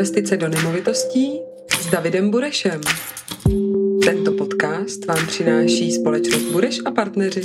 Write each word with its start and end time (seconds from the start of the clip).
investice 0.00 0.36
do 0.36 0.48
nemovitostí 0.48 1.40
s 1.80 1.90
Davidem 1.90 2.30
Burešem. 2.30 2.80
Tento 4.04 4.32
podcast 4.32 5.04
vám 5.04 5.26
přináší 5.26 5.92
společnost 5.92 6.42
Bureš 6.42 6.78
a 6.84 6.90
partneři. 6.90 7.42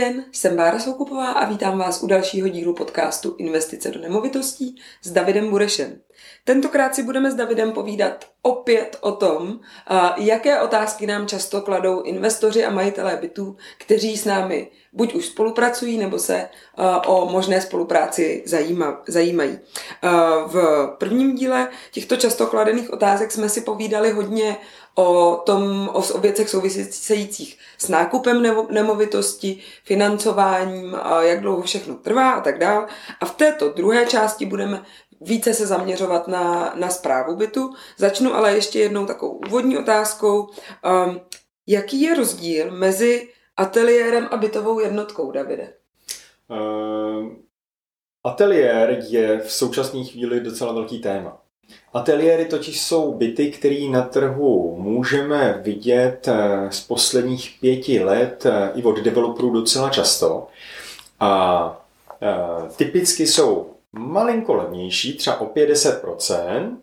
Den, 0.00 0.24
jsem 0.32 0.56
Bára 0.56 0.78
Soukupová 0.78 1.30
a 1.32 1.48
vítám 1.48 1.78
vás 1.78 2.02
u 2.02 2.06
dalšího 2.06 2.48
dílu 2.48 2.74
podcastu 2.74 3.34
Investice 3.38 3.90
do 3.90 4.00
nemovitostí 4.00 4.76
s 5.02 5.10
Davidem 5.10 5.50
Burešem. 5.50 6.00
Tentokrát 6.44 6.94
si 6.94 7.02
budeme 7.02 7.30
s 7.30 7.34
Davidem 7.34 7.72
povídat 7.72 8.24
opět 8.42 8.98
o 9.00 9.12
tom, 9.12 9.60
jaké 10.16 10.60
otázky 10.60 11.06
nám 11.06 11.26
často 11.26 11.60
kladou 11.60 12.02
investoři 12.02 12.64
a 12.64 12.70
majitelé 12.70 13.16
bytů, 13.16 13.56
kteří 13.78 14.16
s 14.16 14.24
námi 14.24 14.70
buď 14.92 15.14
už 15.14 15.26
spolupracují, 15.26 15.98
nebo 15.98 16.18
se 16.18 16.48
o 17.06 17.28
možné 17.30 17.60
spolupráci 17.60 18.44
zajímají. 19.06 19.58
V 20.46 20.86
prvním 20.98 21.34
díle 21.34 21.68
těchto 21.92 22.16
často 22.16 22.46
kladených 22.46 22.92
otázek 22.92 23.32
jsme 23.32 23.48
si 23.48 23.60
povídali 23.60 24.10
hodně 24.10 24.56
o, 24.98 25.36
tom, 25.46 25.88
o, 25.92 26.14
o 26.14 26.18
věcech 26.18 26.50
souvisejících 26.50 27.58
s 27.78 27.88
nákupem 27.88 28.42
nemovitosti, 28.70 29.58
financováním, 29.84 30.96
jak 31.20 31.40
dlouho 31.40 31.62
všechno 31.62 31.94
trvá 31.94 32.30
a 32.30 32.40
tak 32.40 32.58
dále. 32.58 32.86
A 33.20 33.26
v 33.26 33.34
této 33.34 33.68
druhé 33.68 34.06
části 34.06 34.46
budeme 34.46 34.82
více 35.20 35.54
se 35.54 35.66
zaměřovat 35.66 36.28
na, 36.28 36.72
na 36.76 36.88
zprávu 36.88 37.36
bytu. 37.36 37.74
Začnu 37.96 38.34
ale 38.34 38.54
ještě 38.54 38.78
jednou 38.78 39.06
takovou 39.06 39.40
úvodní 39.48 39.78
otázkou. 39.78 40.40
Um, 41.06 41.20
jaký 41.66 42.00
je 42.00 42.14
rozdíl 42.14 42.70
mezi 42.70 43.28
ateliérem 43.56 44.28
a 44.30 44.36
bytovou 44.36 44.80
jednotkou, 44.80 45.30
Davide? 45.30 45.74
Uh, 46.48 47.32
ateliér 48.24 48.98
je 49.08 49.38
v 49.38 49.52
současné 49.52 50.04
chvíli 50.04 50.40
docela 50.40 50.72
velký 50.72 50.98
téma. 50.98 51.45
Ateliéry 51.92 52.44
totiž 52.44 52.80
jsou 52.80 53.14
byty, 53.14 53.50
které 53.50 53.88
na 53.90 54.02
trhu 54.02 54.76
můžeme 54.78 55.60
vidět 55.62 56.28
eh, 56.28 56.68
z 56.70 56.80
posledních 56.80 57.56
pěti 57.60 58.04
let 58.04 58.46
eh, 58.46 58.70
i 58.74 58.82
od 58.82 58.98
developerů 58.98 59.50
docela 59.50 59.90
často. 59.90 60.46
A 61.20 61.86
eh, 62.22 62.68
typicky 62.76 63.26
jsou 63.26 63.70
malinko 63.92 64.54
levnější, 64.54 65.16
třeba 65.16 65.40
o 65.40 65.46
50%, 65.46 66.76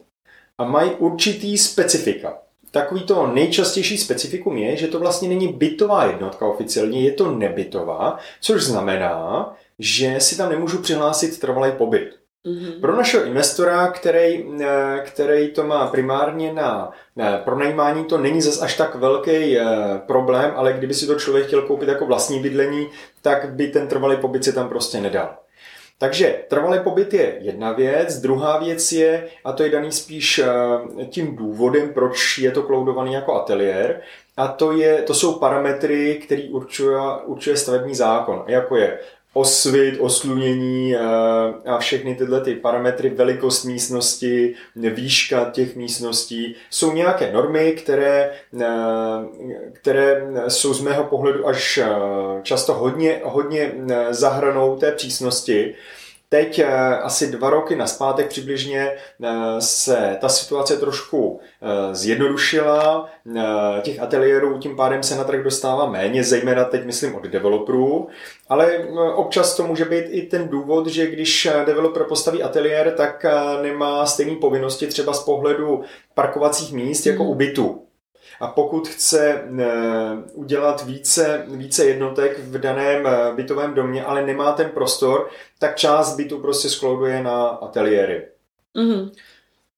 a 0.57 0.65
mají 0.65 0.91
určitý 0.91 1.57
specifika. 1.57 2.37
Takový 2.71 3.03
to 3.03 3.27
nejčastější 3.27 3.97
specifikum 3.97 4.57
je, 4.57 4.77
že 4.77 4.87
to 4.87 4.99
vlastně 4.99 5.29
není 5.29 5.47
bytová 5.47 6.05
jednotka 6.05 6.47
oficiálně, 6.47 7.01
je 7.01 7.11
to 7.11 7.31
nebytová, 7.31 8.19
což 8.41 8.63
znamená, 8.63 9.53
že 9.79 10.19
si 10.19 10.37
tam 10.37 10.49
nemůžu 10.49 10.81
přihlásit 10.81 11.39
trvalý 11.39 11.71
pobyt. 11.77 12.22
Mm-hmm. 12.47 12.81
Pro 12.81 12.95
našeho 12.95 13.23
investora, 13.23 13.87
který, 13.87 14.45
eh, 14.61 15.01
který 15.05 15.51
to 15.51 15.63
má 15.63 15.87
primárně 15.87 16.53
na, 16.53 16.91
na 17.15 17.37
pronajímání, 17.37 18.05
to 18.05 18.17
není 18.17 18.41
zas 18.41 18.61
až 18.61 18.77
tak 18.77 18.95
velký 18.95 19.57
eh, 19.59 19.65
problém, 20.07 20.51
ale 20.55 20.73
kdyby 20.73 20.93
si 20.93 21.07
to 21.07 21.15
člověk 21.15 21.47
chtěl 21.47 21.61
koupit 21.61 21.89
jako 21.89 22.05
vlastní 22.05 22.39
bydlení, 22.39 22.87
tak 23.21 23.53
by 23.53 23.67
ten 23.67 23.87
trvalý 23.87 24.17
pobyt 24.17 24.43
si 24.43 24.53
tam 24.53 24.69
prostě 24.69 25.01
nedal. 25.01 25.37
Takže 25.97 26.43
trvalý 26.47 26.79
pobyt 26.79 27.13
je 27.13 27.37
jedna 27.39 27.71
věc, 27.71 28.21
druhá 28.21 28.57
věc 28.57 28.91
je, 28.91 29.27
a 29.45 29.51
to 29.51 29.63
je 29.63 29.69
daný 29.69 29.91
spíš 29.91 30.39
eh, 30.39 31.05
tím 31.05 31.35
důvodem, 31.35 31.93
proč 31.93 32.37
je 32.37 32.51
to 32.51 32.63
kloudovaný 32.63 33.13
jako 33.13 33.35
ateliér, 33.35 34.01
a 34.37 34.47
to, 34.47 34.71
je, 34.71 35.01
to 35.01 35.13
jsou 35.13 35.39
parametry, 35.39 36.15
které 36.15 36.43
určuje, 36.51 36.99
určuje 37.25 37.57
stavební 37.57 37.95
zákon, 37.95 38.43
jako 38.47 38.77
je 38.77 38.99
osvit, 39.33 39.99
oslunění 39.99 40.95
eh, 40.95 40.99
a 41.65 41.77
všechny 41.77 42.15
tyhle 42.15 42.41
ty 42.41 42.55
parametry, 42.55 43.09
velikost 43.09 43.63
místnosti, 43.63 44.55
výška 44.75 45.49
těch 45.51 45.75
místností, 45.75 46.55
jsou 46.69 46.93
nějaké 46.93 47.31
normy, 47.31 47.71
které, 47.71 48.31
eh, 48.61 48.67
které 49.73 50.27
jsou 50.47 50.73
z 50.73 50.81
mého 50.81 51.03
pohledu 51.03 51.47
až 51.47 51.77
eh, 51.77 51.87
často 52.43 52.73
hodně, 52.73 53.21
hodně 53.23 53.71
zahranou 54.11 54.75
té 54.75 54.91
přísnosti. 54.91 55.75
Teď 56.33 56.59
eh, 56.59 56.67
asi 56.97 57.31
dva 57.31 57.49
roky 57.49 57.75
naspátek 57.75 58.27
přibližně 58.27 58.91
eh, 59.23 59.31
se 59.59 60.17
ta 60.21 60.29
situace 60.29 60.77
trošku 60.77 61.39
eh, 61.61 61.95
zjednodušila. 61.95 63.09
Těch 63.81 63.99
ateliérů 63.99 64.57
tím 64.57 64.75
pádem 64.75 65.03
se 65.03 65.15
na 65.15 65.23
trh 65.23 65.43
dostává 65.43 65.85
méně, 65.85 66.23
zejména 66.23 66.63
teď 66.63 66.85
myslím 66.85 67.15
od 67.15 67.23
developerů, 67.23 68.07
ale 68.49 68.77
občas 69.15 69.55
to 69.55 69.67
může 69.67 69.85
být 69.85 70.05
i 70.07 70.21
ten 70.21 70.47
důvod, 70.47 70.87
že 70.87 71.07
když 71.07 71.47
developer 71.65 72.03
postaví 72.03 72.43
ateliér, 72.43 72.93
tak 72.97 73.25
nemá 73.61 74.05
stejné 74.05 74.35
povinnosti 74.35 74.87
třeba 74.87 75.13
z 75.13 75.23
pohledu 75.23 75.83
parkovacích 76.13 76.73
míst 76.73 77.05
jako 77.05 77.23
u 77.23 77.35
bytu. 77.35 77.82
A 78.39 78.47
pokud 78.47 78.87
chce 78.87 79.29
eh, 79.29 79.67
udělat 80.33 80.85
více, 80.85 81.45
více 81.47 81.85
jednotek 81.85 82.39
v 82.39 82.57
daném 82.57 83.07
eh, 83.07 83.33
bytovém 83.35 83.73
domě, 83.73 84.05
ale 84.05 84.25
nemá 84.25 84.51
ten 84.51 84.69
prostor, 84.69 85.29
tak 85.59 85.75
část 85.75 86.15
bytu 86.15 86.39
prostě 86.39 86.69
sklouduje 86.69 87.23
na 87.23 87.47
ateliéry. 87.47 88.27
Mm-hmm. 88.75 89.11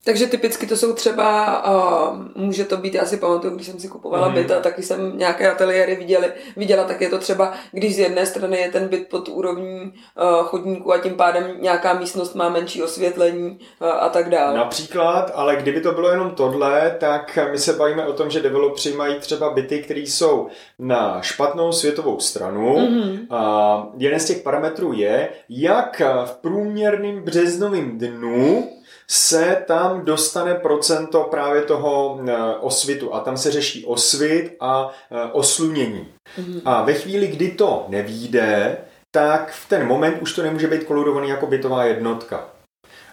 Takže 0.05 0.27
typicky 0.27 0.67
to 0.67 0.77
jsou 0.77 0.93
třeba, 0.93 1.63
uh, 2.11 2.17
může 2.35 2.65
to 2.65 2.77
být, 2.77 2.93
já 2.93 3.05
si 3.05 3.17
pamatuju, 3.17 3.55
když 3.55 3.67
jsem 3.67 3.79
si 3.79 3.87
kupovala 3.87 4.27
mm. 4.27 4.33
byt 4.33 4.51
a 4.51 4.59
taky 4.59 4.83
jsem 4.83 5.17
nějaké 5.17 5.51
ateliéry 5.51 5.95
viděli, 5.95 6.27
viděla, 6.57 6.83
tak 6.83 7.01
je 7.01 7.09
to 7.09 7.17
třeba, 7.17 7.53
když 7.71 7.95
z 7.95 7.99
jedné 7.99 8.25
strany 8.25 8.57
je 8.57 8.71
ten 8.71 8.87
byt 8.87 9.09
pod 9.09 9.29
úrovní 9.29 9.81
uh, 9.81 10.43
chodníku 10.43 10.93
a 10.93 10.97
tím 10.97 11.13
pádem 11.13 11.51
nějaká 11.59 11.93
místnost 11.93 12.35
má 12.35 12.49
menší 12.49 12.83
osvětlení 12.83 13.59
uh, 13.81 13.87
a 13.87 14.09
tak 14.09 14.29
dále. 14.29 14.57
Například, 14.57 15.31
ale 15.35 15.55
kdyby 15.55 15.81
to 15.81 15.91
bylo 15.91 16.09
jenom 16.09 16.31
tohle, 16.31 16.95
tak 16.99 17.39
my 17.51 17.57
se 17.57 17.73
bavíme 17.73 18.07
o 18.07 18.13
tom, 18.13 18.29
že 18.29 18.41
developři 18.41 18.93
mají 18.93 19.15
třeba 19.19 19.53
byty, 19.53 19.79
které 19.79 19.99
jsou 19.99 20.47
na 20.79 21.21
špatnou 21.21 21.71
světovou 21.71 22.19
stranu. 22.19 22.79
Mm. 22.79 23.19
A 23.29 23.87
jeden 23.97 24.19
z 24.19 24.25
těch 24.25 24.41
parametrů 24.41 24.93
je, 24.93 25.29
jak 25.49 26.01
v 26.25 26.31
průměrným 26.41 27.21
březnovým 27.21 27.97
dnu 27.97 28.69
se 29.07 29.63
tam 29.67 30.05
dostane 30.05 30.55
procento 30.55 31.23
právě 31.23 31.61
toho 31.61 32.19
eh, 32.27 32.33
osvitu 32.59 33.13
a 33.13 33.19
tam 33.19 33.37
se 33.37 33.51
řeší 33.51 33.85
osvit 33.85 34.55
a 34.59 34.91
eh, 35.11 35.31
oslunění. 35.31 36.07
Mm-hmm. 36.39 36.61
A 36.65 36.81
ve 36.81 36.93
chvíli, 36.93 37.27
kdy 37.27 37.51
to 37.51 37.85
nevíde, 37.87 38.77
tak 39.11 39.51
v 39.51 39.69
ten 39.69 39.87
moment 39.87 40.21
už 40.21 40.33
to 40.33 40.43
nemůže 40.43 40.67
být 40.67 40.83
kolorovaný 40.83 41.29
jako 41.29 41.47
bytová 41.47 41.83
jednotka. 41.83 42.49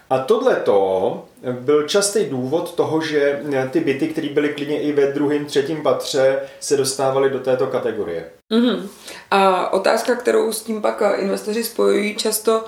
A 0.09 0.19
tohle 0.19 0.55
to 0.55 1.25
byl 1.51 1.87
častý 1.87 2.25
důvod 2.25 2.75
toho, 2.75 3.01
že 3.01 3.41
eh, 3.53 3.69
ty 3.71 3.79
byty, 3.79 4.07
které 4.07 4.29
byly 4.29 4.49
klidně 4.49 4.81
i 4.81 4.91
ve 4.91 5.11
druhém, 5.11 5.45
třetím 5.45 5.83
patře, 5.83 6.39
se 6.59 6.77
dostávaly 6.77 7.29
do 7.29 7.39
této 7.39 7.67
kategorie. 7.67 8.29
Mm-hmm. 8.51 8.87
A 9.31 9.73
otázka, 9.73 10.15
kterou 10.15 10.51
s 10.51 10.63
tím 10.63 10.81
pak 10.81 11.03
investoři 11.17 11.63
spojují 11.63 12.15
často, 12.15 12.65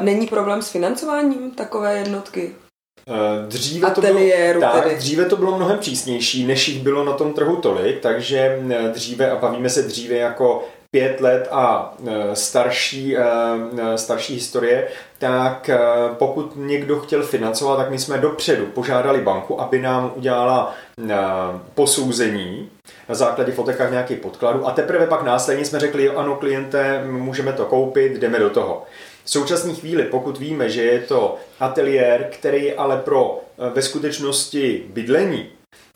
není 0.00 0.26
problém 0.26 0.62
s 0.62 0.70
financováním 0.70 1.50
takové 1.50 1.96
jednotky? 1.96 2.54
Eh, 3.08 3.46
dříve 3.46 3.90
to, 3.90 4.00
bylo, 4.00 4.20
tak, 4.60 4.96
dříve 4.96 5.24
to 5.24 5.36
bylo 5.36 5.56
mnohem 5.56 5.78
přísnější, 5.78 6.46
než 6.46 6.68
jich 6.68 6.82
bylo 6.82 7.04
na 7.04 7.12
tom 7.12 7.32
trhu 7.32 7.56
tolik, 7.56 8.00
takže 8.00 8.62
eh, 8.70 8.88
dříve, 8.88 9.30
a 9.30 9.36
bavíme 9.36 9.70
se 9.70 9.82
dříve 9.82 10.14
jako 10.14 10.64
pět 10.90 11.20
let 11.20 11.48
a 11.50 11.94
eh, 12.06 12.36
starší, 12.36 13.16
starší 13.96 14.34
historie, 14.34 14.88
tak 15.18 15.70
pokud 16.18 16.52
někdo 16.56 17.00
chtěl 17.00 17.22
financovat, 17.22 17.76
tak 17.76 17.90
my 17.90 17.98
jsme 17.98 18.18
dopředu 18.18 18.66
požádali 18.66 19.20
banku, 19.20 19.60
aby 19.60 19.80
nám 19.80 20.12
udělala 20.16 20.74
posouzení 21.74 22.70
na 23.08 23.14
základě 23.14 23.52
fotek 23.52 23.90
nějakých 23.90 24.18
podkladů 24.18 24.66
a 24.66 24.70
teprve 24.70 25.06
pak 25.06 25.22
následně 25.22 25.64
jsme 25.64 25.80
řekli, 25.80 26.10
ano 26.10 26.36
kliente, 26.36 27.04
můžeme 27.04 27.52
to 27.52 27.66
koupit, 27.66 28.12
jdeme 28.12 28.38
do 28.38 28.50
toho. 28.50 28.82
V 29.24 29.30
současné 29.30 29.74
chvíli, 29.74 30.04
pokud 30.04 30.38
víme, 30.38 30.70
že 30.70 30.82
je 30.82 31.00
to 31.00 31.38
ateliér, 31.60 32.28
který 32.32 32.64
je 32.64 32.74
ale 32.74 32.96
pro 32.96 33.40
eh, 33.40 33.70
ve 33.70 33.82
skutečnosti 33.82 34.84
bydlení 34.88 35.50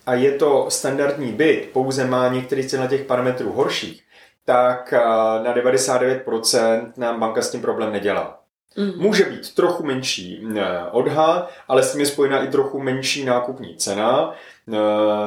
a 0.07 0.15
je 0.15 0.33
to 0.33 0.67
standardní 0.69 1.33
byt, 1.33 1.71
pouze 1.73 2.05
má 2.05 2.29
některý 2.29 2.63
z 2.63 2.89
těch 2.89 3.05
parametrů 3.05 3.53
horších, 3.53 4.03
tak 4.45 4.93
eh, 4.93 4.99
na 5.45 5.55
99% 5.55 6.93
nám 6.97 7.21
banka 7.21 7.43
s 7.43 7.51
tím 7.51 7.61
problém 7.61 7.93
nedělá. 7.93 8.41
Mm. 8.77 8.93
Může 8.97 9.25
být 9.25 9.55
trochu 9.55 9.83
menší 9.83 10.47
eh, 10.57 10.63
odhad, 10.91 11.51
ale 11.69 11.83
s 11.83 11.93
tím 11.93 12.01
je 12.01 12.07
spojená 12.07 12.45
i 12.45 12.49
trochu 12.49 12.81
menší 12.81 13.25
nákupní 13.25 13.77
cena, 13.77 14.35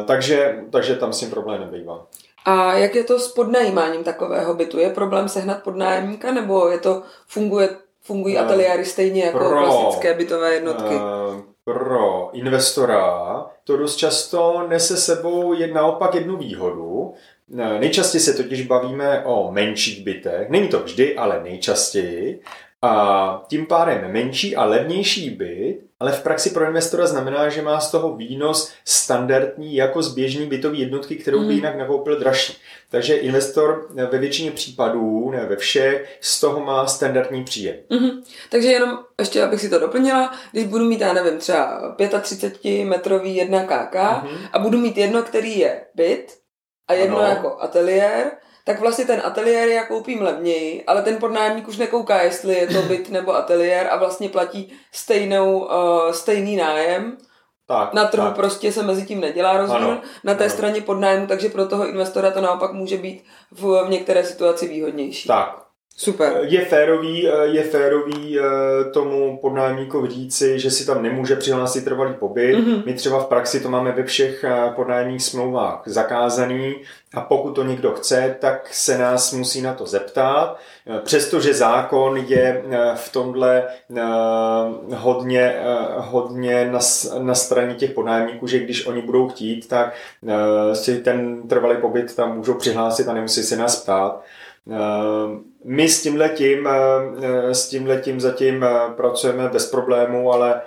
takže, 0.06 0.63
takže 0.72 0.95
tam 0.95 1.13
s 1.13 1.19
tím 1.19 1.30
problém 1.30 1.62
nebývá. 1.62 2.06
A 2.45 2.74
jak 2.74 2.95
je 2.95 3.04
to 3.04 3.19
s 3.19 3.28
podnajímáním 3.28 4.04
takového 4.04 4.54
bytu? 4.54 4.80
Je 4.80 4.90
problém 4.90 5.30
sehnat 5.30 5.63
podnájemníka 5.63 6.31
nebo 6.31 6.69
je 6.69 6.80
to 6.80 7.04
funguje 7.28 7.69
Fungují 8.09 8.35
uh, 8.35 8.41
ateliéry 8.41 8.85
stejně 8.85 9.23
jako 9.23 9.38
pro, 9.38 9.50
klasické 9.50 10.13
bytové 10.13 10.53
jednotky? 10.53 10.95
Uh, 10.95 11.41
pro 11.63 12.29
investora 12.33 13.45
to 13.63 13.77
dost 13.77 13.95
často 13.95 14.65
nese 14.69 14.97
sebou 14.97 15.53
je 15.53 15.73
naopak 15.73 16.15
jednu 16.15 16.38
výhodu. 16.38 17.13
Nejčastěji 17.79 18.21
se 18.21 18.33
totiž 18.33 18.67
bavíme 18.67 19.23
o 19.25 19.51
menších 19.51 20.03
bytech. 20.03 20.50
Není 20.50 20.67
to 20.67 20.79
vždy, 20.79 21.15
ale 21.15 21.44
nejčastěji. 21.44 22.41
a 22.81 23.44
tím 23.47 23.65
pádem 23.65 24.11
menší 24.11 24.56
a 24.56 24.65
levnější 24.65 25.29
byt, 25.29 25.79
ale 26.00 26.12
v 26.12 26.24
praxi 26.24 26.50
pro 26.50 26.66
investora 26.66 27.07
znamená, 27.07 27.50
že 27.50 27.62
má 27.62 27.80
z 27.80 27.92
toho 27.92 28.16
výnos 28.16 28.72
standardní 28.86 29.75
jako 29.75 30.01
z 30.01 30.13
běžný 30.13 30.46
bytový 30.46 30.80
jednotky, 30.80 31.16
kterou 31.16 31.40
by 31.40 31.46
mhm. 31.46 31.56
jinak 31.56 31.75
nakoupil 31.75 32.19
dražší. 32.19 32.57
Takže 32.92 33.16
investor 33.16 33.88
ve 34.12 34.18
většině 34.18 34.51
případů, 34.51 35.31
ne 35.31 35.46
ve 35.46 35.56
všech, 35.56 36.18
z 36.22 36.40
toho 36.40 36.60
má 36.60 36.88
standardní 36.88 37.44
příjem. 37.44 37.75
Mm-hmm. 37.92 38.24
Takže 38.50 38.68
jenom 38.68 39.00
ještě, 39.19 39.44
abych 39.44 39.62
si 39.62 39.69
to 39.69 39.80
doplnila, 39.80 40.34
když 40.51 40.66
budu 40.66 40.86
mít, 40.86 41.01
já 41.01 41.13
nevím, 41.13 41.38
třeba 41.38 41.96
35 42.22 42.86
metrový 42.86 43.36
1 43.36 43.63
KK 43.63 43.95
mm-hmm. 43.95 44.50
a 44.54 44.60
budu 44.60 44.78
mít 44.78 44.98
jedno, 44.98 45.24
který 45.24 45.60
je 45.60 45.86
byt 45.95 46.28
a 46.88 46.94
jedno 46.94 47.18
ano. 47.18 47.28
jako 47.28 47.57
ateliér, 47.60 48.31
tak 48.69 48.80
vlastně 48.80 49.06
ten 49.06 49.21
ateliér 49.25 49.68
já 49.69 49.86
koupím 49.86 50.21
levněji, 50.21 50.83
ale 50.88 51.01
ten 51.01 51.18
podnájemník 51.18 51.68
už 51.68 51.77
nekouká, 51.77 52.21
jestli 52.21 52.56
je 52.56 52.68
to 52.68 52.81
byt 52.81 53.10
nebo 53.10 53.36
ateliér 53.36 53.88
a 53.92 53.98
vlastně 53.98 54.30
platí 54.30 54.74
stejnou, 54.92 55.60
uh, 55.60 56.12
stejný 56.12 56.56
nájem. 56.56 57.18
Tak, 57.68 57.94
na 57.94 58.06
trhu 58.06 58.25
tak. 58.25 58.36
prostě 58.36 58.71
se 58.71 58.83
mezi 58.83 59.06
tím 59.06 59.21
nedělá 59.21 59.57
rozdíl 59.57 60.01
na 60.24 60.36
té 60.36 60.44
ano. 60.44 60.54
straně 60.54 60.81
podnájmu, 60.81 61.27
takže 61.27 61.50
pro 61.50 61.68
toho 61.68 61.88
investora 61.88 62.31
to 62.31 62.42
naopak 62.42 62.74
může 62.74 62.98
být 62.98 63.24
v, 63.51 63.63
v 63.86 63.89
některé 63.89 64.24
situaci 64.24 64.68
výhodnější. 64.68 65.27
Tak, 65.27 65.69
Super. 66.01 66.40
Je 66.42 66.66
férový, 66.66 67.30
je 67.44 67.63
férový 67.63 68.40
eh, 68.40 68.44
tomu 68.94 69.38
podnájemníkovi 69.42 70.10
říci, 70.10 70.60
že 70.60 70.72
si 70.72 70.86
tam 70.86 71.04
nemůže 71.04 71.36
přihlásit 71.36 71.84
trvalý 71.84 72.13
pobyt. 72.13 72.56
Mm-hmm. 72.56 72.84
My 72.86 72.94
třeba 72.94 73.19
v 73.19 73.25
praxi 73.25 73.60
to 73.60 73.69
máme 73.69 73.92
ve 73.92 74.04
všech 74.04 74.44
eh, 74.44 74.72
podnájemních 74.75 75.24
smlouvách 75.24 75.81
zakázaný 75.86 76.75
a 77.13 77.22
pokud 77.22 77.51
to 77.51 77.63
někdo 77.63 77.92
chce, 77.92 78.36
tak 78.40 78.74
se 78.74 78.98
nás 78.98 79.34
musí 79.34 79.62
na 79.62 79.74
to 79.74 79.86
zeptat. 79.86 80.57
Eh, 80.88 81.00
přestože 81.04 81.54
zákon 81.54 82.18
je 82.18 82.63
v 82.95 83.12
tomhle 83.12 83.63
hodně, 84.95 85.56
hodně 85.98 86.72
na, 86.72 86.80
na 87.19 87.36
straně 87.36 87.75
těch 87.75 87.92
podnájemníků, 87.92 88.48
že 88.48 88.60
když 88.60 88.88
oni 88.88 89.02
budou 89.02 89.30
chtít, 89.30 89.68
tak 89.68 89.94
si 90.74 90.98
ten 90.98 91.48
trvalý 91.48 91.78
pobyt 91.81 92.16
tam 92.16 92.38
můžou 92.38 92.54
přihlásit 92.54 93.07
a 93.07 93.13
nemusí 93.13 93.44
se 93.44 93.57
nás 93.57 93.84
ptát. 93.84 94.24
Eh, 94.71 95.39
my 95.65 95.89
s 95.89 96.01
tímhletím, 96.01 96.67
eh, 96.67 97.56
s 97.56 97.69
tímhletím 97.69 98.19
zatím 98.19 98.63
eh, 98.63 98.69
pracujeme 98.97 99.50
bez 99.50 99.71
problémů, 99.71 100.33
ale 100.33 100.61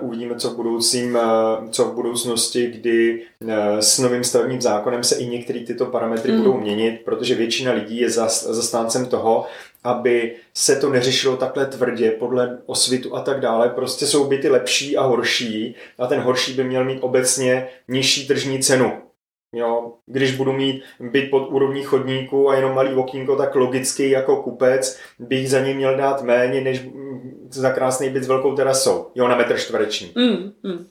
uvidíme, 0.00 0.34
co 0.36 0.50
v, 0.50 0.56
budoucím, 0.56 1.18
co 1.70 1.84
v 1.84 1.94
budoucnosti, 1.94 2.66
kdy 2.66 3.22
s 3.80 3.98
novým 3.98 4.24
stavebním 4.24 4.60
zákonem 4.60 5.04
se 5.04 5.16
i 5.16 5.26
některé 5.26 5.60
tyto 5.60 5.86
parametry 5.86 6.32
mm. 6.32 6.38
budou 6.38 6.60
měnit, 6.60 7.00
protože 7.04 7.34
většina 7.34 7.72
lidí 7.72 8.00
je 8.00 8.10
zastáncem 8.10 9.06
toho, 9.06 9.46
aby 9.84 10.36
se 10.54 10.76
to 10.76 10.90
neřešilo 10.90 11.36
takhle 11.36 11.66
tvrdě 11.66 12.10
podle 12.10 12.58
osvitu 12.66 13.16
a 13.16 13.20
tak 13.20 13.40
dále. 13.40 13.68
Prostě 13.68 14.06
jsou 14.06 14.26
byty 14.26 14.48
lepší 14.48 14.96
a 14.96 15.02
horší 15.02 15.74
a 15.98 16.06
ten 16.06 16.20
horší 16.20 16.52
by 16.52 16.64
měl 16.64 16.84
mít 16.84 17.00
obecně 17.00 17.68
nižší 17.88 18.26
tržní 18.26 18.62
cenu. 18.62 18.92
Jo, 19.54 19.92
když 20.06 20.36
budu 20.36 20.52
mít 20.52 20.82
byt 21.00 21.30
pod 21.30 21.48
úrovní 21.48 21.82
chodníku 21.82 22.50
a 22.50 22.56
jenom 22.56 22.74
malý 22.74 22.94
okýnko, 22.94 23.36
tak 23.36 23.54
logicky 23.54 24.10
jako 24.10 24.42
kupec 24.42 24.98
bych 25.18 25.50
za 25.50 25.60
ním 25.60 25.76
měl 25.76 25.96
dát 25.96 26.22
méně, 26.22 26.60
než 26.60 26.88
za 27.50 27.72
krásný 27.72 28.10
byt 28.10 28.24
s 28.24 28.28
velkou 28.28 28.54
terasou. 28.54 29.10
Jo, 29.14 29.28
na 29.28 29.36
metr 29.36 29.58
čtvereční. 29.58 30.12
Mm, 30.14 30.52
mm. 30.62 30.72
Uh, 30.72 30.86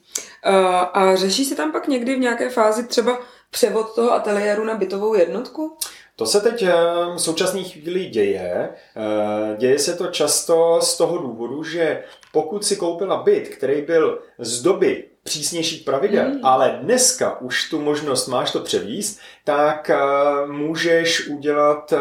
a 0.94 1.16
řeší 1.16 1.46
se 1.46 1.56
tam 1.56 1.72
pak 1.72 1.88
někdy 1.88 2.16
v 2.16 2.20
nějaké 2.20 2.50
fázi 2.50 2.88
třeba 2.88 3.20
převod 3.52 3.96
toho 3.96 4.14
ateliéru 4.14 4.66
na 4.66 4.76
bytovou 4.76 5.14
jednotku? 5.16 5.78
To 6.16 6.26
se 6.26 6.42
teď 6.42 6.64
eh, 6.64 6.74
v 7.16 7.18
současné 7.18 7.64
chvíli 7.64 8.06
děje. 8.06 8.70
Eh, 8.96 9.58
děje 9.58 9.80
se 9.80 9.96
to 9.96 10.08
často 10.08 10.80
z 10.82 10.98
toho 10.98 11.18
důvodu, 11.18 11.64
že 11.64 12.04
pokud 12.32 12.66
si 12.66 12.76
koupila 12.76 13.24
byt, 13.24 13.48
který 13.48 13.82
byl 13.82 14.20
z 14.38 14.62
doby 14.62 15.04
přísnějších 15.24 15.84
pravidel, 15.84 16.30
mm. 16.30 16.40
ale 16.44 16.80
dneska 16.82 17.42
už 17.42 17.70
tu 17.70 17.82
možnost 17.82 18.28
máš 18.28 18.52
to 18.52 18.60
převíst, 18.60 19.20
tak 19.44 19.92
uh, 19.94 20.52
můžeš 20.52 21.28
udělat, 21.28 21.94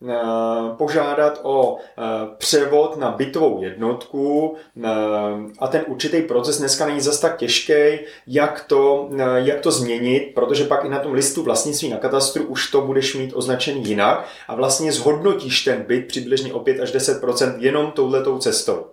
uh, 0.00 0.76
požádat 0.76 1.40
o 1.42 1.72
uh, 1.72 1.78
převod 2.38 2.96
na 2.96 3.10
bytovou 3.10 3.62
jednotku 3.62 4.56
a 5.58 5.66
ten 5.66 5.84
určitý 5.86 6.22
proces 6.22 6.58
dneska 6.58 6.86
není 6.86 7.00
zas 7.00 7.20
tak 7.20 7.36
těžký, 7.36 7.72
jak 8.26 8.64
to, 8.66 9.10
jak 9.36 9.60
to 9.60 9.70
změnit, 9.70 10.32
protože 10.34 10.64
pak 10.64 10.84
i 10.84 10.88
na 10.88 10.98
tom 10.98 11.12
listu 11.12 11.42
vlastnictví 11.42 11.88
na 11.88 11.96
katastru 11.96 12.44
už 12.44 12.70
to 12.70 12.80
budeš 12.80 13.14
mít 13.14 13.32
označený 13.34 13.88
jinak 13.88 14.28
a 14.48 14.54
vlastně 14.54 14.92
zhodnotíš 14.92 15.64
ten 15.64 15.82
byt 15.82 16.06
přibližně 16.06 16.52
o 16.52 16.60
5 16.60 16.80
až 16.80 16.94
10% 16.94 17.54
jenom 17.58 17.90
touhletou 17.90 18.38
cestou. 18.38 18.86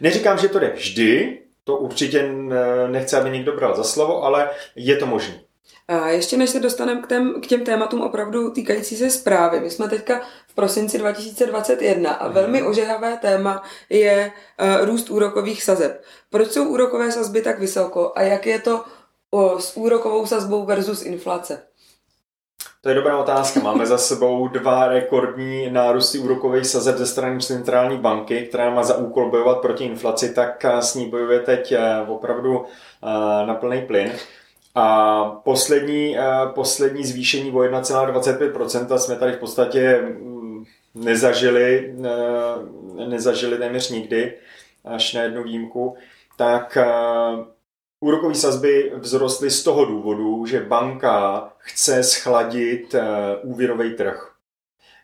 Neříkám, 0.00 0.38
že 0.38 0.48
to 0.48 0.58
jde 0.58 0.72
vždy, 0.76 1.38
to 1.68 1.76
určitě 1.76 2.28
nechce, 2.86 3.20
aby 3.20 3.30
někdo 3.30 3.52
bral 3.52 3.76
za 3.76 3.84
slovo, 3.84 4.24
ale 4.24 4.50
je 4.76 4.96
to 4.96 5.06
možné. 5.06 5.40
A 5.88 6.08
ještě 6.08 6.36
než 6.36 6.50
se 6.50 6.60
dostaneme 6.60 7.02
k, 7.02 7.06
tém, 7.06 7.40
k 7.40 7.46
těm 7.46 7.64
tématům 7.64 8.00
opravdu 8.00 8.50
týkající 8.50 8.96
se 8.96 9.10
zprávy, 9.10 9.60
my 9.60 9.70
jsme 9.70 9.88
teďka 9.88 10.20
v 10.48 10.54
prosinci 10.54 10.98
2021 10.98 12.12
a 12.12 12.28
velmi 12.28 12.60
mhm. 12.60 12.70
ožehavé 12.70 13.16
téma 13.16 13.62
je 13.90 14.32
uh, 14.32 14.84
růst 14.86 15.10
úrokových 15.10 15.62
sazeb. 15.62 16.02
Proč 16.30 16.50
jsou 16.50 16.68
úrokové 16.68 17.12
sazby 17.12 17.42
tak 17.42 17.58
vysoko 17.58 18.12
a 18.14 18.22
jak 18.22 18.46
je 18.46 18.58
to 18.58 18.84
o, 19.30 19.60
s 19.60 19.76
úrokovou 19.76 20.26
sazbou 20.26 20.64
versus 20.64 21.02
inflace? 21.02 21.62
To 22.80 22.88
je 22.88 22.94
dobrá 22.94 23.18
otázka. 23.18 23.60
Máme 23.60 23.86
za 23.86 23.98
sebou 23.98 24.48
dva 24.48 24.88
rekordní 24.88 25.70
nárůsty 25.70 26.18
úrokových 26.18 26.66
sazeb 26.66 26.96
ze 26.96 27.06
strany 27.06 27.40
centrální 27.40 27.98
banky, 27.98 28.42
která 28.42 28.70
má 28.70 28.82
za 28.82 28.96
úkol 28.96 29.30
bojovat 29.30 29.60
proti 29.60 29.84
inflaci, 29.84 30.34
tak 30.34 30.64
s 30.64 30.94
ní 30.94 31.10
bojuje 31.10 31.40
teď 31.40 31.72
eh, 31.72 32.00
opravdu 32.06 32.64
eh, 32.64 33.46
na 33.46 33.54
plný 33.54 33.82
plyn. 33.82 34.12
A 34.74 35.24
poslední, 35.44 36.18
eh, 36.18 36.22
poslední 36.54 37.04
zvýšení 37.04 37.52
o 37.52 37.58
1,25% 37.58 38.98
jsme 38.98 39.16
tady 39.16 39.32
v 39.32 39.38
podstatě 39.38 40.02
mm, 40.02 40.64
nezažili, 40.94 41.94
nezažili 43.08 43.58
téměř 43.58 43.90
nikdy, 43.90 44.34
až 44.84 45.14
na 45.14 45.22
jednu 45.22 45.42
výjimku. 45.42 45.96
Tak 46.36 46.78
Úrokové 48.00 48.34
sazby 48.34 48.92
vzrostly 49.02 49.50
z 49.50 49.62
toho 49.62 49.84
důvodu, 49.84 50.46
že 50.46 50.60
banka 50.60 51.48
chce 51.58 52.02
schladit 52.02 52.94
eh, 52.94 53.02
úvěrový 53.42 53.94
trh. 53.94 54.32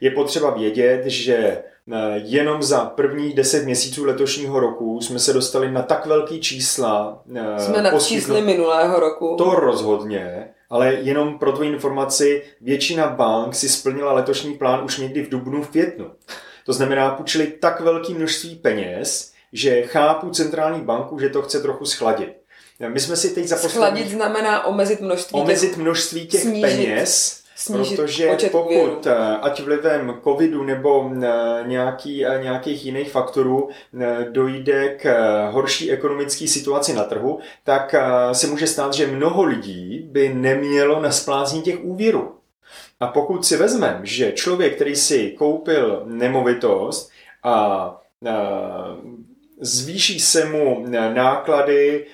Je 0.00 0.10
potřeba 0.10 0.50
vědět, 0.50 1.02
že 1.06 1.36
eh, 1.36 1.62
jenom 2.16 2.62
za 2.62 2.84
prvních 2.84 3.34
10 3.34 3.64
měsíců 3.64 4.04
letošního 4.04 4.60
roku 4.60 5.00
jsme 5.00 5.18
se 5.18 5.32
dostali 5.32 5.72
na 5.72 5.82
tak 5.82 6.06
velký 6.06 6.40
čísla. 6.40 7.22
Eh, 7.34 7.60
jsme 7.60 7.82
na 7.82 8.00
čísly 8.00 8.42
minulého 8.42 9.00
roku. 9.00 9.34
To 9.38 9.50
rozhodně, 9.50 10.48
ale 10.70 10.94
jenom 10.94 11.38
pro 11.38 11.52
tvou 11.52 11.62
informaci, 11.62 12.42
většina 12.60 13.08
bank 13.08 13.54
si 13.54 13.68
splnila 13.68 14.12
letošní 14.12 14.54
plán 14.54 14.84
už 14.84 14.98
někdy 14.98 15.22
v 15.22 15.28
dubnu, 15.28 15.62
v 15.62 15.68
květnu. 15.68 16.10
To 16.66 16.72
znamená, 16.72 17.10
půjčili 17.10 17.46
tak 17.46 17.80
velké 17.80 18.14
množství 18.14 18.56
peněz, 18.56 19.32
že 19.52 19.82
chápu 19.82 20.30
centrální 20.30 20.80
banku, 20.80 21.18
že 21.18 21.28
to 21.28 21.42
chce 21.42 21.60
trochu 21.60 21.84
schladit. 21.84 22.43
My 22.88 23.00
jsme 23.00 23.16
si 23.16 23.30
teď 23.30 23.44
za 23.44 23.56
poslední... 23.56 23.70
Schladit 23.72 24.08
znamená 24.08 24.66
omezit 24.66 25.00
množství 25.00 25.40
Omezit 25.40 25.70
těch... 25.70 25.78
množství 25.78 26.26
těch 26.26 26.40
snížit. 26.40 26.62
peněz, 26.62 27.44
Snížit 27.56 27.96
protože 27.96 28.36
pokud, 28.52 28.66
úvěru. 28.66 29.00
Eh, 29.06 29.36
ať 29.42 29.62
vlivem 29.62 30.20
covidu 30.24 30.62
nebo 30.62 31.10
eh, 31.22 31.28
nějaký, 31.66 32.26
eh, 32.26 32.42
nějakých 32.42 32.84
jiných 32.84 33.10
faktorů 33.10 33.68
dojde 34.30 34.88
k 34.88 35.04
horší 35.50 35.90
ekonomické 35.90 36.48
situaci 36.48 36.92
na 36.92 37.04
trhu, 37.04 37.38
tak 37.64 37.94
se 38.32 38.46
může 38.46 38.66
stát, 38.66 38.94
že 38.94 39.06
mnoho 39.06 39.42
lidí 39.42 40.08
by 40.10 40.34
nemělo 40.34 41.00
na 41.00 41.10
splácení 41.10 41.62
těch 41.62 41.84
úvěrů. 41.84 42.34
A 43.00 43.06
pokud 43.06 43.46
si 43.46 43.56
vezmeme, 43.56 44.00
že 44.02 44.32
člověk, 44.32 44.74
který 44.74 44.96
si 44.96 45.30
koupil 45.30 46.02
nemovitost 46.06 47.10
a 47.42 48.00
zvýší 49.60 50.20
se 50.20 50.44
mu 50.44 50.86
náklady, 51.14 52.06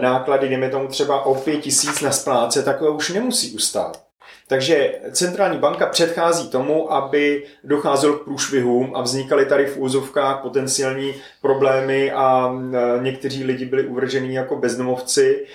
náklady, 0.00 0.48
dejme 0.48 0.70
tomu 0.70 0.88
třeba 0.88 1.26
o 1.26 1.34
5 1.34 1.60
tisíc 1.60 2.00
na 2.00 2.10
spláce, 2.10 2.62
tak 2.62 2.82
už 2.82 3.10
nemusí 3.10 3.54
ustát. 3.54 4.02
Takže 4.48 5.00
centrální 5.12 5.58
banka 5.58 5.86
předchází 5.86 6.48
tomu, 6.48 6.92
aby 6.92 7.46
docházelo 7.64 8.14
k 8.14 8.24
průšvihům 8.24 8.96
a 8.96 9.02
vznikaly 9.02 9.46
tady 9.46 9.66
v 9.66 9.78
úzovkách 9.78 10.42
potenciální 10.42 11.14
problémy 11.42 12.12
a 12.12 12.54
někteří 13.00 13.44
lidi 13.44 13.64
byli 13.64 13.86
uvrženi 13.86 14.36
jako 14.36 14.56
bezdomovci. 14.56 15.46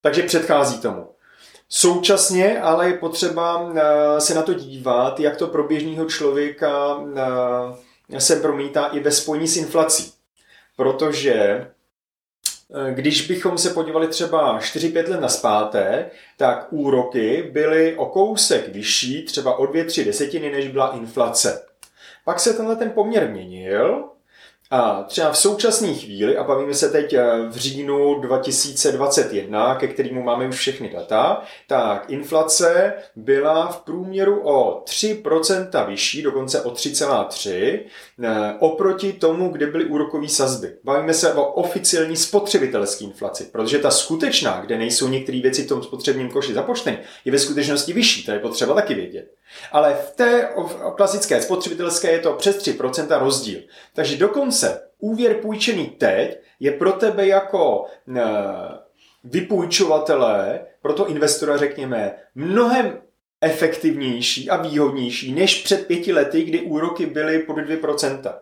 Takže 0.00 0.22
předchází 0.22 0.80
tomu. 0.80 1.06
Současně 1.68 2.60
ale 2.60 2.88
je 2.88 2.94
potřeba 2.94 3.72
se 4.18 4.34
na 4.34 4.42
to 4.42 4.54
dívat, 4.54 5.20
jak 5.20 5.36
to 5.36 5.46
pro 5.46 5.64
běžného 5.64 6.04
člověka 6.04 7.00
se 8.18 8.36
promítá 8.36 8.86
i 8.86 9.00
ve 9.00 9.10
spojení 9.10 9.48
s 9.48 9.56
inflací. 9.56 10.12
Protože 10.76 11.34
eh, 11.34 11.66
když 12.94 13.26
bychom 13.26 13.58
se 13.58 13.70
podívali 13.70 14.08
třeba 14.08 14.60
4-5 14.60 15.10
let 15.10 15.20
na 15.20 15.28
spáté, 15.28 16.10
tak 16.36 16.72
úroky 16.72 17.50
byly 17.52 17.96
o 17.96 18.06
kousek 18.06 18.68
vyšší, 18.68 19.22
třeba 19.22 19.58
o 19.58 19.64
2-3 19.64 20.04
desetiny, 20.04 20.50
než 20.50 20.68
byla 20.68 20.94
inflace. 20.96 21.66
Pak 22.24 22.40
se 22.40 22.54
tenhle 22.54 22.76
ten 22.76 22.90
poměr 22.90 23.28
měnil 23.30 24.13
a 24.70 25.02
třeba 25.02 25.32
v 25.32 25.38
současné 25.38 25.94
chvíli, 25.94 26.36
a 26.36 26.44
bavíme 26.44 26.74
se 26.74 26.88
teď 26.88 27.12
eh, 27.12 27.24
v 27.48 27.56
říjnu 27.56 28.20
2021, 28.20 29.74
ke 29.74 29.88
kterému 29.88 30.22
máme 30.22 30.48
už 30.48 30.56
všechny 30.56 30.88
data, 30.88 31.42
tak 31.66 32.10
inflace 32.10 32.92
byla 33.16 33.66
v 33.66 33.80
průměru 33.80 34.48
o 34.48 34.82
3% 34.84 35.86
vyšší, 35.86 36.22
dokonce 36.22 36.62
o 36.62 36.70
3,3, 36.70 37.80
eh, 38.22 38.54
oproti 38.58 39.12
tomu, 39.12 39.48
kde 39.48 39.66
byly 39.66 39.84
úrokové 39.84 40.28
sazby. 40.28 40.72
Bavíme 40.84 41.14
se 41.14 41.34
o 41.34 41.44
oficiální 41.44 42.16
spotřebitelské 42.16 43.04
inflaci, 43.04 43.48
protože 43.52 43.78
ta 43.78 43.90
skutečná, 43.90 44.60
kde 44.60 44.78
nejsou 44.78 45.08
některé 45.08 45.40
věci 45.40 45.62
v 45.62 45.68
tom 45.68 45.82
spotřebním 45.82 46.30
koši 46.30 46.54
započteny, 46.54 46.98
je 47.24 47.32
ve 47.32 47.38
skutečnosti 47.38 47.92
vyšší, 47.92 48.24
to 48.24 48.32
je 48.32 48.38
potřeba 48.38 48.74
taky 48.74 48.94
vědět. 48.94 49.34
Ale 49.72 49.94
v 49.94 50.10
té 50.10 50.48
klasické 50.96 51.42
spotřebitelské 51.42 52.12
je 52.12 52.18
to 52.18 52.32
přes 52.32 52.58
3% 52.58 53.18
rozdíl. 53.18 53.60
Takže 53.94 54.16
dokonce 54.16 54.80
úvěr 54.98 55.34
půjčený 55.34 55.86
teď 55.86 56.38
je 56.60 56.72
pro 56.72 56.92
tebe 56.92 57.26
jako 57.26 57.84
eh, 58.16 58.22
vypůjčovatele, 59.24 60.60
pro 60.82 60.92
to 60.92 61.08
investora 61.08 61.56
řekněme, 61.56 62.14
mnohem 62.34 63.00
efektivnější 63.40 64.50
a 64.50 64.62
výhodnější 64.62 65.32
než 65.32 65.62
před 65.62 65.86
pěti 65.86 66.12
lety, 66.12 66.42
kdy 66.42 66.60
úroky 66.60 67.06
byly 67.06 67.38
pod 67.38 67.56
2%. 67.56 68.34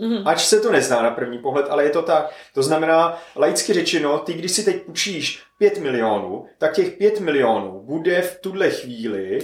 Mm-hmm. 0.00 0.22
Ač 0.24 0.44
se 0.44 0.60
to 0.60 0.72
nezná 0.72 1.02
na 1.02 1.10
první 1.10 1.38
pohled, 1.38 1.66
ale 1.68 1.84
je 1.84 1.90
to 1.90 2.02
tak. 2.02 2.30
To 2.54 2.62
znamená, 2.62 3.18
laicky 3.36 3.72
řečeno, 3.72 4.18
ty 4.18 4.32
když 4.32 4.52
si 4.52 4.64
teď 4.64 4.82
půjčíš 4.82 5.42
5 5.58 5.78
milionů, 5.78 6.46
tak 6.58 6.74
těch 6.74 6.90
5 6.90 7.20
milionů 7.20 7.82
bude 7.84 8.22
v 8.22 8.40
tuhle 8.40 8.70
chvíli 8.70 9.38
e, 9.38 9.42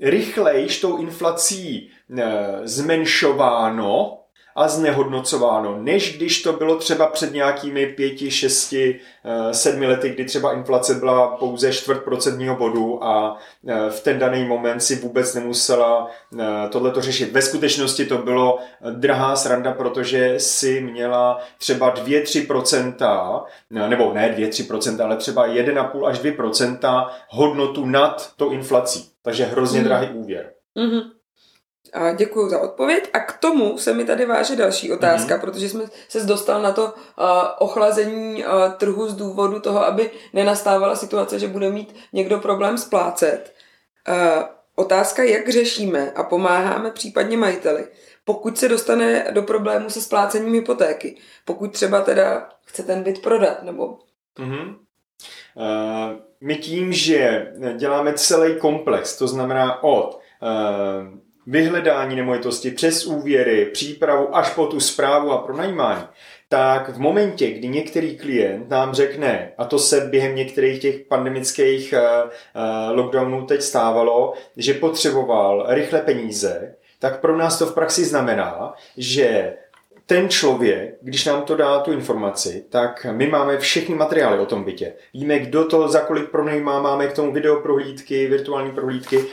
rychlejš 0.00 0.80
tou 0.80 0.96
inflací 0.96 1.90
e, 2.18 2.24
zmenšováno, 2.64 4.17
a 4.58 4.68
znehodnocováno, 4.68 5.78
než 5.82 6.16
když 6.16 6.42
to 6.42 6.52
bylo 6.52 6.76
třeba 6.76 7.06
před 7.06 7.32
nějakými 7.32 7.86
pěti, 7.86 8.30
šesti, 8.30 9.00
eh, 9.24 9.54
sedmi 9.54 9.86
lety, 9.86 10.08
kdy 10.08 10.24
třeba 10.24 10.52
inflace 10.52 10.94
byla 10.94 11.28
pouze 11.28 11.72
čtvrt 11.72 12.04
procentního 12.04 12.56
bodu 12.56 13.04
a 13.04 13.38
eh, 13.68 13.90
v 13.90 14.00
ten 14.00 14.18
daný 14.18 14.44
moment 14.44 14.80
si 14.80 14.96
vůbec 14.96 15.34
nemusela 15.34 16.10
eh, 16.38 16.68
tohleto 16.68 17.02
řešit. 17.02 17.32
Ve 17.32 17.42
skutečnosti 17.42 18.04
to 18.04 18.18
bylo 18.18 18.58
drahá 18.90 19.36
sranda, 19.36 19.72
protože 19.72 20.34
si 20.40 20.80
měla 20.80 21.40
třeba 21.58 21.94
2-3%, 21.94 23.44
nebo 23.70 24.12
ne 24.12 24.34
2-3%, 24.38 25.04
ale 25.04 25.16
třeba 25.16 25.48
1,5 25.48 26.06
až 26.06 26.20
2% 26.20 27.10
hodnotu 27.28 27.86
nad 27.86 28.32
tou 28.36 28.50
inflací. 28.50 29.08
Takže 29.22 29.44
hrozně 29.44 29.78
mm. 29.78 29.84
drahý 29.84 30.08
úvěr. 30.08 30.52
Mm-hmm. 30.76 31.17
A 31.92 32.12
děkuji 32.12 32.48
za 32.48 32.60
odpověď. 32.60 33.10
A 33.12 33.20
k 33.20 33.38
tomu 33.38 33.78
se 33.78 33.94
mi 33.94 34.04
tady 34.04 34.26
váže 34.26 34.56
další 34.56 34.92
otázka, 34.92 35.36
mm-hmm. 35.36 35.40
protože 35.40 35.68
jsme 35.68 35.84
se 36.08 36.24
dostal 36.24 36.62
na 36.62 36.72
to 36.72 36.84
uh, 36.84 36.90
ochlazení 37.58 38.44
uh, 38.44 38.72
trhu 38.72 39.08
z 39.08 39.14
důvodu 39.14 39.60
toho, 39.60 39.84
aby 39.84 40.10
nenastávala 40.32 40.96
situace, 40.96 41.38
že 41.38 41.48
bude 41.48 41.70
mít 41.70 41.94
někdo 42.12 42.38
problém 42.38 42.78
splácet. 42.78 43.54
Uh, 44.08 44.42
otázka, 44.74 45.22
jak 45.22 45.48
řešíme 45.48 46.12
a 46.12 46.22
pomáháme 46.22 46.90
případně 46.90 47.36
majiteli, 47.36 47.88
pokud 48.24 48.58
se 48.58 48.68
dostane 48.68 49.26
do 49.30 49.42
problému 49.42 49.90
se 49.90 50.00
splácením 50.00 50.54
hypotéky. 50.54 51.16
Pokud 51.44 51.72
třeba 51.72 52.00
teda 52.00 52.48
chce 52.64 52.82
ten 52.82 53.02
byt 53.02 53.22
prodat, 53.22 53.62
nebo... 53.62 53.98
Mm-hmm. 54.38 54.76
Uh, 55.54 56.18
my 56.40 56.56
tím, 56.56 56.92
že 56.92 57.52
děláme 57.76 58.12
celý 58.12 58.58
komplex, 58.58 59.18
to 59.18 59.28
znamená 59.28 59.82
od 59.82 60.20
uh, 60.42 61.18
vyhledání 61.48 62.16
nemovitosti 62.16 62.70
přes 62.70 63.06
úvěry, 63.06 63.64
přípravu 63.64 64.36
až 64.36 64.54
po 64.54 64.66
tu 64.66 64.80
zprávu 64.80 65.32
a 65.32 65.38
pronajímání, 65.38 66.04
tak 66.48 66.88
v 66.88 66.98
momentě, 66.98 67.50
kdy 67.50 67.68
některý 67.68 68.16
klient 68.18 68.68
nám 68.68 68.94
řekne, 68.94 69.52
a 69.58 69.64
to 69.64 69.78
se 69.78 70.00
během 70.00 70.36
některých 70.36 70.80
těch 70.82 71.00
pandemických 71.00 71.94
uh, 71.94 72.30
lockdownů 72.96 73.46
teď 73.46 73.62
stávalo, 73.62 74.34
že 74.56 74.74
potřeboval 74.74 75.66
rychle 75.68 76.00
peníze, 76.00 76.74
tak 76.98 77.20
pro 77.20 77.36
nás 77.36 77.58
to 77.58 77.66
v 77.66 77.74
praxi 77.74 78.04
znamená, 78.04 78.74
že 78.96 79.54
ten 80.08 80.28
člověk, 80.28 80.94
když 81.02 81.24
nám 81.24 81.42
to 81.42 81.56
dá 81.56 81.80
tu 81.80 81.92
informaci, 81.92 82.64
tak 82.68 83.06
my 83.12 83.26
máme 83.26 83.58
všechny 83.58 83.94
materiály 83.94 84.38
o 84.38 84.46
tom 84.46 84.64
bytě. 84.64 84.92
Víme, 85.14 85.38
kdo 85.38 85.64
to 85.64 85.88
za 85.88 86.00
kolik 86.00 86.30
pronajímá, 86.30 86.82
máme 86.82 87.06
k 87.06 87.12
tomu 87.12 87.32
videoprohlídky, 87.32 88.26
virtuální 88.26 88.72
prohlídky, 88.72 89.24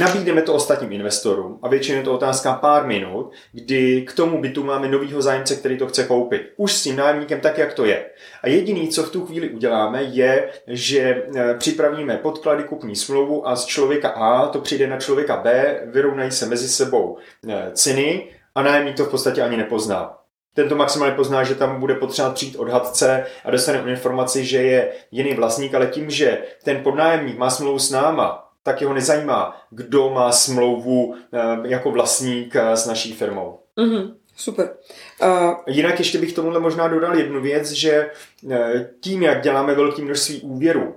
nabídneme 0.00 0.42
to 0.42 0.54
ostatním 0.54 0.92
investorům 0.92 1.58
a 1.62 1.68
většinou 1.68 1.98
je 1.98 2.04
to 2.04 2.14
otázka 2.14 2.52
pár 2.52 2.86
minut, 2.86 3.32
kdy 3.52 4.02
k 4.02 4.12
tomu 4.12 4.40
bytu 4.40 4.64
máme 4.64 4.88
novýho 4.88 5.22
zájemce, 5.22 5.56
který 5.56 5.78
to 5.78 5.86
chce 5.86 6.04
koupit. 6.04 6.52
Už 6.56 6.72
s 6.72 6.82
tím 6.82 6.96
nájemníkem 6.96 7.40
tak, 7.40 7.58
jak 7.58 7.74
to 7.74 7.84
je. 7.84 8.10
A 8.42 8.48
jediný, 8.48 8.88
co 8.88 9.02
v 9.02 9.10
tu 9.10 9.26
chvíli 9.26 9.48
uděláme, 9.48 10.02
je, 10.02 10.48
že 10.66 11.00
e, 11.00 11.54
připravíme 11.54 12.16
podklady 12.16 12.64
kupní 12.64 12.96
smlouvu 12.96 13.48
a 13.48 13.56
z 13.56 13.64
člověka 13.64 14.08
A 14.08 14.48
to 14.48 14.60
přijde 14.60 14.86
na 14.86 14.96
člověka 14.96 15.36
B, 15.36 15.80
vyrovnají 15.86 16.30
se 16.30 16.46
mezi 16.46 16.68
sebou 16.68 17.18
e, 17.48 17.70
ceny 17.72 18.28
a 18.54 18.62
nájemník 18.62 18.96
to 18.96 19.04
v 19.04 19.10
podstatě 19.10 19.42
ani 19.42 19.56
nepozná. 19.56 20.19
Tento 20.54 20.76
maximálně 20.76 21.14
pozná, 21.14 21.44
že 21.44 21.54
tam 21.54 21.80
bude 21.80 21.94
potřeba 21.94 22.30
přijít 22.30 22.56
odhadce 22.56 23.26
a 23.44 23.50
dostane 23.50 23.90
informaci, 23.90 24.44
že 24.44 24.62
je 24.62 24.92
jiný 25.10 25.34
vlastník, 25.34 25.74
ale 25.74 25.86
tím, 25.86 26.10
že 26.10 26.38
ten 26.64 26.82
podnájemník 26.82 27.38
má 27.38 27.50
smlouvu 27.50 27.78
s 27.78 27.90
náma, 27.90 28.50
tak 28.62 28.80
jeho 28.80 28.94
nezajímá, 28.94 29.56
kdo 29.70 30.10
má 30.10 30.32
smlouvu 30.32 31.14
eh, 31.32 31.38
jako 31.68 31.90
vlastník 31.90 32.56
eh, 32.56 32.76
s 32.76 32.86
naší 32.86 33.12
firmou. 33.12 33.58
Mm-hmm. 33.78 34.14
Super. 34.36 34.70
Uh... 35.22 35.54
Jinak 35.66 35.98
ještě 35.98 36.18
bych 36.18 36.32
tomuhle 36.32 36.60
možná 36.60 36.88
dodal 36.88 37.18
jednu 37.18 37.42
věc, 37.42 37.70
že 37.70 38.10
eh, 38.50 38.90
tím, 39.00 39.22
jak 39.22 39.42
děláme 39.42 39.74
velké 39.74 40.02
množství 40.02 40.40
úvěrů, 40.40 40.96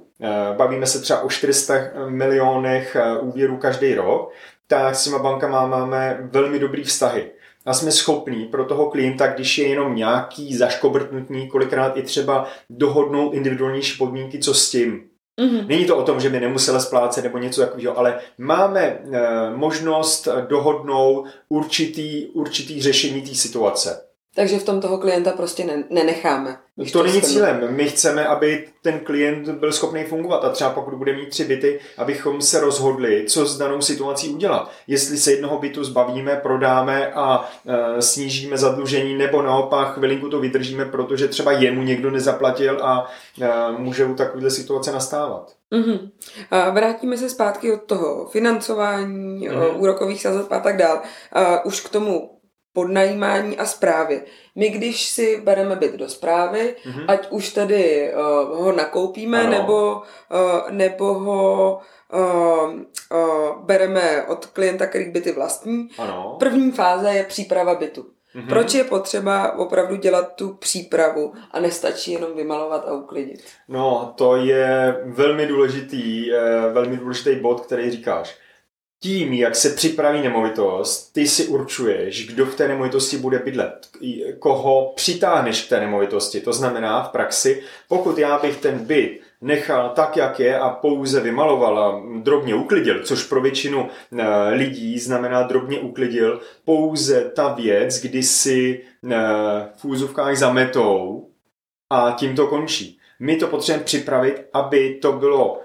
bavíme 0.57 0.85
se 0.85 1.01
třeba 1.01 1.21
o 1.21 1.29
400 1.29 1.73
milionech 2.09 2.97
úvěrů 3.21 3.57
každý 3.57 3.95
rok, 3.95 4.31
tak 4.67 4.95
s 4.95 5.03
těma 5.03 5.19
bankama 5.19 5.67
máme 5.67 6.17
velmi 6.31 6.59
dobrý 6.59 6.83
vztahy 6.83 7.31
a 7.65 7.73
jsme 7.73 7.91
schopní 7.91 8.45
pro 8.45 8.65
toho 8.65 8.89
klienta, 8.89 9.27
když 9.27 9.57
je 9.57 9.67
jenom 9.67 9.95
nějaký 9.95 10.55
zaškobrtnutní, 10.55 11.47
kolikrát 11.47 11.97
i 11.97 12.01
třeba 12.01 12.47
dohodnout 12.69 13.33
individuálnější 13.33 13.97
podmínky, 13.97 14.39
co 14.39 14.53
s 14.53 14.69
tím. 14.69 15.03
Mm-hmm. 15.41 15.67
Není 15.67 15.85
to 15.85 15.97
o 15.97 16.03
tom, 16.03 16.19
že 16.19 16.29
by 16.29 16.39
nemusela 16.39 16.79
splácet 16.79 17.23
nebo 17.23 17.37
něco 17.37 17.61
takového, 17.61 17.97
ale 17.97 18.19
máme 18.37 18.81
e, 18.81 18.99
možnost 19.55 20.27
dohodnout 20.47 21.27
určitý, 21.49 22.27
určitý 22.27 22.81
řešení 22.81 23.21
té 23.21 23.35
situace. 23.35 24.12
Takže 24.35 24.59
v 24.59 24.63
tom 24.63 24.81
toho 24.81 24.97
klienta 24.97 25.31
prostě 25.31 25.65
ne, 25.65 25.83
nenecháme. 25.89 26.57
To, 26.77 26.91
to 26.91 27.03
není 27.03 27.21
cílem. 27.21 27.67
My 27.69 27.89
chceme, 27.89 28.27
aby 28.27 28.67
ten 28.81 28.99
klient 28.99 29.49
byl 29.49 29.71
schopný 29.71 30.03
fungovat 30.03 30.45
a 30.45 30.49
třeba 30.49 30.69
pokud 30.69 30.93
bude 30.93 31.15
mít 31.15 31.29
tři 31.29 31.45
byty, 31.45 31.79
abychom 31.97 32.41
se 32.41 32.59
rozhodli, 32.59 33.25
co 33.27 33.45
s 33.45 33.57
danou 33.57 33.81
situací 33.81 34.29
udělat. 34.29 34.71
Jestli 34.87 35.17
se 35.17 35.31
jednoho 35.31 35.59
bytu 35.59 35.83
zbavíme, 35.83 36.35
prodáme 36.35 37.13
a 37.13 37.49
e, 37.67 38.01
snížíme 38.01 38.57
zadlužení, 38.57 39.15
nebo 39.15 39.41
naopak 39.41 39.93
chvilinku 39.93 40.29
to 40.29 40.39
vydržíme, 40.39 40.85
protože 40.85 41.27
třeba 41.27 41.51
jemu 41.51 41.83
někdo 41.83 42.11
nezaplatil 42.11 42.79
a 42.83 43.11
e, 43.41 43.71
může 43.77 44.05
u 44.05 44.15
takovéhle 44.15 44.51
situace 44.51 44.91
nastávat. 44.91 45.51
Mm-hmm. 45.71 46.09
A 46.51 46.69
vrátíme 46.69 47.17
se 47.17 47.29
zpátky 47.29 47.73
od 47.73 47.83
toho 47.83 48.25
financování, 48.25 49.49
mm-hmm. 49.49 49.79
úrokových 49.79 50.21
sazeb 50.21 50.51
a 50.51 50.59
tak 50.59 50.77
dál. 50.77 51.01
A 51.31 51.65
už 51.65 51.81
k 51.81 51.89
tomu 51.89 52.29
podnajímání 52.73 53.57
a 53.57 53.65
zprávy. 53.65 54.21
My, 54.55 54.69
když 54.69 55.07
si 55.07 55.41
bereme 55.41 55.75
byt 55.75 55.93
do 55.95 56.09
zprávy, 56.09 56.75
mm-hmm. 56.85 57.05
ať 57.07 57.27
už 57.29 57.49
tedy 57.49 58.13
uh, 58.13 58.57
ho 58.57 58.71
nakoupíme, 58.71 59.39
ano. 59.39 59.51
nebo, 59.51 60.01
uh, 60.31 60.71
nebo 60.71 61.13
ho 61.13 61.79
uh, 62.13 62.73
uh, 62.73 63.65
bereme 63.65 64.23
od 64.23 64.45
klienta, 64.45 64.85
který 64.85 65.11
byty 65.11 65.31
vlastní, 65.31 65.87
ano. 65.97 66.35
první 66.39 66.71
fáze 66.71 67.09
je 67.09 67.23
příprava 67.23 67.75
bytu. 67.75 68.05
Mm-hmm. 68.35 68.49
Proč 68.49 68.73
je 68.73 68.83
potřeba 68.83 69.57
opravdu 69.57 69.95
dělat 69.95 70.35
tu 70.35 70.53
přípravu 70.53 71.33
a 71.51 71.59
nestačí 71.59 72.11
jenom 72.11 72.35
vymalovat 72.35 72.87
a 72.87 72.93
uklidit? 72.93 73.43
No, 73.67 74.13
to 74.17 74.35
je 74.35 74.97
velmi 75.05 75.47
důležitý, 75.47 76.31
velmi 76.73 76.97
důležitý 76.97 77.35
bod, 77.35 77.61
který 77.61 77.91
říkáš 77.91 78.42
tím, 79.03 79.33
jak 79.33 79.55
se 79.55 79.69
připraví 79.69 80.21
nemovitost, 80.21 81.13
ty 81.13 81.27
si 81.27 81.47
určuješ, 81.47 82.27
kdo 82.27 82.45
v 82.45 82.55
té 82.55 82.67
nemovitosti 82.67 83.17
bude 83.17 83.39
bydlet, 83.39 83.89
koho 84.39 84.93
přitáhneš 84.95 85.65
k 85.65 85.69
té 85.69 85.79
nemovitosti. 85.79 86.41
To 86.41 86.53
znamená 86.53 87.03
v 87.03 87.09
praxi, 87.09 87.63
pokud 87.87 88.17
já 88.17 88.39
bych 88.39 88.57
ten 88.57 88.79
byt 88.79 89.19
nechal 89.41 89.89
tak, 89.89 90.17
jak 90.17 90.39
je 90.39 90.59
a 90.59 90.69
pouze 90.69 91.19
vymaloval 91.19 91.79
a 91.79 92.03
drobně 92.21 92.55
uklidil, 92.55 93.03
což 93.03 93.23
pro 93.23 93.41
většinu 93.41 93.87
eh, 93.87 94.49
lidí 94.49 94.99
znamená 94.99 95.43
drobně 95.43 95.79
uklidil, 95.79 96.41
pouze 96.65 97.31
ta 97.35 97.53
věc, 97.53 98.01
kdy 98.01 98.23
si 98.23 98.81
eh, 99.11 99.17
v 99.75 99.85
úzovkách 99.85 100.37
zametou 100.37 101.27
a 101.89 102.15
tím 102.17 102.35
to 102.35 102.47
končí. 102.47 102.99
My 103.19 103.35
to 103.35 103.47
potřebujeme 103.47 103.83
připravit, 103.83 104.45
aby 104.53 104.99
to 105.01 105.11
bylo 105.11 105.61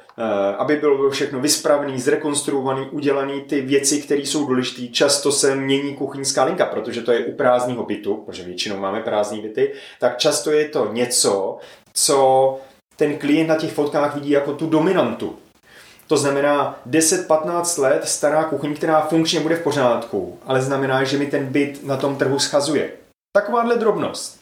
aby 0.58 0.76
bylo 0.76 1.10
všechno 1.10 1.40
vyspravný, 1.40 2.00
zrekonstruovaný, 2.00 2.86
udělaný 2.90 3.40
ty 3.40 3.60
věci, 3.60 4.02
které 4.02 4.20
jsou 4.20 4.46
důležité. 4.46 4.92
Často 4.92 5.32
se 5.32 5.54
mění 5.54 5.94
kuchyňská 5.94 6.44
linka, 6.44 6.66
protože 6.66 7.02
to 7.02 7.12
je 7.12 7.24
u 7.24 7.32
prázdného 7.32 7.84
bytu, 7.84 8.16
protože 8.16 8.42
většinou 8.42 8.76
máme 8.76 9.00
prázdné 9.00 9.40
byty, 9.40 9.72
tak 10.00 10.18
často 10.18 10.50
je 10.50 10.68
to 10.68 10.92
něco, 10.92 11.58
co 11.92 12.58
ten 12.96 13.18
klient 13.18 13.46
na 13.46 13.56
těch 13.56 13.72
fotkách 13.72 14.14
vidí 14.14 14.30
jako 14.30 14.52
tu 14.52 14.66
dominantu. 14.66 15.36
To 16.06 16.16
znamená 16.16 16.80
10-15 16.90 17.82
let 17.82 18.08
stará 18.08 18.44
kuchyň, 18.44 18.74
která 18.74 19.00
funkčně 19.00 19.40
bude 19.40 19.56
v 19.56 19.62
pořádku, 19.62 20.38
ale 20.46 20.62
znamená, 20.62 21.04
že 21.04 21.18
mi 21.18 21.26
ten 21.26 21.46
byt 21.46 21.86
na 21.86 21.96
tom 21.96 22.16
trhu 22.16 22.38
schazuje. 22.38 22.90
Takováhle 23.36 23.76
drobnost. 23.76 24.38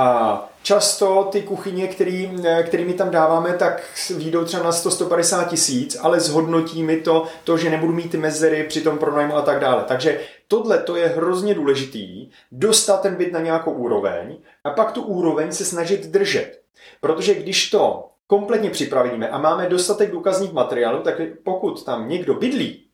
A 0.00 0.48
často 0.62 1.28
ty 1.32 1.42
kuchyně, 1.42 1.88
který, 1.88 2.30
kterými 2.62 2.94
tam 2.94 3.10
dáváme, 3.10 3.52
tak 3.52 3.82
výjdou 4.16 4.44
třeba 4.44 4.62
na 4.62 4.70
100-150 4.70 5.48
tisíc, 5.48 5.96
ale 6.00 6.20
zhodnotí 6.20 6.82
mi 6.82 6.96
to, 6.96 7.26
to, 7.44 7.56
že 7.56 7.70
nebudu 7.70 7.92
mít 7.92 8.14
mezery 8.14 8.64
při 8.64 8.80
tom 8.80 8.98
pronájmu 8.98 9.36
a 9.36 9.42
tak 9.42 9.60
dále. 9.60 9.84
Takže 9.88 10.20
tohle 10.48 10.78
to 10.78 10.96
je 10.96 11.08
hrozně 11.08 11.54
důležitý, 11.54 12.30
dostat 12.52 13.02
ten 13.02 13.16
byt 13.16 13.32
na 13.32 13.40
nějakou 13.40 13.72
úroveň 13.72 14.36
a 14.64 14.70
pak 14.70 14.92
tu 14.92 15.02
úroveň 15.02 15.52
se 15.52 15.64
snažit 15.64 16.06
držet. 16.06 16.60
Protože 17.00 17.34
když 17.34 17.70
to 17.70 18.08
kompletně 18.26 18.70
připravíme 18.70 19.28
a 19.28 19.38
máme 19.38 19.68
dostatek 19.68 20.10
důkazních 20.10 20.52
materiálů, 20.52 21.02
tak 21.02 21.14
pokud 21.44 21.84
tam 21.84 22.08
někdo 22.08 22.34
bydlí 22.34 22.84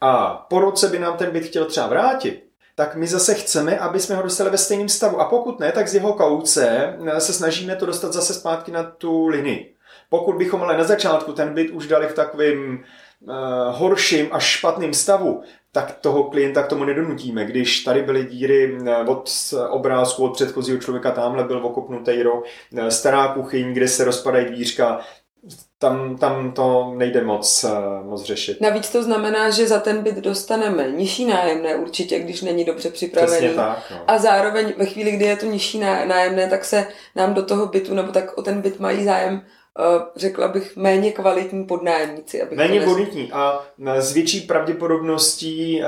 a 0.00 0.34
po 0.50 0.60
roce 0.60 0.88
by 0.88 0.98
nám 0.98 1.16
ten 1.16 1.30
byt 1.30 1.44
chtěl 1.44 1.64
třeba 1.64 1.86
vrátit, 1.86 2.51
tak 2.74 2.96
my 2.96 3.06
zase 3.06 3.34
chceme, 3.34 3.78
aby 3.78 4.00
jsme 4.00 4.16
ho 4.16 4.22
dostali 4.22 4.50
ve 4.50 4.58
stejném 4.58 4.88
stavu. 4.88 5.20
A 5.20 5.24
pokud 5.24 5.60
ne, 5.60 5.72
tak 5.72 5.88
z 5.88 5.94
jeho 5.94 6.12
kauce 6.12 6.96
eh, 7.06 7.20
se 7.20 7.32
snažíme 7.32 7.76
to 7.76 7.86
dostat 7.86 8.12
zase 8.12 8.34
zpátky 8.34 8.72
na 8.72 8.82
tu 8.82 9.26
linii. 9.26 9.74
Pokud 10.08 10.36
bychom 10.36 10.62
ale 10.62 10.78
na 10.78 10.84
začátku 10.84 11.32
ten 11.32 11.54
byt 11.54 11.70
už 11.70 11.86
dali 11.86 12.06
v 12.06 12.14
takovým 12.14 12.84
uh, 13.20 13.34
horším 13.70 14.28
a 14.32 14.38
špatným 14.38 14.94
stavu, 14.94 15.42
tak 15.72 15.98
toho 16.00 16.24
klienta 16.24 16.62
k 16.62 16.68
tomu 16.68 16.84
nedonutíme. 16.84 17.44
Když 17.44 17.80
tady 17.80 18.02
byly 18.02 18.24
díry 18.24 18.78
eh, 18.86 18.96
od 18.96 19.30
obrázku 19.70 20.24
od 20.24 20.32
předchozího 20.32 20.78
člověka, 20.78 21.10
tamhle 21.10 21.44
byl 21.44 21.66
okopnutý 21.66 22.22
rok, 22.22 22.44
stará 22.88 23.28
kuchyň, 23.28 23.72
kde 23.72 23.88
se 23.88 24.04
rozpadají 24.04 24.46
dvířka, 24.46 25.00
tam, 25.78 26.16
tam 26.16 26.52
to 26.52 26.94
nejde 26.96 27.24
moc, 27.24 27.64
eh, 27.64 28.04
moc 28.04 28.24
řešit. 28.24 28.60
Navíc 28.60 28.90
to 28.90 29.02
znamená, 29.02 29.50
že 29.50 29.66
za 29.66 29.80
ten 29.80 30.02
byt 30.02 30.16
dostaneme 30.16 30.90
nižší 30.90 31.24
nájemné 31.24 31.76
určitě, 31.76 32.18
když 32.18 32.42
není 32.42 32.64
dobře 32.64 32.90
připravený. 32.90 33.36
Přesně 33.36 33.54
tak, 33.56 33.78
no. 33.90 33.96
A 34.06 34.18
zároveň 34.18 34.74
ve 34.76 34.86
chvíli, 34.86 35.10
kdy 35.10 35.24
je 35.24 35.36
to 35.36 35.46
nižší 35.46 35.78
nájemné, 35.78 36.48
tak 36.48 36.64
se 36.64 36.86
nám 37.16 37.34
do 37.34 37.42
toho 37.42 37.66
bytu, 37.66 37.94
nebo 37.94 38.12
tak 38.12 38.38
o 38.38 38.42
ten 38.42 38.60
byt 38.60 38.80
mají 38.80 39.04
zájem 39.04 39.42
eh, 39.78 39.82
řekla 40.16 40.48
bych, 40.48 40.76
méně 40.76 41.12
kvalitní 41.12 41.64
podnájemníci. 41.64 42.42
Abych 42.42 42.58
méně 42.58 42.80
kvalitní 42.80 43.32
a 43.32 43.60
s 43.98 44.12
větší 44.12 44.40
pravděpodobností 44.40 45.82
eh, 45.82 45.86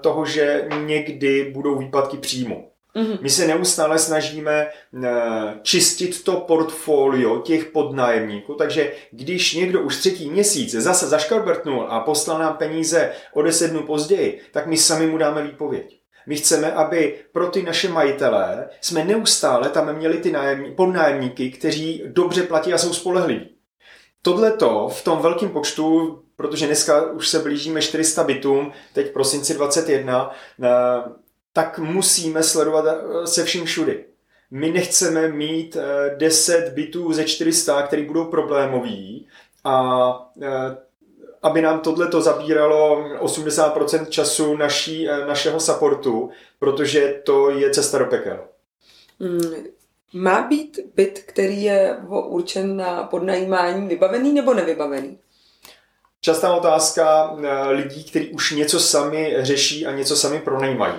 toho, 0.00 0.26
že 0.26 0.68
někdy 0.84 1.50
budou 1.54 1.78
výpadky 1.78 2.16
příjmu. 2.16 2.70
Mm-hmm. 2.96 3.18
My 3.20 3.30
se 3.30 3.46
neustále 3.46 3.98
snažíme 3.98 4.68
eh, 5.04 5.10
čistit 5.62 6.24
to 6.24 6.32
portfolio 6.32 7.38
těch 7.38 7.64
podnájemníků, 7.64 8.54
takže 8.54 8.92
když 9.10 9.54
někdo 9.54 9.80
už 9.80 9.96
třetí 9.96 10.30
měsíc 10.30 10.70
zase 10.70 11.06
zaškarbertnul 11.06 11.86
a 11.90 12.00
poslal 12.00 12.38
nám 12.38 12.56
peníze 12.56 13.12
o 13.32 13.42
deset 13.42 13.68
dnů 13.68 13.82
později, 13.82 14.40
tak 14.52 14.66
my 14.66 14.76
sami 14.76 15.06
mu 15.06 15.18
dáme 15.18 15.42
výpověď. 15.42 16.00
My 16.26 16.36
chceme, 16.36 16.72
aby 16.72 17.18
pro 17.32 17.46
ty 17.46 17.62
naše 17.62 17.88
majitelé 17.88 18.68
jsme 18.80 19.04
neustále 19.04 19.68
tam 19.68 19.96
měli 19.96 20.18
ty 20.18 20.32
nájemní, 20.32 20.74
podnájemníky, 20.74 21.50
kteří 21.50 22.02
dobře 22.06 22.42
platí 22.42 22.72
a 22.72 22.78
jsou 22.78 22.92
spolehliví. 22.92 23.48
Tohle 24.22 24.52
to 24.52 24.88
v 24.88 25.04
tom 25.04 25.18
velkém 25.18 25.48
počtu, 25.48 26.18
protože 26.36 26.66
dneska 26.66 27.10
už 27.10 27.28
se 27.28 27.38
blížíme 27.38 27.82
400 27.82 28.24
bytům, 28.24 28.72
teď 28.92 29.12
prosinci 29.12 29.54
21, 29.54 30.30
tak 31.56 31.78
musíme 31.78 32.42
sledovat 32.42 32.84
eh, 32.86 33.26
se 33.26 33.44
vším 33.44 33.64
všudy. 33.64 34.04
My 34.50 34.70
nechceme 34.70 35.28
mít 35.28 35.76
10 36.16 36.66
eh, 36.66 36.70
bitů 36.70 37.12
ze 37.12 37.24
400, 37.24 37.82
které 37.82 38.02
budou 38.04 38.24
problémový 38.24 39.28
a 39.64 40.30
eh, 40.42 40.76
aby 41.42 41.62
nám 41.62 41.80
tohle 41.80 42.08
to 42.08 42.20
zabíralo 42.20 43.04
80% 43.18 44.06
času 44.06 44.56
naší, 44.56 45.08
našeho 45.26 45.60
supportu, 45.60 46.30
protože 46.58 47.20
to 47.24 47.50
je 47.50 47.70
cesta 47.70 47.98
do 47.98 48.04
pekel. 48.04 48.38
Hmm. 49.20 49.64
Má 50.12 50.42
být 50.42 50.78
byt, 50.94 51.18
který 51.26 51.62
je 51.62 51.96
určen 52.08 52.76
na 52.76 53.02
podnajímání, 53.02 53.88
vybavený 53.88 54.32
nebo 54.32 54.54
nevybavený? 54.54 55.18
Častá 56.20 56.54
otázka 56.54 57.36
lidí, 57.68 58.04
kteří 58.04 58.28
už 58.28 58.52
něco 58.52 58.80
sami 58.80 59.36
řeší 59.38 59.86
a 59.86 59.92
něco 59.92 60.16
sami 60.16 60.40
pronajímají. 60.40 60.94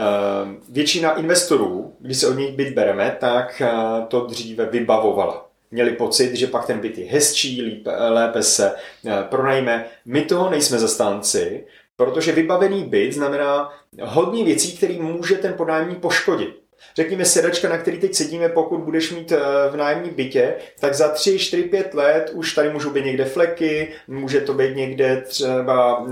Eh, 0.00 0.60
většina 0.68 1.18
investorů, 1.18 1.94
když 1.98 2.16
se 2.18 2.28
od 2.28 2.38
nich 2.38 2.56
byt 2.56 2.74
bereme, 2.74 3.16
tak 3.20 3.62
eh, 3.64 3.70
to 4.08 4.20
dříve 4.20 4.66
vybavovala. 4.66 5.46
Měli 5.70 5.90
pocit, 5.90 6.34
že 6.34 6.46
pak 6.46 6.66
ten 6.66 6.78
byt 6.78 6.98
je 6.98 7.10
hezčí, 7.10 7.62
lépe, 7.62 8.08
lépe 8.08 8.42
se 8.42 8.72
eh, 9.06 9.24
pronajme. 9.28 9.86
My 10.04 10.22
toho 10.22 10.50
nejsme 10.50 10.78
zastánci, 10.78 11.64
protože 11.96 12.32
vybavený 12.32 12.84
byt 12.84 13.12
znamená 13.12 13.72
hodně 14.02 14.44
věcí, 14.44 14.76
které 14.76 14.94
může 14.94 15.34
ten 15.34 15.52
podnájemník 15.52 15.98
poškodit. 15.98 16.60
Řekněme 16.96 17.24
sedačka, 17.24 17.68
na 17.68 17.78
který 17.78 17.98
teď 17.98 18.14
sedíme, 18.14 18.48
pokud 18.48 18.80
budeš 18.80 19.12
mít 19.12 19.32
v 19.70 19.76
nájemní 19.76 20.10
bytě, 20.10 20.54
tak 20.80 20.94
za 20.94 21.08
3, 21.08 21.38
4, 21.38 21.62
5 21.62 21.94
let 21.94 22.30
už 22.34 22.54
tady 22.54 22.72
můžou 22.72 22.90
být 22.90 23.04
někde 23.04 23.24
fleky, 23.24 23.92
může 24.08 24.40
to 24.40 24.54
být 24.54 24.76
někde 24.76 25.20
třeba 25.20 26.06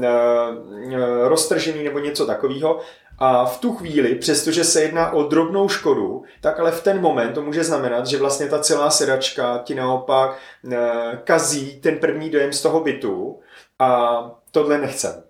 roztržený 1.29 1.85
nebo 1.85 1.98
něco 1.98 2.27
takového. 2.27 2.81
A 3.19 3.45
v 3.45 3.61
tu 3.61 3.75
chvíli, 3.75 4.15
přestože 4.15 4.65
se 4.65 4.83
jedná 4.83 5.11
o 5.11 5.23
drobnou 5.23 5.69
škodu, 5.69 6.25
tak 6.41 6.61
ale 6.61 6.73
v 6.73 6.83
ten 6.83 7.01
moment 7.01 7.33
to 7.33 7.43
může 7.43 7.65
znamenat, 7.65 8.07
že 8.07 8.19
vlastně 8.19 8.49
ta 8.49 8.59
celá 8.59 8.91
sedačka 8.91 9.59
ti 9.65 9.75
naopak 9.75 10.39
eh, 10.73 10.77
kazí 11.25 11.81
ten 11.81 11.99
první 11.99 12.31
dojem 12.31 12.53
z 12.53 12.63
toho 12.63 12.81
bytu 12.81 13.41
a 13.79 14.21
tohle 14.51 14.79
nechcem. 14.79 15.23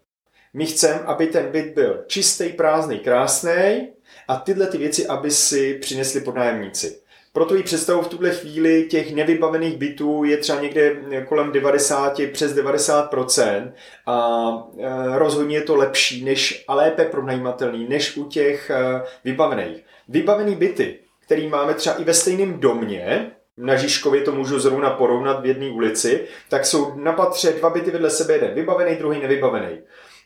My 0.55 0.67
chceme, 0.67 1.01
aby 1.01 1.27
ten 1.27 1.51
byt 1.51 1.75
byl 1.75 2.05
čistý, 2.07 2.49
prázdný, 2.49 2.99
krásný 2.99 3.89
a 4.29 4.37
tyhle 4.37 4.67
ty 4.67 4.79
věci, 4.79 5.07
aby 5.07 5.31
si 5.31 5.75
přinesli 5.75 6.21
podnájemníci. 6.21 7.01
Proto 7.39 7.57
i 7.57 7.63
představu 7.63 8.03
v 8.03 8.09
tuhle 8.09 8.31
chvíli 8.31 8.87
těch 8.91 9.15
nevybavených 9.15 9.77
bytů 9.77 10.25
je 10.25 10.37
třeba 10.37 10.61
někde 10.61 10.97
kolem 11.29 11.53
90, 11.53 12.21
přes 12.33 12.55
90% 12.55 13.73
a 14.07 14.39
e, 14.79 15.19
rozhodně 15.19 15.57
je 15.57 15.63
to 15.63 15.77
lepší 15.77 16.25
než 16.25 16.65
a 16.69 16.75
lépe 16.75 17.05
pronajímatelný 17.05 17.89
než 17.89 18.17
u 18.17 18.25
těch 18.25 18.71
e, 18.71 19.03
vybavených. 19.25 19.85
Vybavený 20.09 20.55
byty, 20.55 20.99
který 21.27 21.49
máme 21.49 21.75
třeba 21.75 21.97
i 21.97 22.05
ve 22.05 22.15
stejném 22.15 22.61
domě, 22.61 23.31
na 23.57 23.77
Žižkově 23.77 24.23
to 24.23 24.33
můžu 24.33 24.59
zrovna 24.59 24.91
porovnat 24.91 25.41
v 25.41 25.47
jedné 25.47 25.71
ulici, 25.71 26.25
tak 26.49 26.67
jsou 26.67 26.95
na 26.95 27.13
patře 27.13 27.53
dva 27.53 27.71
byty 27.71 27.91
vedle 27.91 28.11
sebe, 28.11 28.35
jeden 28.35 28.55
vybavený, 28.55 28.97
druhý 28.97 29.21
nevybavený. 29.21 29.79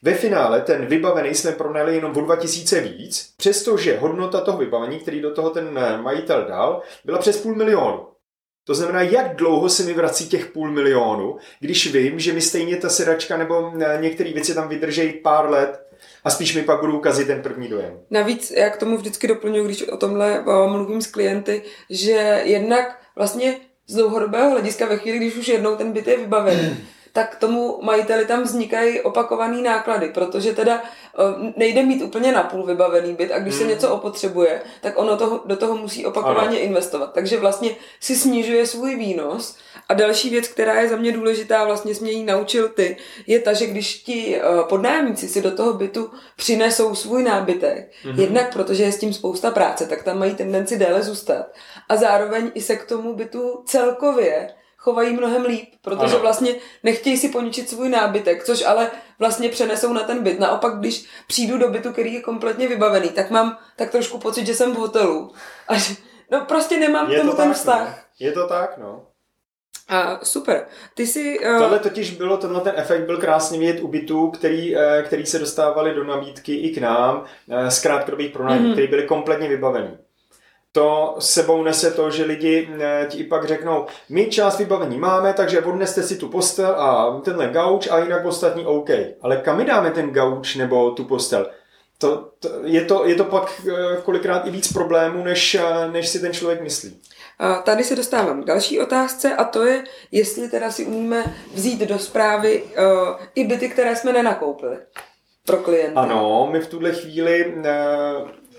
Ve 0.05 0.15
finále 0.15 0.61
ten 0.61 0.87
vybavený 0.87 1.35
jsme 1.35 1.53
pronajali 1.53 1.95
jenom 1.95 2.17
o 2.17 2.21
2000 2.21 2.81
víc, 2.81 3.35
přestože 3.37 3.99
hodnota 3.99 4.41
toho 4.41 4.59
vybavení, 4.59 4.99
který 4.99 5.21
do 5.21 5.35
toho 5.35 5.51
ten 5.51 5.79
eh, 5.79 6.03
majitel 6.03 6.45
dal, 6.49 6.83
byla 7.05 7.19
přes 7.19 7.41
půl 7.41 7.55
milionu. 7.55 8.07
To 8.65 8.75
znamená, 8.75 9.03
jak 9.03 9.37
dlouho 9.37 9.69
se 9.69 9.83
mi 9.83 9.93
vrací 9.93 10.29
těch 10.29 10.47
půl 10.47 10.71
milionu, 10.71 11.37
když 11.61 11.93
vím, 11.93 12.19
že 12.19 12.33
mi 12.33 12.41
stejně 12.41 12.77
ta 12.77 12.89
sedačka 12.89 13.37
nebo 13.37 13.73
eh, 13.81 13.99
některé 14.01 14.33
věci 14.33 14.55
tam 14.55 14.69
vydrží 14.69 15.13
pár 15.13 15.51
let 15.51 15.87
a 16.25 16.31
spíš 16.31 16.55
mi 16.55 16.63
pak 16.63 16.81
budou 16.81 16.99
ukazit 16.99 17.27
ten 17.27 17.43
první 17.43 17.69
dojem. 17.69 18.01
Navíc 18.11 18.51
já 18.51 18.71
k 18.71 18.77
tomu 18.77 18.97
vždycky 18.97 19.29
doplňuji, 19.29 19.65
když 19.65 19.83
o 19.83 19.97
tomhle 19.97 20.39
eh, 20.39 20.69
mluvím 20.69 21.03
s 21.03 21.07
klienty, 21.07 21.63
že 21.91 22.41
jednak 22.45 23.01
vlastně 23.17 23.57
z 23.87 23.95
dlouhodobého 23.95 24.51
hlediska 24.51 24.87
ve 24.87 24.97
chvíli, 24.97 25.19
když 25.19 25.37
už 25.37 25.49
jednou 25.49 25.77
ten 25.77 25.93
byt 25.93 26.07
je 26.07 26.17
vybavený, 26.17 26.77
tak 27.13 27.37
tomu 27.37 27.79
majiteli 27.83 28.27
tam 28.27 28.43
vznikají 28.43 29.01
opakované 29.01 29.63
náklady, 29.63 30.09
protože 30.09 30.53
teda 30.53 30.83
eh, 30.83 31.53
nejde 31.57 31.83
mít 31.83 32.03
úplně 32.03 32.33
napůl 32.33 32.65
vybavený 32.65 33.15
byt 33.15 33.33
a 33.33 33.39
když 33.39 33.55
se 33.55 33.61
hmm. 33.61 33.71
něco 33.71 33.95
opotřebuje, 33.95 34.63
tak 34.81 34.99
ono 34.99 35.17
toho, 35.17 35.41
do 35.47 35.57
toho 35.57 35.77
musí 35.77 36.07
opakovaně 36.07 36.57
ano. 36.57 36.67
investovat. 36.67 37.13
Takže 37.13 37.37
vlastně 37.37 37.71
si 38.01 38.17
snižuje 38.17 38.67
svůj 38.67 38.97
výnos 38.97 39.57
a 39.89 39.95
další 39.95 40.31
věc, 40.31 40.49
která 40.49 40.81
je 40.81 40.89
za 40.89 40.97
mě 40.97 41.13
důležitá, 41.13 41.65
vlastně 41.65 41.95
jsme 41.95 42.11
ji 42.11 42.25
naučil 42.25 42.69
ty, 42.69 42.97
je 43.27 43.39
ta, 43.39 43.53
že 43.53 43.67
když 43.67 43.95
ti 43.95 44.37
eh, 44.37 44.43
podnájemníci 44.69 45.29
si 45.29 45.43
do 45.43 45.51
toho 45.51 45.73
bytu 45.73 46.11
přinesou 46.37 46.95
svůj 46.95 47.23
nábytek, 47.23 47.91
mm-hmm. 48.05 48.21
jednak 48.21 48.53
protože 48.53 48.83
je 48.83 48.93
s 48.93 48.99
tím 48.99 49.13
spousta 49.13 49.51
práce, 49.51 49.87
tak 49.87 50.03
tam 50.03 50.19
mají 50.19 50.35
tendenci 50.35 50.79
déle 50.79 51.03
zůstat. 51.03 51.47
A 51.89 51.97
zároveň 51.97 52.51
i 52.55 52.61
se 52.61 52.77
k 52.77 52.85
tomu 52.85 53.15
bytu 53.15 53.63
celkově 53.67 54.49
chovají 54.83 55.13
mnohem 55.13 55.45
líp, 55.45 55.69
protože 55.83 56.15
ano. 56.15 56.23
vlastně 56.23 56.55
nechtějí 56.83 57.17
si 57.17 57.29
poničit 57.29 57.69
svůj 57.69 57.89
nábytek, 57.89 58.45
což 58.45 58.65
ale 58.65 58.91
vlastně 59.19 59.49
přenesou 59.49 59.93
na 59.93 60.03
ten 60.03 60.23
byt. 60.23 60.39
Naopak, 60.39 60.79
když 60.79 61.07
přijdu 61.27 61.59
do 61.59 61.69
bytu, 61.69 61.93
který 61.93 62.15
je 62.15 62.21
kompletně 62.21 62.69
vybavený, 62.69 63.09
tak 63.09 63.31
mám 63.31 63.59
tak 63.77 63.91
trošku 63.91 64.19
pocit, 64.19 64.47
že 64.47 64.55
jsem 64.55 64.73
v 64.73 64.79
hotelu. 64.79 65.33
Až, 65.69 65.95
no 66.31 66.45
prostě 66.45 66.81
nemám 66.81 67.11
je 67.11 67.17
k 67.17 67.21
tomu 67.21 67.31
to 67.31 67.37
ten 67.37 67.49
tak, 67.49 67.57
vztah. 67.57 67.89
No. 67.89 68.27
Je 68.27 68.33
to 68.33 68.47
tak, 68.47 68.79
no. 68.79 69.07
A 69.89 70.25
super. 70.25 70.67
Ty 70.95 71.07
si... 71.07 71.39
Uh... 71.41 71.59
Tohle 71.59 71.79
totiž 71.79 72.11
bylo, 72.11 72.37
tenhle 72.37 72.61
ten 72.61 72.73
efekt 72.77 73.03
byl 73.07 73.19
krásně 73.19 73.59
vidět 73.59 73.81
u 73.81 73.89
bytů, 73.89 74.31
který, 74.31 74.77
eh, 74.77 75.03
který 75.03 75.27
se 75.27 75.39
dostávali 75.39 75.95
do 75.95 76.05
nabídky 76.05 76.55
i 76.55 76.75
k 76.75 76.79
nám 76.79 77.25
eh, 77.51 77.71
z 77.71 77.83
krátkodobých 77.83 78.33
pronájmů, 78.33 78.69
mm-hmm. 78.69 78.73
které 78.73 78.87
byly 78.87 79.03
kompletně 79.03 79.49
vybavený. 79.49 79.99
To 80.75 81.17
sebou 81.19 81.63
nese 81.63 81.91
to, 81.91 82.11
že 82.11 82.25
lidi 82.25 82.69
ti 83.09 83.19
i 83.19 83.25
pak 83.25 83.49
řeknou, 83.49 83.87
my 84.09 84.27
část 84.27 84.59
vybavení 84.59 84.99
máme, 84.99 85.33
takže 85.33 85.61
odneste 85.61 86.03
si 86.03 86.17
tu 86.17 86.29
postel 86.29 86.71
a 86.81 87.21
tenhle 87.25 87.49
gauč 87.49 87.89
a 87.91 87.99
jinak 87.99 88.25
ostatní 88.25 88.67
OK. 88.67 88.91
Ale 89.23 89.37
kam 89.37 89.57
my 89.57 89.65
dáme 89.65 89.91
ten 89.91 90.11
gauč 90.11 90.57
nebo 90.57 90.91
tu 90.91 91.05
postel? 91.05 91.51
To, 91.99 92.29
to, 92.39 92.49
je, 92.65 92.85
to, 92.85 93.07
je 93.07 93.15
to 93.15 93.25
pak 93.25 93.63
kolikrát 94.05 94.47
i 94.47 94.51
víc 94.51 94.73
problémů, 94.73 95.25
než, 95.25 95.57
než 95.93 96.09
si 96.09 96.21
ten 96.21 96.33
člověk 96.33 96.61
myslí. 96.63 97.01
A 97.39 97.55
tady 97.55 97.85
se 97.85 97.97
dostávám 97.97 98.43
k 98.43 98.47
další 98.47 98.81
otázce 98.81 99.35
a 99.37 99.45
to 99.45 99.65
je, 99.65 99.85
jestli 100.13 100.49
teda 100.49 100.71
si 100.71 100.85
umíme 100.85 101.35
vzít 101.55 101.81
do 101.81 101.99
zprávy 101.99 102.63
uh, 102.63 103.17
i 103.35 103.45
byty, 103.45 103.69
které 103.69 103.97
jsme 103.97 104.13
nenakoupili 104.13 104.77
pro 105.47 105.57
klienty. 105.57 105.97
Ano, 105.97 106.49
my 106.53 106.61
v 106.61 106.67
tuhle 106.67 106.93
chvíli 106.93 107.55
uh, 107.57 107.63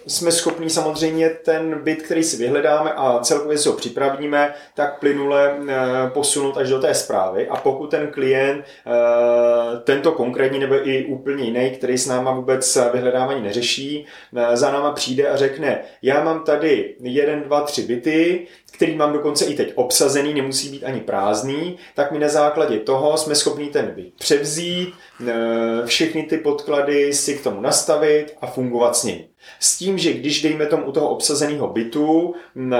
jsme 0.07 0.31
schopni 0.31 0.69
samozřejmě 0.69 1.29
ten 1.29 1.79
byt, 1.83 2.01
který 2.01 2.23
si 2.23 2.37
vyhledáme 2.37 2.93
a 2.93 3.19
celkově 3.19 3.57
si 3.57 3.69
ho 3.69 3.75
připravíme, 3.75 4.53
tak 4.73 4.99
plynule 4.99 5.53
uh, 5.53 5.67
posunout 6.09 6.57
až 6.57 6.69
do 6.69 6.79
té 6.79 6.93
zprávy. 6.93 7.47
A 7.47 7.55
pokud 7.55 7.91
ten 7.91 8.07
klient, 8.07 8.65
uh, 8.85 9.79
tento 9.83 10.11
konkrétní 10.11 10.59
nebo 10.59 10.87
i 10.89 11.05
úplně 11.05 11.43
jiný, 11.43 11.71
který 11.71 11.97
s 11.97 12.07
náma 12.07 12.31
vůbec 12.31 12.77
vyhledávání 12.93 13.41
neřeší, 13.41 14.05
za 14.53 14.71
náma 14.71 14.91
přijde 14.91 15.29
a 15.29 15.37
řekne, 15.37 15.79
já 16.01 16.23
mám 16.23 16.43
tady 16.43 16.95
jeden, 16.99 17.41
dva, 17.41 17.61
tři 17.61 17.81
byty, 17.81 18.47
který 18.83 18.95
mám 18.95 19.13
dokonce 19.13 19.45
i 19.45 19.55
teď 19.55 19.71
obsazený, 19.75 20.33
nemusí 20.33 20.69
být 20.69 20.83
ani 20.83 20.99
prázdný, 20.99 21.77
tak 21.95 22.11
my 22.11 22.19
na 22.19 22.27
základě 22.27 22.79
toho 22.79 23.17
jsme 23.17 23.35
schopni 23.35 23.67
ten 23.67 23.91
byt 23.95 24.13
převzít, 24.17 24.93
e, 25.27 25.33
všechny 25.85 26.23
ty 26.23 26.37
podklady 26.37 27.13
si 27.13 27.37
k 27.37 27.43
tomu 27.43 27.61
nastavit 27.61 28.37
a 28.41 28.47
fungovat 28.47 28.95
s 28.95 29.03
ním. 29.03 29.17
S 29.59 29.77
tím, 29.77 29.97
že 29.97 30.13
když 30.13 30.41
dejme 30.41 30.65
tomu 30.65 30.85
u 30.85 30.91
toho 30.91 31.09
obsazeného 31.09 31.67
bytu 31.67 32.35
e, 32.35 32.77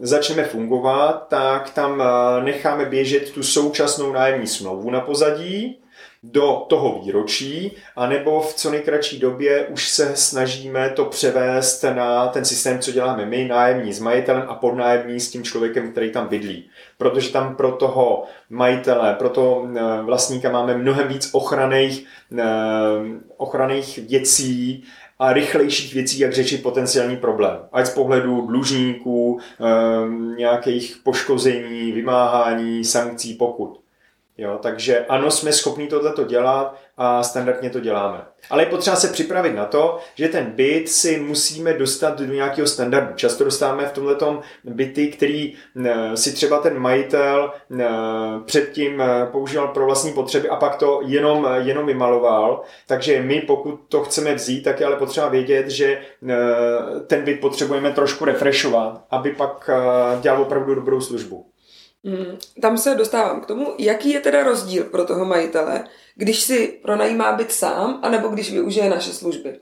začneme 0.00 0.44
fungovat, 0.44 1.26
tak 1.28 1.70
tam 1.70 2.02
e, 2.02 2.04
necháme 2.44 2.84
běžet 2.84 3.30
tu 3.30 3.42
současnou 3.42 4.12
nájemní 4.12 4.46
smlouvu 4.46 4.90
na 4.90 5.00
pozadí, 5.00 5.79
do 6.22 6.66
toho 6.68 7.00
výročí, 7.02 7.76
anebo 7.96 8.40
v 8.40 8.54
co 8.54 8.70
nejkratší 8.70 9.18
době 9.18 9.66
už 9.66 9.88
se 9.88 10.16
snažíme 10.16 10.90
to 10.90 11.04
převést 11.04 11.84
na 11.94 12.26
ten 12.26 12.44
systém, 12.44 12.78
co 12.78 12.92
děláme 12.92 13.26
my, 13.26 13.44
nájemní 13.48 13.92
s 13.92 14.00
majitelem 14.00 14.44
a 14.48 14.54
podnájemní 14.54 15.20
s 15.20 15.30
tím 15.30 15.44
člověkem, 15.44 15.92
který 15.92 16.12
tam 16.12 16.28
bydlí. 16.28 16.70
Protože 16.98 17.32
tam 17.32 17.56
pro 17.56 17.72
toho 17.72 18.24
majitele, 18.50 19.14
pro 19.14 19.28
toho 19.28 19.68
eh, 19.74 20.02
vlastníka 20.02 20.50
máme 20.50 20.76
mnohem 20.76 21.08
víc 21.08 21.28
ochranných, 21.32 22.04
eh, 22.38 22.44
ochranných 23.36 23.98
věcí, 23.98 24.84
a 25.20 25.32
rychlejších 25.32 25.94
věcí, 25.94 26.18
jak 26.18 26.32
řešit 26.32 26.62
potenciální 26.62 27.16
problém. 27.16 27.58
Ať 27.72 27.86
z 27.86 27.90
pohledu 27.90 28.46
dlužníků, 28.46 29.38
eh, 29.40 29.64
nějakých 30.36 30.96
poškození, 31.04 31.92
vymáhání, 31.92 32.84
sankcí, 32.84 33.34
pokut. 33.34 33.79
Jo, 34.40 34.58
takže 34.62 35.06
ano, 35.08 35.30
jsme 35.30 35.52
schopni 35.52 35.86
tohleto 35.86 36.24
dělat 36.24 36.76
a 36.96 37.22
standardně 37.22 37.70
to 37.70 37.80
děláme. 37.80 38.24
Ale 38.50 38.62
je 38.62 38.66
potřeba 38.66 38.96
se 38.96 39.08
připravit 39.08 39.54
na 39.54 39.64
to, 39.64 39.98
že 40.14 40.28
ten 40.28 40.44
byt 40.44 40.88
si 40.88 41.20
musíme 41.20 41.72
dostat 41.72 42.20
do 42.20 42.34
nějakého 42.34 42.66
standardu. 42.66 43.14
Často 43.14 43.44
dostáváme 43.44 43.86
v 43.86 43.92
tomhle 43.92 44.16
byty, 44.64 45.08
který 45.08 45.54
eh, 45.86 46.16
si 46.16 46.32
třeba 46.32 46.58
ten 46.58 46.78
majitel 46.78 47.52
eh, 47.80 47.86
předtím 48.44 49.00
eh, 49.00 49.26
používal 49.32 49.68
pro 49.68 49.86
vlastní 49.86 50.12
potřeby 50.12 50.48
a 50.48 50.56
pak 50.56 50.76
to 50.76 51.00
jenom, 51.04 51.48
jenom 51.58 51.86
vymaloval. 51.86 52.62
Takže 52.86 53.22
my, 53.22 53.40
pokud 53.40 53.80
to 53.88 54.04
chceme 54.04 54.34
vzít, 54.34 54.62
tak 54.62 54.80
je 54.80 54.86
ale 54.86 54.96
potřeba 54.96 55.28
vědět, 55.28 55.68
že 55.68 56.00
ten 57.06 57.22
byt 57.24 57.40
potřebujeme 57.40 57.90
trošku 57.90 58.24
refreshovat, 58.24 59.04
aby 59.10 59.30
pak 59.30 59.70
dělal 60.20 60.42
opravdu 60.42 60.74
dobrou 60.74 61.00
službu. 61.00 61.49
Mm, 62.04 62.38
tam 62.62 62.78
se 62.78 62.94
dostávám 62.94 63.40
k 63.40 63.46
tomu, 63.46 63.74
jaký 63.78 64.10
je 64.10 64.20
teda 64.20 64.42
rozdíl 64.42 64.84
pro 64.84 65.04
toho 65.04 65.24
majitele, 65.24 65.84
když 66.14 66.40
si 66.40 66.80
pronajímá 66.82 67.32
byt 67.32 67.52
sám, 67.52 68.00
anebo 68.02 68.28
když 68.28 68.52
využije 68.52 68.90
naše 68.90 69.12
služby. 69.12 69.60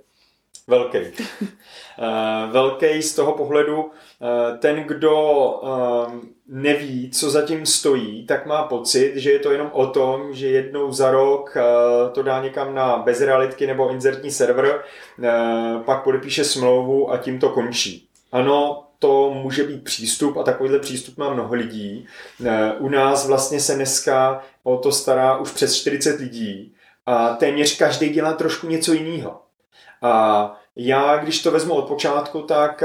Velký. 0.66 0.98
Uh, 0.98 1.04
velký 2.50 3.02
z 3.02 3.14
toho 3.14 3.32
pohledu, 3.32 3.82
uh, 3.82 3.90
ten, 4.58 4.76
kdo 4.76 5.50
uh, 5.62 6.14
neví, 6.48 7.10
co 7.10 7.30
zatím 7.30 7.66
stojí, 7.66 8.26
tak 8.26 8.46
má 8.46 8.62
pocit, 8.62 9.16
že 9.16 9.30
je 9.30 9.38
to 9.38 9.52
jenom 9.52 9.70
o 9.72 9.86
tom, 9.86 10.34
že 10.34 10.48
jednou 10.48 10.92
za 10.92 11.10
rok 11.10 11.56
to 12.12 12.22
dá 12.22 12.42
někam 12.42 12.74
na 12.74 12.96
bezrealitky 12.96 13.66
nebo 13.66 13.90
inzertní 13.90 14.30
server, 14.30 14.84
pak 15.84 16.04
podepíše 16.04 16.44
smlouvu 16.44 17.12
a 17.12 17.16
tím 17.16 17.40
to 17.40 17.48
končí. 17.48 18.07
Ano, 18.32 18.84
to 18.98 19.30
může 19.30 19.64
být 19.64 19.84
přístup 19.84 20.36
a 20.36 20.42
takovýhle 20.42 20.78
přístup 20.78 21.18
má 21.18 21.34
mnoho 21.34 21.54
lidí. 21.54 22.06
Eh, 22.46 22.72
u 22.78 22.88
nás 22.88 23.26
vlastně 23.26 23.60
se 23.60 23.74
dneska 23.74 24.42
o 24.62 24.76
to 24.76 24.92
stará 24.92 25.36
už 25.36 25.50
přes 25.50 25.76
40 25.76 26.20
lidí 26.20 26.74
a 27.06 27.28
téměř 27.28 27.78
každý 27.78 28.08
dělá 28.08 28.32
trošku 28.32 28.66
něco 28.66 28.92
jiného. 28.92 29.42
A 30.02 30.60
já, 30.76 31.16
když 31.16 31.42
to 31.42 31.50
vezmu 31.50 31.74
od 31.74 31.88
počátku, 31.88 32.42
tak 32.42 32.82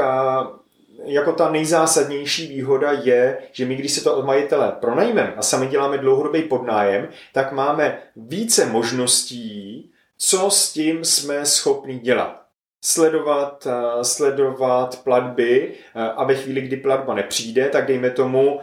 jako 1.03 1.33
ta 1.33 1.51
nejzásadnější 1.51 2.47
výhoda 2.47 2.91
je, 2.91 3.37
že 3.51 3.65
my, 3.65 3.75
když 3.75 3.91
se 3.91 4.03
to 4.03 4.15
od 4.15 4.25
majitele 4.25 4.71
pronajmeme 4.71 5.33
a 5.35 5.41
sami 5.41 5.67
děláme 5.67 5.97
dlouhodobý 5.97 6.43
podnájem, 6.43 7.07
tak 7.33 7.51
máme 7.51 7.99
více 8.15 8.65
možností, 8.65 9.91
co 10.17 10.49
s 10.49 10.73
tím 10.73 11.05
jsme 11.05 11.45
schopni 11.45 11.99
dělat 11.99 12.42
sledovat, 12.85 13.67
eh, 13.67 14.03
sledovat 14.03 15.03
platby 15.03 15.73
eh, 15.95 16.01
a 16.01 16.23
ve 16.23 16.35
chvíli, 16.35 16.61
kdy 16.61 16.77
platba 16.77 17.13
nepřijde, 17.13 17.69
tak 17.69 17.87
dejme 17.87 18.09
tomu 18.09 18.59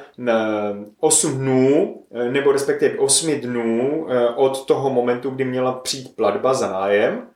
8 1.00 1.38
dnů, 1.38 1.96
eh, 2.14 2.30
nebo 2.30 2.52
respektive 2.52 2.98
8 2.98 3.40
dnů 3.40 4.06
od 4.37 4.66
toho 4.66 4.90
momentu, 4.90 5.30
kdy 5.30 5.44
měla 5.44 5.72
přijít 5.72 6.16
platba 6.16 6.54
za 6.54 6.72
nájem, 6.72 7.26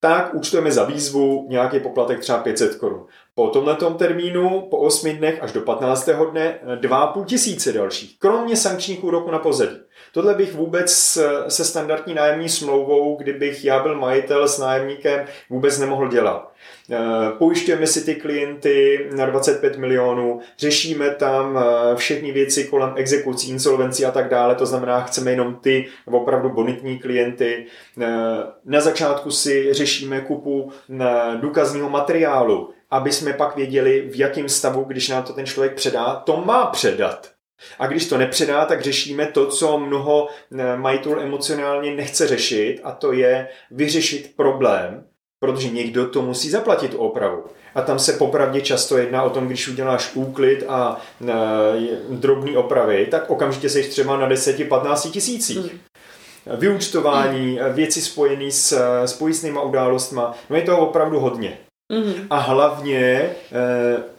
tak 0.00 0.34
účtujeme 0.34 0.72
za 0.72 0.84
výzvu 0.84 1.46
nějaký 1.48 1.80
poplatek 1.80 2.20
třeba 2.20 2.38
500 2.38 2.74
korun. 2.74 3.06
Po 3.34 3.48
tomto 3.48 3.90
termínu, 3.90 4.60
po 4.70 4.76
8 4.76 5.12
dnech 5.12 5.42
až 5.42 5.52
do 5.52 5.60
15. 5.60 6.08
dne, 6.30 6.58
2,5 6.80 7.24
tisíce 7.24 7.72
dalších, 7.72 8.18
kromě 8.18 8.56
sankčních 8.56 9.04
úroků 9.04 9.30
na 9.30 9.38
pozadí. 9.38 9.76
Tohle 10.12 10.34
bych 10.34 10.54
vůbec 10.54 11.18
se 11.48 11.64
standardní 11.64 12.14
nájemní 12.14 12.48
smlouvou, 12.48 13.16
kdybych 13.16 13.64
já 13.64 13.82
byl 13.82 13.98
majitel 13.98 14.48
s 14.48 14.58
nájemníkem, 14.58 15.24
vůbec 15.50 15.78
nemohl 15.78 16.08
dělat. 16.08 16.52
Eh, 16.90 16.96
pojišťujeme 17.38 17.86
si 17.86 18.04
ty 18.04 18.14
klienty 18.14 19.06
na 19.16 19.26
25 19.26 19.76
milionů, 19.76 20.40
řešíme 20.58 21.10
tam 21.10 21.58
eh, 21.58 21.96
všechny 21.96 22.32
věci 22.32 22.64
kolem 22.64 22.92
exekucí, 22.96 23.50
insolvencí 23.50 24.04
a 24.04 24.10
tak 24.10 24.28
dále, 24.28 24.54
to 24.54 24.66
znamená, 24.66 25.00
chceme 25.00 25.30
jenom 25.30 25.54
ty 25.54 25.86
opravdu 26.06 26.48
bonitní 26.48 26.98
klienty. 26.98 27.66
Eh, 28.00 28.06
na 28.64 28.80
začátku 28.80 29.30
si 29.30 29.72
řešíme 29.72 30.20
kupu 30.20 30.72
důkazního 31.40 31.90
materiálu, 31.90 32.70
aby 32.90 33.12
jsme 33.12 33.32
pak 33.32 33.56
věděli, 33.56 34.08
v 34.12 34.18
jakém 34.18 34.48
stavu, 34.48 34.84
když 34.84 35.08
nám 35.08 35.22
to 35.22 35.32
ten 35.32 35.46
člověk 35.46 35.74
předá, 35.74 36.14
to 36.14 36.36
má 36.36 36.66
předat. 36.66 37.30
A 37.78 37.86
když 37.86 38.08
to 38.08 38.18
nepředá, 38.18 38.64
tak 38.64 38.82
řešíme 38.82 39.26
to, 39.26 39.46
co 39.46 39.78
mnoho 39.78 40.28
eh, 40.58 40.76
majitelů 40.76 41.20
emocionálně 41.20 41.94
nechce 41.94 42.26
řešit, 42.26 42.80
a 42.84 42.92
to 42.92 43.12
je 43.12 43.48
vyřešit 43.70 44.32
problém, 44.36 45.04
protože 45.40 45.68
někdo 45.68 46.08
to 46.08 46.22
musí 46.22 46.50
zaplatit 46.50 46.90
tu 46.90 46.98
opravu. 46.98 47.44
A 47.74 47.82
tam 47.82 47.98
se 47.98 48.12
popravdě 48.12 48.60
často 48.60 48.98
jedná 48.98 49.22
o 49.22 49.30
tom, 49.30 49.46
když 49.46 49.68
uděláš 49.68 50.10
úklid 50.14 50.64
a 50.68 51.00
e, 51.28 51.32
drobný 52.10 52.56
opravy, 52.56 53.06
tak 53.10 53.30
okamžitě 53.30 53.68
seš 53.68 53.88
třeba 53.88 54.16
na 54.16 54.28
10-15 54.28 55.10
tisících. 55.10 55.58
Hmm. 55.58 55.80
Vyučtování, 56.58 57.58
věci 57.72 58.02
spojené 58.02 58.50
s, 58.50 58.72
s 59.04 59.12
pojistnýma 59.12 59.62
událostma, 59.62 60.34
no 60.50 60.56
je 60.56 60.62
to 60.62 60.78
opravdu 60.78 61.20
hodně. 61.20 61.58
Mm-hmm. 61.92 62.26
A 62.30 62.38
hlavně 62.38 62.98
e, 62.98 63.32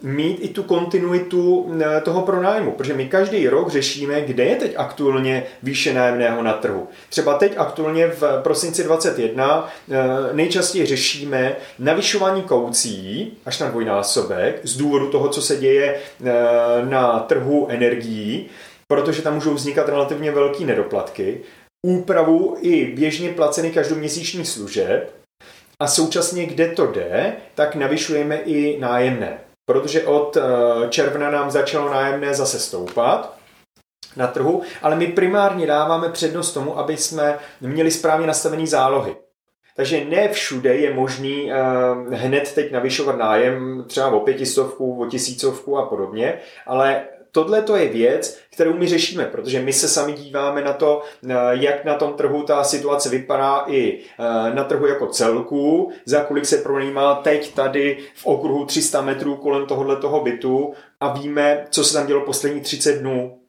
mít 0.01 0.37
i 0.41 0.47
tu 0.47 0.63
kontinuitu 0.63 1.71
e, 1.81 2.01
toho 2.01 2.21
pronájmu, 2.21 2.71
protože 2.71 2.93
my 2.93 3.05
každý 3.05 3.47
rok 3.47 3.69
řešíme, 3.69 4.21
kde 4.21 4.43
je 4.43 4.55
teď 4.55 4.73
aktuálně 4.77 5.43
výše 5.63 5.93
nájemného 5.93 6.43
na 6.43 6.53
trhu. 6.53 6.87
Třeba 7.09 7.37
teď 7.37 7.53
aktuálně 7.57 8.07
v 8.07 8.23
prosinci 8.43 8.83
21 8.83 9.69
e, 9.91 10.33
nejčastěji 10.33 10.85
řešíme 10.85 11.55
navyšování 11.79 12.41
kaucí 12.41 13.33
až 13.45 13.59
na 13.59 13.69
dvojnásobek 13.69 14.59
z 14.63 14.77
důvodu 14.77 15.11
toho, 15.11 15.29
co 15.29 15.41
se 15.41 15.57
děje 15.57 15.95
e, 15.95 15.99
na 16.85 17.19
trhu 17.19 17.67
energií, 17.69 18.49
protože 18.87 19.21
tam 19.21 19.33
můžou 19.33 19.53
vznikat 19.53 19.89
relativně 19.89 20.31
velké 20.31 20.65
nedoplatky, 20.65 21.41
úpravu 21.87 22.57
i 22.61 22.85
běžně 22.85 23.29
placených 23.29 23.73
každoměsíčních 23.73 24.47
služeb, 24.47 25.22
a 25.83 25.87
současně, 25.87 26.45
kde 26.45 26.67
to 26.67 26.87
jde, 26.87 27.35
tak 27.55 27.75
navyšujeme 27.75 28.35
i 28.35 28.79
nájemné. 28.79 29.37
Protože 29.65 30.03
od 30.03 30.37
eh, 30.37 30.41
června 30.89 31.31
nám 31.31 31.51
začalo 31.51 31.89
nájemné 31.89 32.33
zase 32.33 32.59
stoupat 32.59 33.37
na 34.15 34.27
trhu, 34.27 34.61
ale 34.81 34.95
my 34.95 35.07
primárně 35.07 35.67
dáváme 35.67 36.09
přednost 36.09 36.53
tomu, 36.53 36.79
aby 36.79 36.97
jsme 36.97 37.39
měli 37.61 37.91
správně 37.91 38.27
nastavený 38.27 38.67
zálohy. 38.67 39.15
Takže 39.75 40.05
ne 40.05 40.29
všude 40.29 40.75
je 40.75 40.93
možný 40.93 41.51
uh, 41.51 42.13
hned 42.13 42.53
teď 42.55 42.71
navyšovat 42.71 43.17
nájem 43.17 43.83
třeba 43.87 44.07
o 44.07 44.19
pětistovku, 44.19 45.01
o 45.01 45.05
tisícovku 45.05 45.77
a 45.77 45.85
podobně, 45.85 46.39
ale 46.65 47.03
tohle 47.33 47.61
to 47.61 47.75
je 47.75 47.89
věc, 47.89 48.39
kterou 48.49 48.73
my 48.73 48.87
řešíme, 48.87 49.25
protože 49.25 49.61
my 49.61 49.73
se 49.73 49.87
sami 49.87 50.13
díváme 50.13 50.61
na 50.61 50.73
to, 50.73 51.01
eh, 51.29 51.35
jak 51.51 51.85
na 51.85 51.95
tom 51.95 52.13
trhu 52.13 52.43
ta 52.43 52.63
situace 52.63 53.09
vypadá 53.09 53.65
i 53.67 53.99
eh, 53.99 54.53
na 54.53 54.63
trhu 54.63 54.87
jako 54.87 55.07
celku, 55.07 55.91
za 56.05 56.23
kolik 56.23 56.45
se 56.45 56.57
pronajímá 56.57 57.15
teď 57.15 57.53
tady 57.53 57.97
v 58.15 58.25
okruhu 58.25 58.65
300 58.65 59.01
metrů 59.01 59.35
kolem 59.35 59.65
tohohle 59.65 59.95
toho 59.95 60.19
bytu 60.19 60.73
a 60.99 61.13
víme, 61.13 61.65
co 61.69 61.83
se 61.83 61.93
tam 61.93 62.07
dělo 62.07 62.21
poslední 62.21 62.61
30 62.61 62.99
dnů. 62.99 63.39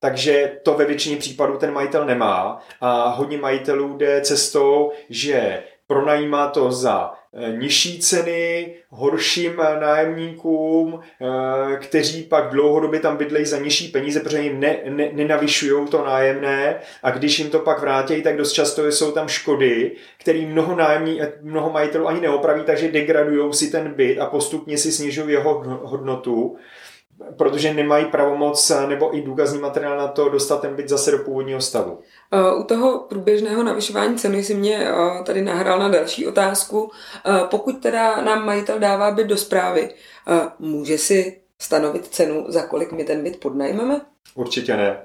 Takže 0.00 0.58
to 0.62 0.74
ve 0.74 0.84
většině 0.84 1.16
případů 1.16 1.56
ten 1.56 1.72
majitel 1.72 2.06
nemá 2.06 2.62
a 2.80 3.08
hodně 3.08 3.38
majitelů 3.38 3.96
jde 3.96 4.20
cestou, 4.20 4.92
že 5.10 5.62
pronajímá 5.88 6.48
to 6.48 6.72
za 6.72 7.18
Eh, 7.34 7.56
nižší 7.56 7.98
ceny 7.98 8.74
horším 8.88 9.60
eh, 9.60 9.80
nájemníkům, 9.80 11.00
eh, 11.00 11.76
kteří 11.76 12.22
pak 12.22 12.50
dlouhodobě 12.50 13.00
tam 13.00 13.16
bydlejí 13.16 13.46
za 13.46 13.58
nižší 13.58 13.88
peníze, 13.88 14.20
protože 14.20 14.42
jim 14.42 14.60
ne, 14.60 14.76
ne, 14.88 15.10
nenavyšují 15.12 15.88
to 15.88 16.04
nájemné. 16.04 16.80
A 17.02 17.10
když 17.10 17.38
jim 17.38 17.50
to 17.50 17.58
pak 17.58 17.80
vrátí, 17.80 18.22
tak 18.22 18.36
dost 18.36 18.52
často 18.52 18.86
jsou 18.86 19.12
tam 19.12 19.28
škody, 19.28 19.92
který 20.20 20.46
mnoho, 20.46 20.76
nájemní, 20.76 21.20
mnoho 21.42 21.70
majitelů 21.70 22.08
ani 22.08 22.20
neopraví, 22.20 22.62
takže 22.62 22.92
degradují 22.92 23.52
si 23.52 23.70
ten 23.70 23.94
byt 23.94 24.18
a 24.18 24.26
postupně 24.26 24.78
si 24.78 24.92
snižují 24.92 25.32
jeho 25.32 25.62
hodnotu 25.82 26.56
protože 27.36 27.74
nemají 27.74 28.04
pravomoc 28.04 28.72
nebo 28.88 29.16
i 29.16 29.22
důkazní 29.22 29.58
materiál 29.60 29.98
na 29.98 30.08
to 30.08 30.28
dostat 30.28 30.60
ten 30.60 30.74
byt 30.74 30.88
zase 30.88 31.10
do 31.10 31.18
původního 31.18 31.60
stavu. 31.60 31.98
Eh, 32.32 32.54
u 32.54 32.62
toho 32.62 32.98
průběžného 33.08 33.62
navyšování 33.62 34.16
ceny 34.16 34.44
si 34.44 34.54
mě 34.54 34.88
eh, 34.90 35.24
tady 35.24 35.42
nahrál 35.42 35.78
na 35.78 35.88
další 35.88 36.26
otázku. 36.26 36.90
Eh, 37.26 37.40
pokud 37.50 37.82
teda 37.82 38.20
nám 38.22 38.46
majitel 38.46 38.78
dává 38.78 39.10
byt 39.10 39.26
do 39.26 39.36
zprávy, 39.36 39.90
může 40.58 40.98
si 40.98 41.40
stanovit 41.58 42.06
cenu, 42.06 42.44
za 42.48 42.62
kolik 42.62 42.92
my 42.92 43.04
ten 43.04 43.22
byt 43.22 43.40
podnajmeme? 43.40 44.00
Určitě 44.34 44.76
ne. 44.76 44.96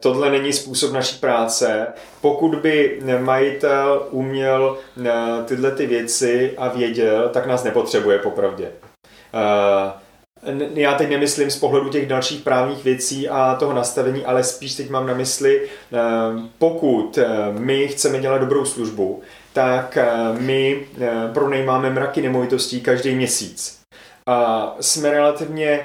Tohle 0.00 0.30
není 0.30 0.52
způsob 0.52 0.92
naší 0.92 1.18
práce. 1.18 1.86
Pokud 2.20 2.54
by 2.54 3.00
majitel 3.20 4.06
uměl 4.10 4.78
tyhle 5.44 5.70
ty 5.70 5.86
věci 5.86 6.54
a 6.56 6.68
věděl, 6.68 7.28
tak 7.28 7.46
nás 7.46 7.64
nepotřebuje 7.64 8.18
popravdě 8.18 8.72
já 10.74 10.94
teď 10.94 11.10
nemyslím 11.10 11.50
z 11.50 11.56
pohledu 11.56 11.88
těch 11.88 12.06
dalších 12.06 12.40
právních 12.40 12.84
věcí 12.84 13.28
a 13.28 13.54
toho 13.54 13.72
nastavení, 13.72 14.24
ale 14.24 14.44
spíš 14.44 14.74
teď 14.74 14.90
mám 14.90 15.06
na 15.06 15.14
mysli, 15.14 15.68
eh, 15.92 15.98
pokud 16.58 17.18
eh, 17.18 17.26
my 17.58 17.88
chceme 17.88 18.18
dělat 18.18 18.38
dobrou 18.38 18.64
službu, 18.64 19.22
tak 19.52 19.96
eh, 19.96 20.06
my 20.38 20.86
pronejmáme 21.32 21.90
mraky 21.90 22.22
nemovitostí 22.22 22.80
každý 22.80 23.14
měsíc. 23.14 23.80
A 24.28 24.76
jsme 24.80 25.10
relativně 25.10 25.80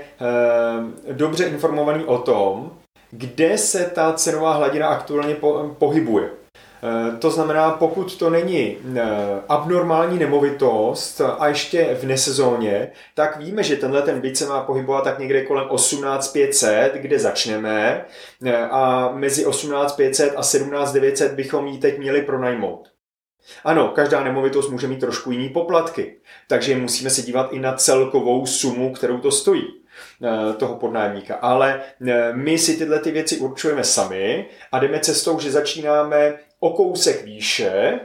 dobře 1.12 1.45
informovaní 1.45 2.06
o 2.06 2.17
tom, 2.17 2.71
kde 3.12 3.58
se 3.58 3.91
ta 3.95 4.13
cenová 4.13 4.54
hladina 4.54 4.88
aktuálně 4.88 5.36
pohybuje. 5.78 6.40
Eh, 6.84 7.17
to 7.17 7.32
znamená, 7.32 7.72
pokud 7.72 8.15
to 8.17 8.30
není 8.30 8.78
eh, 8.96 9.02
abnormální 9.50 10.20
nemovitost 10.20 11.22
a 11.22 11.48
ještě 11.48 11.98
v 12.02 12.04
nesezóně, 12.04 12.91
tak 13.15 13.38
víme, 13.38 13.63
že 13.63 13.76
tenhle 13.76 14.02
ten 14.02 14.22
byt 14.22 14.38
se 14.38 14.46
má 14.46 14.63
pohybovat 14.63 15.04
tak 15.04 15.20
někde 15.20 15.46
kolem 15.46 15.65
18500, 15.70 16.94
kde 16.94 17.20
začneme 17.20 18.06
eh, 18.46 18.58
a 18.58 19.12
mezi 19.13 19.46
18500 19.46 20.34
a 20.36 20.44
17900 20.44 21.32
bychom 21.32 21.67
ji 21.67 21.78
teď 21.78 22.00
měli 22.00 22.22
pronajmout. 22.22 22.91
Ano, 23.63 23.88
každá 23.88 24.24
nemovitost 24.24 24.70
může 24.70 24.88
mít 24.88 25.00
trošku 25.00 25.32
jiný 25.32 25.50
poplatky, 25.50 26.15
takže 26.48 26.78
musíme 26.78 27.10
se 27.10 27.22
dívat 27.22 27.54
i 27.54 27.60
na 27.60 27.74
celkovou 27.74 28.46
sumu, 28.46 28.94
kterou 28.94 29.17
to 29.17 29.32
stojí 29.32 29.63
toho 30.58 30.76
podnájemníka. 30.76 31.36
Ale 31.36 31.82
my 32.34 32.58
si 32.58 32.78
tyhle 32.78 33.00
ty 33.00 33.12
věci 33.12 33.38
určujeme 33.38 33.84
sami 33.84 34.46
a 34.72 34.80
jdeme 34.80 35.00
cestou, 35.00 35.39
že 35.39 35.52
začínáme 35.52 36.38
o 36.62 36.69
kousek 36.69 37.24
výše, 37.24 38.00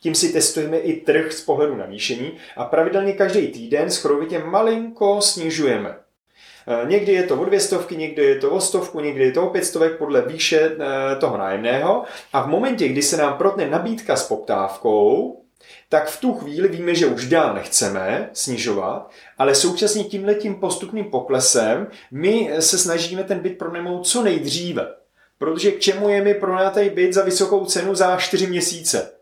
tím 0.00 0.14
si 0.14 0.32
testujeme 0.32 0.78
i 0.78 1.00
trh 1.00 1.32
z 1.32 1.44
pohledu 1.44 1.76
navýšení 1.76 2.32
a 2.56 2.64
pravidelně 2.64 3.12
každý 3.12 3.46
týden 3.46 3.90
schrovitě 3.90 4.38
malinko 4.38 5.20
snižujeme. 5.20 5.88
E, 5.88 6.88
někdy 6.88 7.12
je 7.12 7.22
to 7.22 7.40
o 7.40 7.44
dvě 7.44 7.60
stovky, 7.60 7.96
někdy 7.96 8.22
je 8.22 8.38
to 8.38 8.50
o 8.50 8.60
stovku, 8.60 9.00
někdy 9.00 9.24
je 9.24 9.32
to 9.32 9.46
o 9.46 9.50
pět 9.50 9.64
stovek 9.64 9.98
podle 9.98 10.22
výše 10.22 10.60
e, 10.60 11.16
toho 11.16 11.38
nájemného. 11.38 12.04
A 12.32 12.42
v 12.42 12.48
momentě, 12.48 12.88
kdy 12.88 13.02
se 13.02 13.16
nám 13.16 13.38
protne 13.38 13.70
nabídka 13.70 14.16
s 14.16 14.28
poptávkou, 14.28 15.40
tak 15.88 16.08
v 16.08 16.20
tu 16.20 16.34
chvíli 16.34 16.68
víme, 16.68 16.94
že 16.94 17.06
už 17.06 17.28
dál 17.28 17.54
nechceme 17.54 18.30
snižovat, 18.32 19.10
ale 19.38 19.54
současně 19.54 20.04
tímhletím 20.04 20.54
postupným 20.54 21.04
poklesem 21.04 21.86
my 22.10 22.50
se 22.58 22.78
snažíme 22.78 23.24
ten 23.24 23.38
byt 23.38 23.58
pronajmout 23.58 24.06
co 24.06 24.22
nejdříve. 24.22 25.03
Protože 25.38 25.72
k 25.72 25.80
čemu 25.80 26.08
je 26.08 26.22
mi 26.22 26.34
pronátej 26.34 26.90
byt 26.90 27.12
za 27.12 27.22
vysokou 27.22 27.64
cenu 27.64 27.94
za 27.94 28.16
4 28.16 28.46
měsíce? 28.46 29.14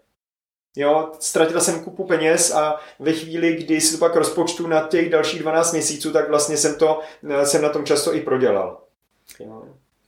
Jo, 0.77 1.13
ztratila 1.21 1.61
jsem 1.61 1.85
kupu 1.85 2.05
peněz 2.05 2.55
a 2.55 2.81
ve 2.99 3.13
chvíli, 3.13 3.57
kdy 3.57 3.81
si 3.81 3.93
to 3.93 3.99
pak 3.99 4.17
rozpočtu 4.17 4.67
na 4.67 4.89
těch 4.89 5.11
dalších 5.11 5.41
12 5.41 5.73
měsíců, 5.73 6.13
tak 6.13 6.29
vlastně 6.29 6.57
jsem, 6.57 6.75
to, 6.75 7.01
jsem 7.45 7.63
na 7.63 7.69
tom 7.69 7.85
často 7.85 8.15
i 8.15 8.21
prodělal. 8.21 8.81
Jo. 9.39 9.63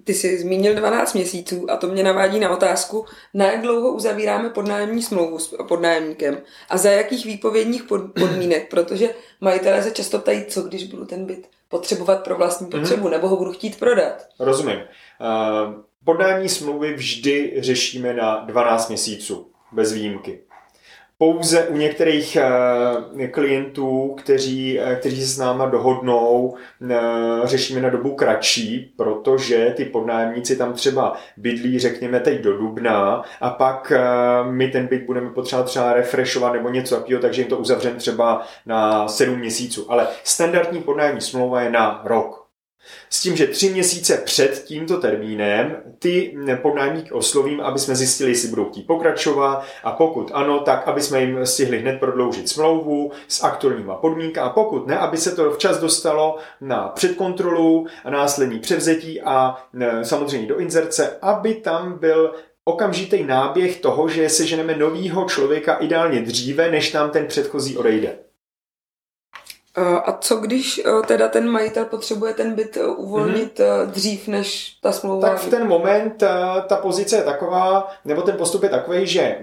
Ty 0.04 0.14
jsi 0.14 0.38
zmínil 0.38 0.74
12 0.74 1.12
měsíců 1.14 1.70
a 1.70 1.76
to 1.76 1.86
mě 1.86 2.02
navádí 2.02 2.40
na 2.40 2.50
otázku, 2.50 3.06
na 3.34 3.46
jak 3.46 3.62
dlouho 3.62 3.92
uzavíráme 3.92 4.50
podnájemní 4.50 5.02
smlouvu 5.02 5.38
s 5.38 5.56
podnájemníkem 5.68 6.38
a 6.68 6.78
za 6.78 6.90
jakých 6.90 7.26
výpovědních 7.26 7.82
podmínek, 8.20 8.70
protože 8.70 9.14
majitelé 9.40 9.82
se 9.82 9.90
často 9.90 10.18
ptají, 10.18 10.44
co 10.44 10.62
když 10.62 10.84
budu 10.84 11.04
ten 11.04 11.26
byt 11.26 11.48
potřebovat 11.68 12.24
pro 12.24 12.36
vlastní 12.36 12.66
potřebu, 12.66 13.06
mm-hmm. 13.06 13.10
nebo 13.10 13.28
ho 13.28 13.36
budu 13.36 13.52
chtít 13.52 13.78
prodat. 13.78 14.26
Rozumím. 14.38 14.76
Uh, 14.76 15.74
Podání 16.04 16.48
smlouvy 16.48 16.94
vždy 16.94 17.52
řešíme 17.58 18.14
na 18.14 18.36
12 18.36 18.88
měsíců, 18.88 19.46
bez 19.72 19.92
výjimky. 19.92 20.40
Pouze 21.18 21.68
u 21.68 21.76
některých 21.76 22.36
eh, 22.36 23.28
klientů, 23.28 24.14
kteří, 24.18 24.80
eh, 24.80 24.96
kteří 24.96 25.20
se 25.22 25.26
s 25.26 25.38
náma 25.38 25.66
dohodnou, 25.66 26.56
eh, 26.90 26.96
řešíme 27.44 27.80
na 27.80 27.90
dobu 27.90 28.14
kratší, 28.14 28.92
protože 28.96 29.74
ty 29.76 29.84
podnájemníci 29.84 30.56
tam 30.56 30.72
třeba 30.72 31.16
bydlí, 31.36 31.78
řekněme, 31.78 32.20
teď 32.20 32.40
do 32.40 32.58
dubna 32.58 33.22
a 33.40 33.50
pak 33.50 33.92
my 34.50 34.68
ten 34.68 34.86
byt 34.86 35.02
budeme 35.02 35.30
potřebovat 35.30 35.66
třeba 35.66 35.92
refreshovat 35.92 36.52
nebo 36.52 36.68
něco 36.68 36.96
takového, 36.96 37.22
takže 37.22 37.42
jim 37.42 37.48
to 37.48 37.58
uzavřeme 37.58 37.96
třeba 37.96 38.46
na 38.66 39.08
7 39.08 39.38
měsíců. 39.38 39.92
Ale 39.92 40.08
standardní 40.24 40.82
podnájemní 40.82 41.20
smlouva 41.20 41.62
je 41.62 41.70
na 41.70 42.02
rok. 42.04 42.43
S 43.10 43.20
tím, 43.22 43.36
že 43.36 43.46
tři 43.46 43.70
měsíce 43.70 44.16
před 44.16 44.64
tímto 44.64 44.96
termínem 44.96 45.76
ty 45.98 46.36
podnájemník 46.62 47.12
oslovím, 47.12 47.60
aby 47.60 47.78
jsme 47.78 47.96
zjistili, 47.96 48.30
jestli 48.30 48.48
budou 48.48 48.64
chtít 48.64 48.86
pokračovat 48.86 49.64
a 49.84 49.92
pokud 49.92 50.30
ano, 50.34 50.60
tak 50.60 50.88
aby 50.88 51.00
jsme 51.00 51.20
jim 51.20 51.46
stihli 51.46 51.78
hned 51.78 52.00
prodloužit 52.00 52.48
smlouvu 52.48 53.12
s 53.28 53.44
aktuálníma 53.44 53.94
podmínkami 53.94 54.46
a 54.46 54.50
pokud 54.50 54.86
ne, 54.86 54.98
aby 54.98 55.16
se 55.16 55.36
to 55.36 55.50
včas 55.50 55.78
dostalo 55.78 56.38
na 56.60 56.88
předkontrolu 56.88 57.86
následní 58.10 58.58
převzetí 58.58 59.20
a 59.20 59.56
samozřejmě 60.02 60.48
do 60.48 60.58
inzerce, 60.58 61.18
aby 61.22 61.54
tam 61.54 61.98
byl 61.98 62.34
okamžitý 62.64 63.24
náběh 63.24 63.80
toho, 63.80 64.08
že 64.08 64.28
seženeme 64.28 64.76
novýho 64.76 65.24
člověka 65.24 65.74
ideálně 65.74 66.20
dříve, 66.20 66.70
než 66.70 66.92
nám 66.92 67.10
ten 67.10 67.26
předchozí 67.26 67.76
odejde. 67.76 68.23
Eh, 69.78 69.82
a 69.82 70.18
co 70.20 70.36
když 70.36 70.80
eh, 70.84 71.06
teda 71.06 71.28
ten 71.28 71.48
majitel 71.48 71.84
potřebuje 71.84 72.34
ten 72.34 72.54
byt 72.54 72.76
eh, 72.76 72.86
uvolnit 72.86 73.58
mm-hmm. 73.58 73.86
dřív, 73.86 74.28
než 74.28 74.76
ta 74.80 74.92
smlouva? 74.92 75.28
Tak 75.28 75.38
v 75.38 75.50
ten 75.50 75.68
moment 75.68 76.22
ta 76.68 76.76
pozice 76.76 77.16
je 77.16 77.22
taková, 77.22 77.90
nebo 78.04 78.22
ten 78.22 78.36
postup 78.36 78.62
je 78.62 78.68
takový, 78.68 79.06
že 79.06 79.38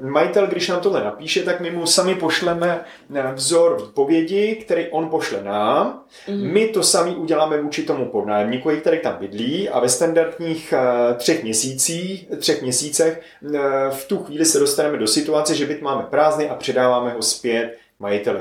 majitel, 0.00 0.46
když 0.46 0.68
nám 0.68 0.80
tohle 0.80 1.04
napíše, 1.04 1.42
tak 1.42 1.60
my 1.60 1.70
mu 1.70 1.86
sami 1.86 2.14
pošleme 2.14 2.84
vzor 3.34 3.82
výpovědi, 3.82 4.56
který 4.56 4.88
on 4.90 5.08
pošle 5.08 5.42
nám. 5.42 6.02
Mm-hmm. 6.28 6.52
My 6.52 6.68
to 6.68 6.82
sami 6.82 7.10
uděláme 7.10 7.62
vůči 7.62 7.82
tomu 7.82 8.06
podnájemníku, 8.06 8.70
který 8.80 8.98
tam 8.98 9.16
bydlí 9.20 9.68
a 9.68 9.80
ve 9.80 9.88
standardních 9.88 10.74
třech 11.16 11.42
měsících, 11.42 12.28
třech 12.38 12.62
měsících 12.62 13.12
v 13.90 14.04
tu 14.08 14.18
chvíli 14.18 14.44
se 14.44 14.58
dostaneme 14.58 14.98
do 14.98 15.06
situace, 15.06 15.54
že 15.54 15.66
byt 15.66 15.82
máme 15.82 16.02
prázdný 16.02 16.48
a 16.48 16.54
předáváme 16.54 17.10
ho 17.10 17.22
zpět 17.22 17.76
majiteli. 17.98 18.40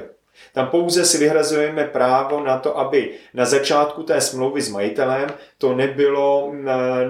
Tam 0.54 0.68
pouze 0.68 1.06
si 1.06 1.18
vyhrazujeme 1.18 1.84
právo 1.84 2.44
na 2.44 2.58
to, 2.58 2.80
aby 2.80 3.10
na 3.34 3.46
začátku 3.46 4.04
té 4.04 4.22
smlouvy 4.22 4.62
s 4.62 4.70
majitelem 4.70 5.30
to 5.58 5.74
nebylo, 5.74 6.54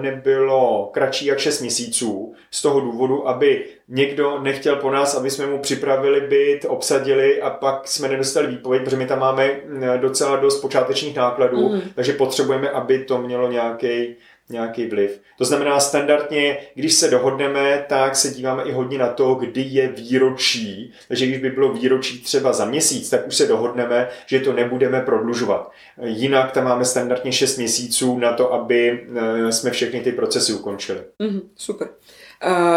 nebylo 0.01 0.89
kratší 0.93 1.25
jak 1.25 1.39
6 1.39 1.61
měsíců. 1.61 2.33
Z 2.51 2.61
toho 2.61 2.79
důvodu, 2.79 3.27
aby 3.27 3.65
někdo 3.87 4.39
nechtěl 4.39 4.75
po 4.75 4.91
nás, 4.91 5.15
aby 5.15 5.29
jsme 5.29 5.45
mu 5.45 5.59
připravili 5.59 6.21
byt, 6.21 6.65
obsadili 6.67 7.41
a 7.41 7.49
pak 7.49 7.87
jsme 7.87 8.07
nedostali 8.07 8.47
výpověď, 8.47 8.83
protože 8.83 8.97
my 8.97 9.05
tam 9.05 9.19
máme 9.19 9.59
docela 9.97 10.35
dost 10.35 10.61
počátečních 10.61 11.15
nákladů, 11.15 11.69
mm. 11.69 11.81
takže 11.95 12.13
potřebujeme, 12.13 12.69
aby 12.69 12.99
to 12.99 13.17
mělo 13.17 13.51
nějaký 13.51 14.15
nějaký 14.51 14.87
vliv. 14.87 15.21
To 15.37 15.45
znamená 15.45 15.79
standardně, 15.79 16.57
když 16.75 16.93
se 16.93 17.09
dohodneme, 17.09 17.85
tak 17.89 18.15
se 18.15 18.29
díváme 18.29 18.63
i 18.63 18.71
hodně 18.71 18.97
na 18.97 19.07
to, 19.07 19.35
kdy 19.35 19.61
je 19.61 19.87
výročí. 19.87 20.93
Takže 21.07 21.25
když 21.25 21.39
by 21.39 21.49
bylo 21.49 21.73
výročí 21.73 22.21
třeba 22.21 22.53
za 22.53 22.65
měsíc, 22.65 23.09
tak 23.09 23.27
už 23.27 23.35
se 23.35 23.47
dohodneme, 23.47 24.09
že 24.25 24.39
to 24.39 24.53
nebudeme 24.53 25.01
prodlužovat. 25.01 25.71
Jinak 26.03 26.51
tam 26.51 26.63
máme 26.63 26.85
standardně 26.85 27.31
6 27.31 27.57
měsíců 27.57 28.19
na 28.19 28.33
to, 28.33 28.53
aby 28.53 29.07
eh, 29.15 29.51
jsme 29.51 29.71
všechny 29.71 30.01
ty 30.01 30.11
procesy 30.11 30.53
ukončili. 30.53 30.99
Mm, 31.19 31.41
super. 31.55 31.89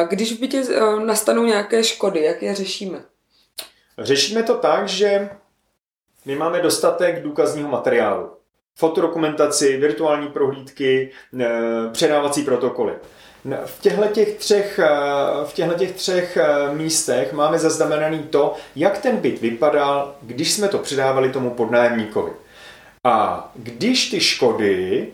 Když 0.09 0.33
v 0.33 0.41
bytě 0.41 0.63
eh, 0.71 0.81
nastanou 1.05 1.45
nějaké 1.45 1.85
škody, 1.85 2.23
jak 2.23 2.43
je 2.43 2.55
řešíme? 2.55 3.05
Řešíme 3.99 4.43
to 4.43 4.55
tak, 4.55 4.89
že 4.89 5.31
my 6.25 6.37
máme 6.37 6.63
dostatek 6.63 7.23
důkazního 7.23 7.69
materiálu. 7.69 8.34
Fotodokumentaci, 8.79 9.77
virtuální 9.77 10.29
prohlídky, 10.29 11.11
eh, 11.41 11.47
předávací 11.93 12.43
protokoly. 12.43 12.93
V 13.65 13.81
těchto 13.81 14.07
těch 14.07 14.35
třech, 14.35 14.79
eh, 14.79 14.89
v 15.45 15.53
těchto 15.53 15.75
těch 15.75 15.93
třech 15.93 16.39
místech 16.73 17.33
máme 17.33 17.59
zaznamenaný 17.59 18.19
to, 18.19 18.55
jak 18.77 18.99
ten 18.99 19.17
byt 19.17 19.41
vypadal, 19.41 20.15
když 20.23 20.53
jsme 20.53 20.69
to 20.69 20.79
předávali 20.79 21.33
tomu 21.33 21.51
podnájemníkovi. 21.51 22.33
A 23.07 23.51
když 23.55 24.11
ty 24.11 24.21
škody 24.21 25.09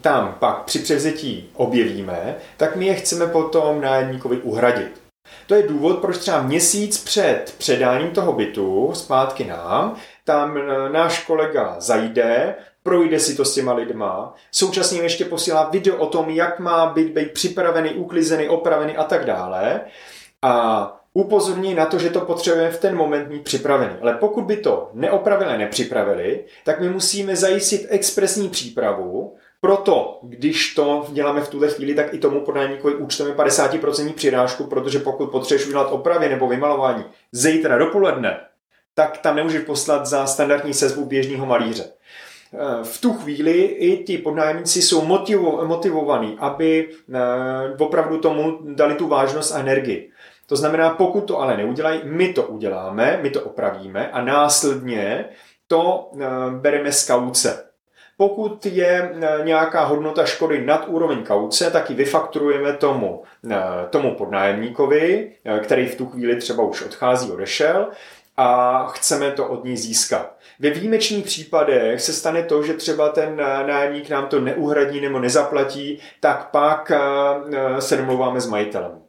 tam 0.00 0.36
pak 0.40 0.64
při 0.64 0.78
převzetí 0.78 1.50
objevíme, 1.54 2.36
tak 2.56 2.76
my 2.76 2.86
je 2.86 2.94
chceme 2.94 3.26
potom 3.26 3.80
nájemníkovi 3.80 4.36
uhradit. 4.36 5.00
To 5.46 5.54
je 5.54 5.62
důvod, 5.62 5.98
proč 5.98 6.18
třeba 6.18 6.42
měsíc 6.42 7.04
před 7.04 7.54
předáním 7.58 8.10
toho 8.10 8.32
bytu 8.32 8.90
zpátky 8.94 9.44
nám, 9.44 9.96
tam 10.24 10.58
náš 10.92 11.24
kolega 11.24 11.76
zajde, 11.78 12.54
projde 12.86 13.20
si 13.20 13.36
to 13.36 13.44
s 13.44 13.54
těma 13.54 13.72
lidma, 13.74 14.34
současně 14.52 15.02
ještě 15.02 15.24
posílá 15.24 15.68
video 15.70 15.96
o 15.96 16.06
tom, 16.06 16.30
jak 16.30 16.58
má 16.60 16.86
být, 16.86 17.08
být 17.08 17.32
připravený, 17.32 17.90
uklizený, 17.90 18.48
opravený 18.48 18.96
a 18.96 19.04
tak 19.04 19.24
dále. 19.24 19.80
A 20.42 20.52
upozorní 21.12 21.74
na 21.74 21.86
to, 21.86 21.98
že 21.98 22.10
to 22.10 22.20
potřebujeme 22.20 22.70
v 22.70 22.80
ten 22.80 22.96
moment 22.96 23.28
mít 23.28 23.44
připravený. 23.44 23.94
Ale 24.02 24.14
pokud 24.14 24.44
by 24.44 24.56
to 24.56 24.90
neopravili, 24.92 25.58
nepřipravili, 25.58 26.44
tak 26.64 26.80
my 26.80 26.88
musíme 26.88 27.36
zajistit 27.36 27.86
expresní 27.88 28.48
přípravu, 28.48 29.36
proto, 29.60 30.18
když 30.22 30.74
to 30.74 31.06
děláme 31.12 31.40
v 31.40 31.48
tuhle 31.48 31.68
chvíli, 31.68 31.94
tak 31.94 32.14
i 32.14 32.18
tomu 32.18 32.40
podajníkovi 32.40 32.94
účtujeme 32.94 33.36
50% 33.36 34.12
přirážku, 34.12 34.64
protože 34.64 34.98
pokud 34.98 35.26
potřebuješ 35.30 35.66
udělat 35.66 35.88
opravy 35.90 36.28
nebo 36.28 36.48
vymalování 36.48 37.04
zítra 37.32 37.78
dopoledne, 37.78 38.40
tak 38.94 39.18
tam 39.18 39.36
nemůžeš 39.36 39.62
poslat 39.62 40.06
za 40.06 40.26
standardní 40.26 40.74
sezbu 40.74 41.04
běžného 41.04 41.46
malíře. 41.46 41.84
Eh, 42.54 42.84
v 42.84 43.00
tu 43.00 43.12
chvíli 43.12 43.62
i 43.62 44.04
ti 44.04 44.18
podnájemníci 44.18 44.82
jsou 44.82 45.04
motivo, 45.04 45.64
motivovaní, 45.66 46.36
aby 46.40 46.88
eh, 47.14 47.18
opravdu 47.78 48.18
tomu 48.18 48.58
dali 48.62 48.94
tu 48.94 49.08
vážnost 49.08 49.52
a 49.52 49.58
energii. 49.58 50.10
To 50.46 50.56
znamená, 50.56 50.90
pokud 50.90 51.20
to 51.20 51.40
ale 51.40 51.56
neudělají, 51.56 52.00
my 52.04 52.32
to 52.32 52.42
uděláme, 52.42 53.18
my 53.22 53.30
to 53.30 53.42
opravíme 53.42 54.10
a 54.10 54.20
následně 54.20 55.24
to 55.66 56.10
eh, 56.14 56.26
bereme 56.50 56.92
z 56.92 57.06
kauce. 57.06 57.62
Pokud 58.18 58.66
je 58.66 59.14
nějaká 59.44 59.84
hodnota 59.84 60.24
škody 60.24 60.66
nad 60.66 60.88
úroveň 60.88 61.24
kauce, 61.24 61.70
tak 61.70 61.90
ji 61.90 61.96
vyfakturujeme 61.96 62.72
tomu, 62.72 63.22
tomu 63.90 64.14
podnájemníkovi, 64.14 65.32
který 65.62 65.86
v 65.86 65.94
tu 65.94 66.06
chvíli 66.06 66.36
třeba 66.36 66.62
už 66.62 66.82
odchází, 66.82 67.30
odešel 67.30 67.88
a 68.36 68.86
chceme 68.86 69.30
to 69.30 69.48
od 69.48 69.64
ní 69.64 69.76
získat. 69.76 70.35
Ve 70.58 70.70
výjimečných 70.70 71.24
případech 71.24 72.00
se 72.00 72.12
stane 72.12 72.42
to, 72.42 72.62
že 72.62 72.74
třeba 72.74 73.08
ten 73.08 73.36
nájemník 73.66 74.08
nám 74.08 74.26
to 74.26 74.40
neuhradí 74.40 75.00
nebo 75.00 75.18
nezaplatí, 75.18 76.00
tak 76.20 76.50
pak 76.50 76.92
se 77.78 77.96
domlouváme 77.96 78.40
s 78.40 78.46
majitelem. 78.46 79.02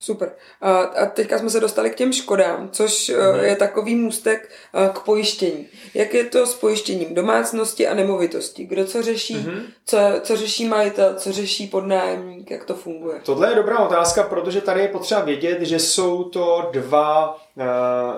Super. 0.00 0.32
A 0.60 1.06
teďka 1.06 1.38
jsme 1.38 1.50
se 1.50 1.60
dostali 1.60 1.90
k 1.90 1.94
těm 1.94 2.12
škodám, 2.12 2.68
což 2.72 3.08
mm. 3.08 3.44
je 3.44 3.56
takový 3.56 3.94
můstek 3.94 4.50
k 4.92 4.98
pojištění. 4.98 5.68
Jak 5.94 6.14
je 6.14 6.24
to 6.24 6.46
s 6.46 6.54
pojištěním 6.54 7.14
domácnosti 7.14 7.88
a 7.88 7.94
nemovitosti? 7.94 8.64
Kdo 8.64 8.84
co 8.84 9.02
řeší? 9.02 9.34
Mm. 9.34 9.62
Co, 9.86 9.98
co 10.20 10.36
řeší 10.36 10.68
majitel? 10.68 11.14
Co 11.14 11.32
řeší 11.32 11.66
podnájemník? 11.66 12.50
Jak 12.50 12.64
to 12.64 12.74
funguje? 12.74 13.20
Tohle 13.24 13.50
je 13.50 13.56
dobrá 13.56 13.78
otázka, 13.78 14.22
protože 14.22 14.60
tady 14.60 14.80
je 14.80 14.88
potřeba 14.88 15.20
vědět, 15.20 15.60
že 15.60 15.78
jsou 15.78 16.24
to 16.24 16.70
dva, 16.72 17.36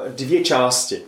dvě 0.08 0.44
části. 0.44 1.02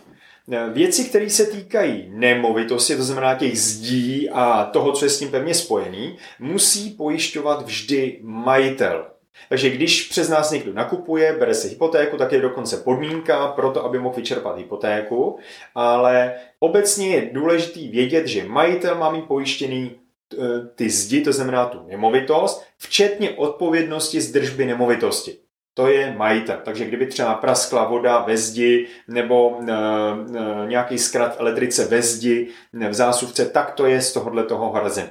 E, 0.53 0.71
věci, 0.71 1.05
které 1.05 1.31
se 1.31 1.47
týkají 1.47 2.11
nemovitosti, 2.13 2.97
to 2.97 3.03
znamená 3.03 3.35
těch 3.35 3.61
zdí 3.61 4.31
a 4.31 4.65
toho, 4.65 4.93
co 4.93 5.05
je 5.05 5.09
s 5.09 5.19
tím 5.19 5.31
pevně 5.31 5.55
spojený, 5.55 6.19
musí 6.39 6.91
pojišťovat 6.91 7.63
vždy 7.63 8.19
majitel. 8.23 9.07
Takže 9.49 9.71
když 9.71 10.03
přes 10.09 10.29
nás 10.29 10.51
někdo 10.51 10.73
nakupuje, 10.73 11.37
bere 11.39 11.55
si 11.55 11.69
hypotéku, 11.69 12.17
tak 12.17 12.33
je 12.33 12.41
dokonce 12.41 12.77
podmínka 12.77 13.49
pro 13.49 13.71
to, 13.71 13.85
aby 13.85 13.99
mohl 13.99 14.15
vyčerpat 14.17 14.59
hypotéku, 14.59 15.39
ale 15.75 16.35
obecně 16.59 17.09
je 17.09 17.31
důležitý 17.33 17.89
vědět, 17.89 18.27
že 18.27 18.45
majitel 18.45 18.95
má 18.95 19.11
mít 19.11 19.25
pojištěný 19.25 19.91
e, 19.91 20.37
ty 20.75 20.91
zdi, 20.91 21.21
to 21.21 21.33
znamená 21.33 21.67
tu 21.67 21.79
nemovitost, 21.87 22.65
včetně 22.79 23.31
odpovědnosti 23.31 24.21
z 24.21 24.33
držby 24.33 24.67
nemovitosti. 24.67 25.48
To 25.79 25.87
je 25.87 26.15
majitel. 26.17 26.57
Takže 26.65 26.85
kdyby 26.85 27.07
třeba 27.07 27.35
praskla 27.35 27.85
voda 27.85 28.19
ve 28.19 28.37
zdi 28.37 28.87
nebo 29.09 29.61
e, 29.61 29.73
e, 29.73 30.67
nějaký 30.67 30.99
zkrat 30.99 31.37
elektrice 31.39 31.85
ve 31.85 32.03
zdi 32.03 32.49
v 32.89 32.95
zásuvce, 32.95 33.47
tak 33.47 33.71
to 33.71 33.87
je 33.87 34.01
z 34.01 34.13
tohohle 34.13 34.45
toho 34.45 34.73
hrazen. 34.73 35.09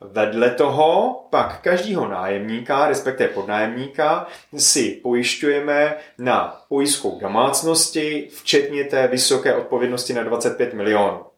Vedle 0.00 0.50
toho 0.50 1.20
pak 1.30 1.60
každýho 1.60 2.08
nájemníka, 2.08 2.88
respektive 2.88 3.28
podnájemníka, 3.28 4.26
si 4.56 5.00
pojišťujeme 5.02 5.96
na 6.18 6.64
pojistkou 6.68 7.20
domácnosti, 7.20 8.28
včetně 8.36 8.84
té 8.84 9.08
vysoké 9.08 9.54
odpovědnosti 9.54 10.12
na 10.12 10.22
25 10.22 10.74
milionů. 10.74 11.29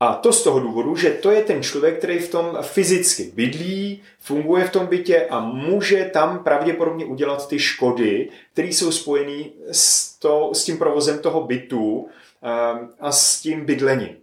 A 0.00 0.14
to 0.14 0.32
z 0.32 0.42
toho 0.42 0.60
důvodu, 0.60 0.96
že 0.96 1.10
to 1.10 1.30
je 1.30 1.42
ten 1.42 1.62
člověk, 1.62 1.98
který 1.98 2.18
v 2.18 2.30
tom 2.30 2.58
fyzicky 2.62 3.32
bydlí, 3.34 4.02
funguje 4.18 4.64
v 4.64 4.72
tom 4.72 4.86
bytě 4.86 5.26
a 5.26 5.40
může 5.40 6.04
tam 6.04 6.44
pravděpodobně 6.44 7.04
udělat 7.04 7.48
ty 7.48 7.58
škody, 7.58 8.28
které 8.52 8.68
jsou 8.68 8.92
spojené 8.92 9.44
s, 9.72 10.14
to, 10.18 10.50
s 10.54 10.64
tím 10.64 10.78
provozem 10.78 11.18
toho 11.18 11.44
bytu 11.44 12.08
ehm, 12.42 12.90
a 13.00 13.12
s 13.12 13.40
tím 13.40 13.64
bydlením. 13.64 14.16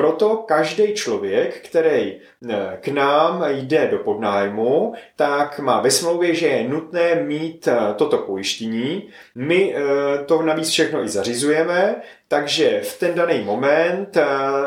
Proto 0.00 0.36
každý 0.36 0.94
člověk, 0.94 1.68
který 1.68 2.16
eh, 2.50 2.78
k 2.80 2.88
nám 2.88 3.44
jde 3.48 3.88
do 3.90 3.98
podnájmu, 3.98 4.94
tak 5.16 5.58
má 5.58 5.80
ve 5.80 5.90
smlouvě, 5.90 6.34
že 6.34 6.46
je 6.46 6.68
nutné 6.68 7.14
mít 7.14 7.68
eh, 7.68 7.94
toto 7.96 8.18
pojištění. 8.18 9.08
My 9.34 9.74
eh, 9.74 10.24
to 10.24 10.42
navíc 10.42 10.68
všechno 10.68 11.04
i 11.04 11.08
zařizujeme, 11.08 11.96
takže 12.28 12.80
v 12.80 12.98
ten 12.98 13.14
daný 13.14 13.42
moment 13.44 14.18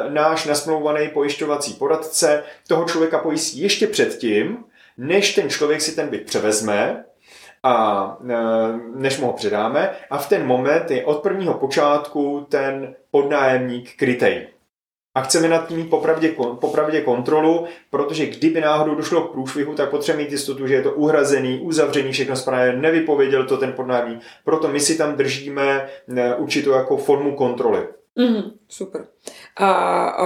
náš 0.10 0.46
nasmlouvaný 0.46 1.08
pojišťovací 1.08 1.74
poradce 1.74 2.44
toho 2.68 2.86
člověka 2.86 3.18
pojistí 3.18 3.62
ještě 3.62 3.88
předtím, 3.88 4.58
než 4.98 5.36
ten 5.36 5.50
člověk 5.50 5.82
si 5.82 5.96
ten 5.96 6.08
byt 6.08 6.26
převezme, 6.26 7.06
a 7.66 8.18
než 8.96 9.20
mu 9.20 9.28
ho 9.28 9.34
předáme 9.34 9.90
a 10.10 10.18
v 10.18 10.30
ten 10.30 10.46
moment 10.46 10.92
je 10.92 11.06
od 11.06 11.22
prvního 11.24 11.54
počátku 11.54 12.48
ten 12.50 12.96
podnájemník 13.12 13.96
krytej 13.96 14.53
a 15.16 15.22
chceme 15.22 15.48
nad 15.48 15.68
tím 15.68 15.78
mít 15.78 15.90
popravdě, 15.90 16.36
popravdě 16.60 17.02
kontrolu, 17.02 17.66
protože 17.90 18.26
kdyby 18.26 18.62
náhodou 18.62 18.96
došlo 18.96 19.22
k 19.22 19.32
průšvihu, 19.32 19.76
tak 19.76 19.90
potřebujeme 19.90 20.24
mít 20.24 20.32
jistotu, 20.32 20.68
že 20.68 20.74
je 20.74 20.82
to 20.82 20.92
uhrazený, 20.92 21.60
uzavřený, 21.60 22.12
všechno 22.12 22.36
správně, 22.36 22.82
nevypověděl 22.82 23.46
to 23.46 23.58
ten 23.58 23.74
podnájemník. 23.74 24.22
Proto 24.46 24.68
my 24.68 24.80
si 24.80 24.98
tam 24.98 25.16
držíme 25.16 25.88
eh, 26.18 26.36
určitou 26.36 26.72
jako 26.72 26.98
formu 26.98 27.36
kontroly. 27.36 27.88
Mm, 28.16 28.52
super. 28.70 29.08
A, 29.58 29.72
a 30.10 30.26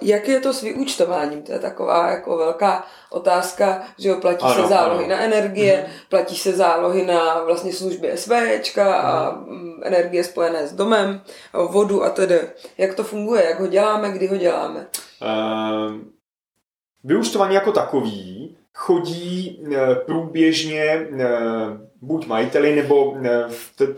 jak 0.00 0.28
je 0.28 0.40
to 0.40 0.52
s 0.52 0.62
vyúčtováním? 0.62 1.42
To 1.42 1.52
je 1.52 1.58
taková 1.58 2.10
jako 2.10 2.36
velká 2.36 2.86
otázka, 3.10 3.82
že 3.98 4.08
jo, 4.08 4.16
platí 4.20 4.44
ano, 4.44 4.54
se 4.54 4.68
zálohy 4.68 5.04
ano. 5.04 5.14
na 5.14 5.20
energie, 5.20 5.84
mm. 5.86 5.92
platí 6.08 6.36
se 6.36 6.52
zálohy 6.52 7.06
na 7.06 7.42
vlastně 7.44 7.72
služby 7.72 8.12
SVčka 8.14 8.94
a 8.94 9.36
mm. 9.36 9.80
energie 9.82 10.24
spojené 10.24 10.66
s 10.66 10.72
domem, 10.72 11.20
vodu 11.68 12.04
a 12.04 12.10
tedy. 12.10 12.40
Jak 12.78 12.94
to 12.94 13.04
funguje, 13.04 13.44
jak 13.44 13.60
ho 13.60 13.66
děláme, 13.66 14.10
kdy 14.10 14.26
ho 14.26 14.36
děláme? 14.36 14.86
Uh, 15.22 15.94
vyúčtování 17.04 17.54
jako 17.54 17.72
takový 17.72 18.56
chodí 18.74 19.58
uh, 19.60 19.94
průběžně 19.94 21.08
uh, 21.12 21.18
buď 22.04 22.26
majiteli, 22.26 22.76
nebo 22.76 23.16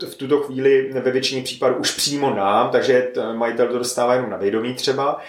v 0.07 0.15
tuto 0.17 0.39
chvíli 0.39 0.89
ve 0.93 1.11
většině 1.11 1.43
případů 1.43 1.75
už 1.75 1.91
přímo 1.95 2.35
nám, 2.35 2.69
takže 2.69 3.11
majitel 3.33 3.67
to 3.67 3.77
dostává 3.77 4.13
jenom 4.13 4.29
na 4.29 4.37
vědomí 4.37 4.73
třeba, 4.73 5.19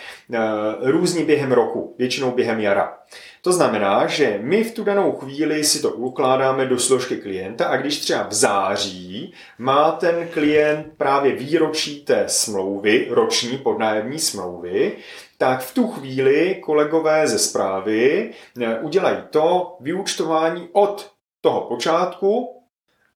různí 0.81 1.25
během 1.25 1.53
roku, 1.53 1.95
většinou 1.99 2.31
během 2.31 2.61
jara. 2.61 2.99
To 3.43 3.53
znamená, 3.53 4.07
že 4.07 4.39
my 4.43 4.65
v 4.65 4.75
tu 4.75 4.85
danou 4.85 5.13
chvíli 5.13 5.65
si 5.65 5.83
to 5.83 5.91
ukládáme 5.91 6.67
do 6.67 6.79
složky 6.79 7.17
klienta 7.17 7.67
a 7.67 7.77
když 7.77 8.01
třeba 8.01 8.23
v 8.23 8.33
září 8.33 9.33
má 9.59 9.93
ten 9.93 10.29
klient 10.33 10.87
právě 10.97 11.33
výročí 11.33 12.05
té 12.05 12.25
smlouvy, 12.27 13.07
roční 13.11 13.59
podnájemní 13.59 14.19
smlouvy, 14.19 14.97
tak 15.39 15.61
v 15.61 15.75
tu 15.75 15.89
chvíli 15.89 16.59
kolegové 16.65 17.29
ze 17.29 17.39
zprávy 17.39 18.31
eh, 18.61 18.79
udělají 18.79 19.17
to 19.31 19.77
vyúčtování 19.81 20.69
od 20.73 21.11
toho 21.41 21.61
počátku 21.61 22.58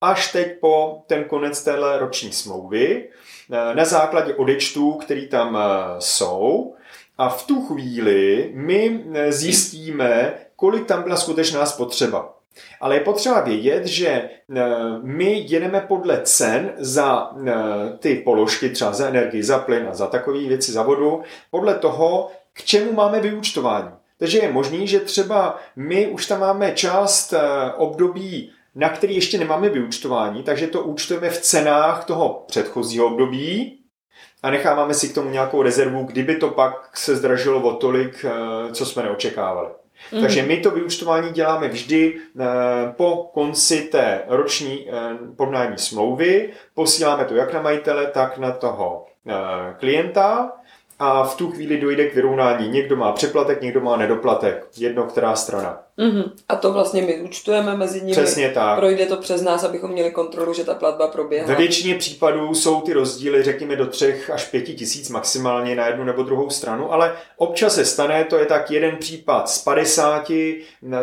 až 0.03 0.31
teď 0.31 0.59
po 0.59 1.03
ten 1.07 1.23
konec 1.23 1.63
téhle 1.63 1.99
roční 1.99 2.31
smlouvy 2.31 3.09
eh, 3.51 3.75
na 3.75 3.85
základě 3.85 4.35
odečtů, 4.35 4.93
který 4.93 5.27
tam 5.27 5.57
eh, 5.57 5.95
jsou. 5.99 6.75
A 7.17 7.29
v 7.29 7.47
tu 7.47 7.65
chvíli 7.65 8.51
my 8.53 9.03
zjistíme, 9.29 10.33
kolik 10.55 10.85
tam 10.85 11.03
byla 11.03 11.15
skutečná 11.15 11.65
spotřeba. 11.65 12.33
Ale 12.81 12.95
je 12.95 12.99
potřeba 12.99 13.41
vědět, 13.41 13.85
že 13.85 14.29
my 15.01 15.45
jedeme 15.47 15.81
podle 15.81 16.21
cen 16.21 16.73
za 16.77 17.31
ty 17.99 18.15
položky, 18.15 18.69
třeba 18.69 18.93
za 18.93 19.07
energii, 19.07 19.43
za 19.43 19.59
plyn 19.59 19.87
a 19.91 19.93
za 19.93 20.07
takové 20.07 20.39
věci, 20.39 20.71
za 20.71 20.83
vodu, 20.83 21.21
podle 21.51 21.75
toho, 21.75 22.31
k 22.53 22.63
čemu 22.63 22.93
máme 22.93 23.19
vyúčtování. 23.19 23.89
Takže 24.17 24.39
je 24.39 24.51
možný, 24.51 24.87
že 24.87 24.99
třeba 24.99 25.59
my 25.75 26.07
už 26.07 26.25
tam 26.27 26.39
máme 26.39 26.71
část 26.71 27.33
období, 27.77 28.51
na 28.75 28.89
který 28.89 29.15
ještě 29.15 29.37
nemáme 29.37 29.69
vyúčtování, 29.69 30.43
takže 30.43 30.67
to 30.67 30.81
účtujeme 30.81 31.29
v 31.29 31.41
cenách 31.41 32.05
toho 32.05 32.43
předchozího 32.47 33.05
období, 33.07 33.79
a 34.43 34.51
necháváme 34.51 34.93
si 34.93 35.09
k 35.09 35.15
tomu 35.15 35.29
nějakou 35.29 35.61
rezervu, 35.61 36.03
kdyby 36.03 36.35
to 36.35 36.49
pak 36.49 36.97
se 36.97 37.15
zdražilo 37.15 37.61
o 37.61 37.73
tolik, 37.73 38.25
co 38.73 38.85
jsme 38.85 39.03
neočekávali. 39.03 39.69
Mm. 40.11 40.21
Takže 40.21 40.43
my 40.43 40.57
to 40.57 40.71
vyučtování 40.71 41.31
děláme 41.31 41.67
vždy 41.67 42.15
eh, 42.15 42.45
po 42.97 43.29
konci 43.33 43.81
té 43.81 44.21
roční 44.27 44.89
eh, 44.89 44.93
podnájemní 45.37 45.77
smlouvy. 45.77 46.49
Posíláme 46.73 47.25
to 47.25 47.35
jak 47.35 47.53
na 47.53 47.61
majitele, 47.61 48.07
tak 48.07 48.37
na 48.37 48.51
toho 48.51 49.05
eh, 49.27 49.33
klienta 49.79 50.51
a 50.99 51.23
v 51.23 51.35
tu 51.35 51.51
chvíli 51.51 51.77
dojde 51.77 52.09
k 52.09 52.15
vyrovnání. 52.15 52.69
Někdo 52.69 52.95
má 52.95 53.11
přeplatek, 53.11 53.61
někdo 53.61 53.81
má 53.81 53.97
nedoplatek. 53.97 54.67
Jedno, 54.77 55.03
která 55.03 55.35
strana. 55.35 55.79
Mm-hmm. 55.99 56.31
A 56.49 56.55
to 56.55 56.73
vlastně 56.73 57.01
my 57.01 57.21
účtujeme 57.21 57.77
mezi 57.77 58.01
nimi. 58.01 58.11
Přesně 58.11 58.49
tak. 58.49 58.79
Projde 58.79 59.05
to 59.05 59.17
přes 59.17 59.41
nás, 59.41 59.63
abychom 59.63 59.91
měli 59.91 60.11
kontrolu, 60.11 60.53
že 60.53 60.63
ta 60.63 60.73
platba 60.73 61.07
proběhla. 61.07 61.47
Ve 61.47 61.55
většině 61.55 61.95
případů 61.95 62.55
jsou 62.55 62.81
ty 62.81 62.93
rozdíly, 62.93 63.43
řekněme, 63.43 63.75
do 63.75 63.85
třech 63.85 64.29
až 64.29 64.45
pěti 64.45 64.73
tisíc 64.73 65.09
maximálně 65.09 65.75
na 65.75 65.87
jednu 65.87 66.03
nebo 66.03 66.23
druhou 66.23 66.49
stranu, 66.49 66.93
ale 66.93 67.15
občas 67.37 67.75
se 67.75 67.85
stane, 67.85 68.23
to 68.23 68.37
je 68.37 68.45
tak 68.45 68.71
jeden 68.71 68.97
případ 68.97 69.49
z 69.49 69.63
50, 69.63 70.31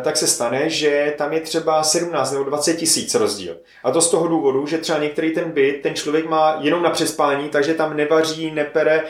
tak 0.02 0.16
se 0.16 0.26
stane, 0.26 0.70
že 0.70 1.14
tam 1.18 1.32
je 1.32 1.40
třeba 1.40 1.82
17 1.82 2.32
nebo 2.32 2.44
20 2.44 2.74
tisíc 2.74 3.14
rozdíl. 3.14 3.56
A 3.84 3.90
to 3.90 4.00
z 4.00 4.10
toho 4.10 4.28
důvodu, 4.28 4.66
že 4.66 4.78
třeba 4.78 4.98
některý 4.98 5.30
ten 5.30 5.50
byt, 5.50 5.80
ten 5.82 5.94
člověk 5.94 6.28
má 6.28 6.56
jenom 6.60 6.82
na 6.82 6.90
přespání, 6.90 7.48
takže 7.48 7.74
tam 7.74 7.96
nevaří, 7.96 8.50
nepere, 8.50 9.04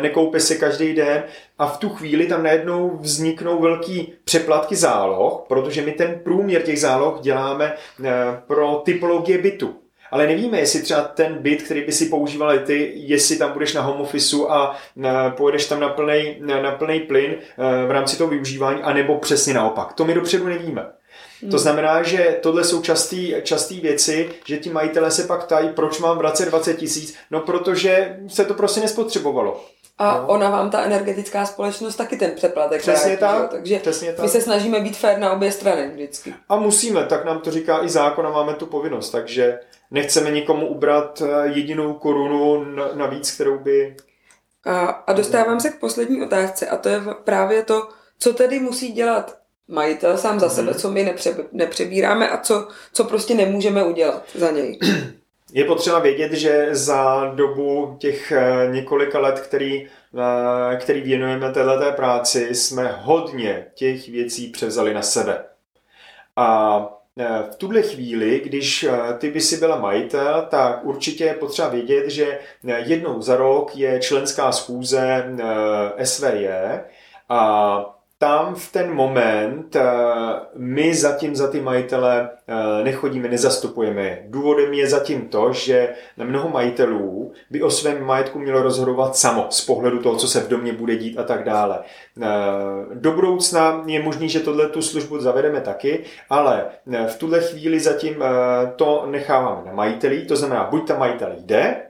nekoupe 0.00 0.40
si 0.40 0.56
každý 0.56 0.94
den 0.94 1.22
a 1.58 1.66
v 1.66 1.76
tu 1.76 1.88
chvíli 1.88 2.26
tam 2.26 2.42
najednou 2.42 2.98
vzniknou 3.00 3.60
velký 3.60 4.12
přeplatky 4.24 4.76
záloh, 4.76 5.44
protože 5.48 5.82
my 5.82 5.92
ten 5.92 6.20
průměr 6.24 6.62
těch 6.62 6.80
záloh 6.80 7.20
děláme 7.20 7.74
eh, 8.04 8.12
pro 8.46 8.82
typologie 8.84 9.38
bytu. 9.38 9.74
Ale 10.10 10.26
nevíme, 10.26 10.58
jestli 10.58 10.82
třeba 10.82 11.02
ten 11.02 11.34
byt, 11.38 11.62
který 11.62 11.84
by 11.84 11.92
si 11.92 12.06
používal 12.06 12.58
ty, 12.58 12.92
jestli 12.94 13.36
tam 13.36 13.52
budeš 13.52 13.74
na 13.74 13.82
home 13.82 14.00
office 14.00 14.36
a 14.48 14.76
eh, 15.04 15.10
pojedeš 15.36 15.66
tam 15.66 15.80
na 15.80 15.88
plný, 15.88 16.36
na 16.40 16.70
plný 16.72 17.00
plyn 17.00 17.34
eh, 17.34 17.86
v 17.86 17.90
rámci 17.90 18.18
toho 18.18 18.30
využívání, 18.30 18.82
anebo 18.82 19.18
přesně 19.18 19.54
naopak. 19.54 19.92
To 19.92 20.04
my 20.04 20.14
dopředu 20.14 20.46
nevíme. 20.46 20.86
Hmm. 21.42 21.50
To 21.50 21.58
znamená, 21.58 22.02
že 22.02 22.38
tohle 22.42 22.64
jsou 22.64 22.82
častý, 22.82 23.34
častý 23.42 23.80
věci, 23.80 24.30
že 24.44 24.56
ti 24.56 24.70
majitelé 24.70 25.10
se 25.10 25.24
pak 25.24 25.44
ptají, 25.44 25.68
proč 25.68 25.98
mám 25.98 26.18
vracet 26.18 26.48
20 26.48 26.74
tisíc, 26.74 27.16
no 27.30 27.40
protože 27.40 28.18
se 28.28 28.44
to 28.44 28.54
prostě 28.54 28.80
nespotřebovalo. 28.80 29.64
A 29.98 30.18
no. 30.20 30.26
ona 30.26 30.50
vám 30.50 30.70
ta 30.70 30.82
energetická 30.82 31.46
společnost 31.46 31.96
taky 31.96 32.16
ten 32.16 32.30
přeplatek 32.30 32.80
Přesně 32.80 33.16
tak. 33.16 33.50
Takže 33.50 33.78
přesně 33.78 34.12
tak. 34.12 34.22
my 34.22 34.28
se 34.28 34.40
snažíme 34.40 34.80
být 34.80 34.96
fér 34.96 35.18
na 35.18 35.32
obě 35.32 35.52
strany 35.52 35.88
vždycky. 35.88 36.34
A 36.48 36.56
musíme, 36.56 37.04
tak 37.04 37.24
nám 37.24 37.40
to 37.40 37.50
říká 37.50 37.84
i 37.84 37.88
zákon 37.88 38.26
a 38.26 38.30
máme 38.30 38.54
tu 38.54 38.66
povinnost, 38.66 39.10
takže 39.10 39.60
nechceme 39.90 40.30
nikomu 40.30 40.66
ubrat 40.66 41.22
eh, 41.22 41.48
jedinou 41.48 41.94
korunu 41.94 42.64
navíc, 42.94 43.30
kterou 43.30 43.58
by... 43.58 43.96
A, 44.64 44.86
a 44.86 45.12
dostávám 45.12 45.60
se 45.60 45.70
k 45.70 45.80
poslední 45.80 46.22
otázce 46.22 46.66
a 46.66 46.76
to 46.76 46.88
je 46.88 47.00
právě 47.24 47.62
to, 47.62 47.88
co 48.18 48.32
tedy 48.32 48.60
musí 48.60 48.92
dělat 48.92 49.38
majitel 49.68 50.18
sám 50.18 50.40
za 50.40 50.46
mm. 50.46 50.52
sebe, 50.52 50.74
co 50.74 50.90
my 50.90 51.04
nepře, 51.04 51.36
nepřebíráme 51.52 52.28
a 52.28 52.38
co, 52.38 52.68
co 52.92 53.04
prostě 53.04 53.34
nemůžeme 53.34 53.84
udělat 53.84 54.24
za 54.34 54.50
něj. 54.50 54.78
Je 55.52 55.64
potřeba 55.64 55.98
vědět, 55.98 56.32
že 56.32 56.68
za 56.70 57.32
dobu 57.34 57.96
těch 57.98 58.32
eh, 58.32 58.68
několika 58.70 59.18
let, 59.18 59.40
který, 59.40 59.88
eh, 60.18 60.76
který 60.76 61.00
věnujeme 61.00 61.52
této 61.52 61.92
práci, 61.96 62.54
jsme 62.54 62.94
hodně 63.00 63.66
těch 63.74 64.08
věcí 64.08 64.48
převzali 64.48 64.94
na 64.94 65.02
sebe. 65.02 65.44
A 66.36 66.80
eh, 67.18 67.42
v 67.52 67.56
tuhle 67.56 67.82
chvíli, 67.82 68.40
když 68.44 68.86
ty 69.18 69.30
by 69.30 69.40
si 69.40 69.56
byla 69.56 69.80
majitel, 69.80 70.46
tak 70.50 70.84
určitě 70.84 71.24
je 71.24 71.34
potřeba 71.34 71.68
vědět, 71.68 72.10
že 72.10 72.38
jednou 72.76 73.22
za 73.22 73.36
rok 73.36 73.76
je 73.76 74.00
členská 74.00 74.52
schůze 74.52 75.24
SVJ 76.04 76.48
a 77.28 77.97
tam 78.18 78.54
v 78.54 78.72
ten 78.72 78.94
moment 78.94 79.76
eh, 79.76 79.82
my 80.56 80.94
zatím 80.94 81.36
za 81.36 81.50
ty 81.50 81.60
majitele 81.60 82.30
eh, 82.30 82.84
nechodíme, 82.84 83.28
nezastupujeme. 83.28 84.18
Důvodem 84.26 84.72
je 84.72 84.88
zatím 84.88 85.28
to, 85.28 85.52
že 85.52 85.94
mnoho 86.16 86.48
majitelů 86.48 87.32
by 87.50 87.62
o 87.62 87.70
svém 87.70 88.04
majetku 88.04 88.38
mělo 88.38 88.62
rozhodovat 88.62 89.16
samo 89.16 89.46
z 89.50 89.60
pohledu 89.60 90.02
toho, 90.02 90.16
co 90.16 90.28
se 90.28 90.40
v 90.40 90.48
domě 90.48 90.72
bude 90.72 90.96
dít 90.96 91.18
a 91.18 91.22
tak 91.22 91.44
dále. 91.44 91.80
Eh, 92.22 92.26
do 92.94 93.12
budoucna 93.12 93.82
je 93.86 94.02
možný, 94.02 94.28
že 94.28 94.40
tohle 94.40 94.68
tu 94.68 94.82
službu 94.82 95.20
zavedeme 95.20 95.60
taky, 95.60 96.04
ale 96.30 96.66
v 97.06 97.18
tuhle 97.18 97.40
chvíli 97.40 97.80
zatím 97.80 98.14
to 98.76 99.06
necháváme 99.10 99.62
na 99.66 99.72
majitelí, 99.72 100.26
to 100.26 100.36
znamená, 100.36 100.64
buď 100.64 100.88
ta 100.88 100.98
majitel 100.98 101.32
jde, 101.38 101.87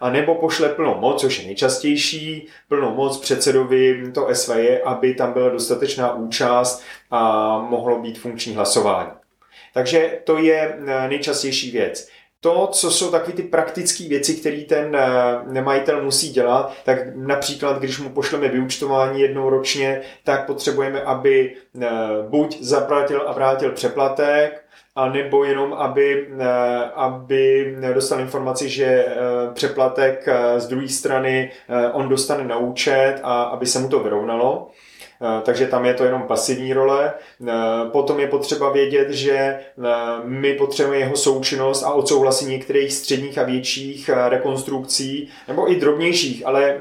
a 0.00 0.10
nebo 0.10 0.34
pošle 0.34 0.68
plnou 0.68 0.94
moc, 0.94 1.20
což 1.20 1.38
je 1.38 1.46
nejčastější, 1.46 2.46
plnou 2.68 2.94
moc 2.94 3.18
předsedovi 3.18 4.02
to 4.14 4.28
SVJ, 4.32 4.80
aby 4.84 5.14
tam 5.14 5.32
byla 5.32 5.48
dostatečná 5.48 6.14
účast 6.14 6.82
a 7.10 7.58
mohlo 7.58 7.98
být 7.98 8.18
funkční 8.18 8.54
hlasování. 8.54 9.10
Takže 9.74 10.20
to 10.24 10.38
je 10.38 10.78
eh, 10.86 11.08
nejčastější 11.08 11.70
věc. 11.70 12.08
To, 12.40 12.66
co 12.72 12.90
jsou 12.90 13.10
takové 13.10 13.32
ty 13.32 13.42
praktické 13.42 14.08
věci, 14.08 14.34
které 14.34 14.60
ten 14.60 14.96
eh, 15.56 15.62
majitel 15.62 16.02
musí 16.02 16.30
dělat, 16.30 16.72
tak 16.84 16.98
například, 17.16 17.78
když 17.78 17.98
mu 17.98 18.10
pošleme 18.10 18.48
vyučtování 18.48 19.20
jednou 19.20 19.50
ročně, 19.50 20.00
tak 20.24 20.46
potřebujeme, 20.46 21.02
aby 21.02 21.56
eh, 21.82 21.88
buď 22.28 22.62
zaplatil 22.62 23.22
a 23.26 23.32
vrátil 23.32 23.72
přeplatek, 23.72 24.64
a 24.98 25.08
nebo 25.08 25.44
jenom, 25.44 25.72
aby, 25.72 26.28
eh, 26.38 26.44
aby 26.94 27.76
dostal 27.94 28.20
informaci, 28.20 28.68
že 28.68 28.84
eh, 28.84 29.14
přeplatek 29.54 30.28
eh, 30.28 30.60
z 30.60 30.66
druhé 30.66 30.88
strany 30.88 31.50
on 31.92 32.08
dostane 32.08 32.44
na 32.44 32.56
účet 32.56 33.20
a 33.22 33.42
aby 33.42 33.66
se 33.66 33.78
mu 33.78 33.88
to 33.88 34.00
vyrovnalo. 34.00 34.70
Takže 35.42 35.66
tam 35.66 35.84
je 35.84 35.94
to 35.94 36.04
jenom 36.04 36.22
pasivní 36.22 36.72
role. 36.72 37.12
Potom 37.92 38.20
je 38.20 38.26
potřeba 38.26 38.72
vědět, 38.72 39.10
že 39.10 39.58
my 40.24 40.54
potřebujeme 40.54 41.04
jeho 41.04 41.16
součinnost 41.16 41.82
a 41.82 41.90
odsouhlasení 41.90 42.50
některých 42.50 42.92
středních 42.92 43.38
a 43.38 43.42
větších 43.42 44.10
rekonstrukcí, 44.28 45.28
nebo 45.48 45.72
i 45.72 45.76
drobnějších, 45.76 46.46
ale 46.46 46.78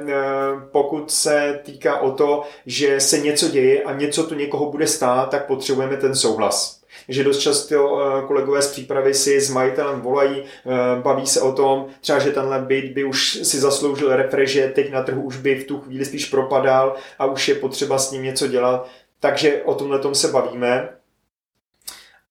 pokud 0.72 1.12
se 1.12 1.60
týká 1.64 2.00
o 2.00 2.12
to, 2.12 2.44
že 2.66 3.00
se 3.00 3.20
něco 3.20 3.50
děje 3.50 3.84
a 3.84 3.94
něco 3.94 4.24
tu 4.24 4.36
někoho 4.36 4.72
bude 4.72 4.88
stát, 4.88 5.30
tak 5.30 5.46
potřebujeme 5.46 5.98
ten 5.98 6.16
souhlas 6.16 6.78
že 7.08 7.24
dost 7.24 7.40
často 7.40 8.02
eh, 8.02 8.28
kolegové 8.28 8.62
z 8.62 8.72
přípravy 8.72 9.14
si 9.14 9.42
s 9.42 9.50
majitelem 9.50 10.02
volají, 10.02 10.44
eh, 10.44 11.02
baví 11.02 11.28
se 11.28 11.42
o 11.42 11.52
tom, 11.52 11.86
třeba, 12.02 12.20
že 12.20 12.32
tenhle 12.32 12.60
byt 12.60 12.94
by 12.94 13.04
už 13.04 13.40
si 13.44 13.60
zasloužil 13.60 14.16
refresh, 14.16 14.52
že 14.52 14.68
teď 14.68 14.92
na 14.92 15.04
trhu 15.04 15.22
už 15.22 15.38
by 15.38 15.56
v 15.56 15.68
tu 15.68 15.80
chvíli 15.80 16.06
spíš 16.06 16.26
propadal 16.26 16.96
a 17.20 17.26
už 17.26 17.48
je 17.48 17.56
potřeba 17.56 17.98
s 17.98 18.12
ním 18.12 18.24
něco 18.24 18.48
dělat. 18.48 18.90
Takže 19.20 19.62
o 19.66 19.76
tomhle 19.76 20.00
tom 20.00 20.16
se 20.16 20.28
bavíme. 20.28 20.90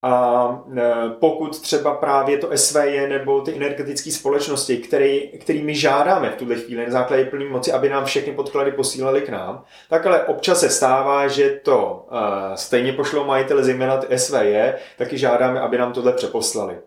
A 0.03 0.65
e, 0.77 1.11
pokud 1.21 1.61
třeba 1.61 1.95
právě 1.95 2.39
to 2.39 2.51
SVJ 2.55 3.09
nebo 3.09 3.41
ty 3.41 3.57
energetické 3.57 4.11
společnosti, 4.11 4.77
který, 4.77 5.29
kterými 5.39 5.75
žádáme 5.75 6.31
v 6.31 6.37
tuhle 6.37 6.55
chvíli 6.57 6.85
na 6.87 6.93
základě 6.93 7.25
plné 7.25 7.45
moci, 7.45 7.73
aby 7.73 7.89
nám 7.89 8.05
všechny 8.05 8.33
podklady 8.33 8.73
posílali 8.73 9.21
k 9.21 9.29
nám, 9.29 9.65
tak 9.91 10.07
ale 10.07 10.25
občas 10.25 10.61
se 10.61 10.71
stává, 10.71 11.29
že 11.29 11.51
to 11.51 12.07
uh, 12.11 12.19
stejně 12.55 12.93
pošlo 12.93 13.25
majitele, 13.25 13.65
zejména 13.65 13.97
ty 13.97 14.19
SVJ, 14.19 14.73
taky 14.99 15.19
žádáme, 15.19 15.61
aby 15.61 15.79
nám 15.79 15.93
tohle 15.93 16.13
přeposlali. 16.13 16.79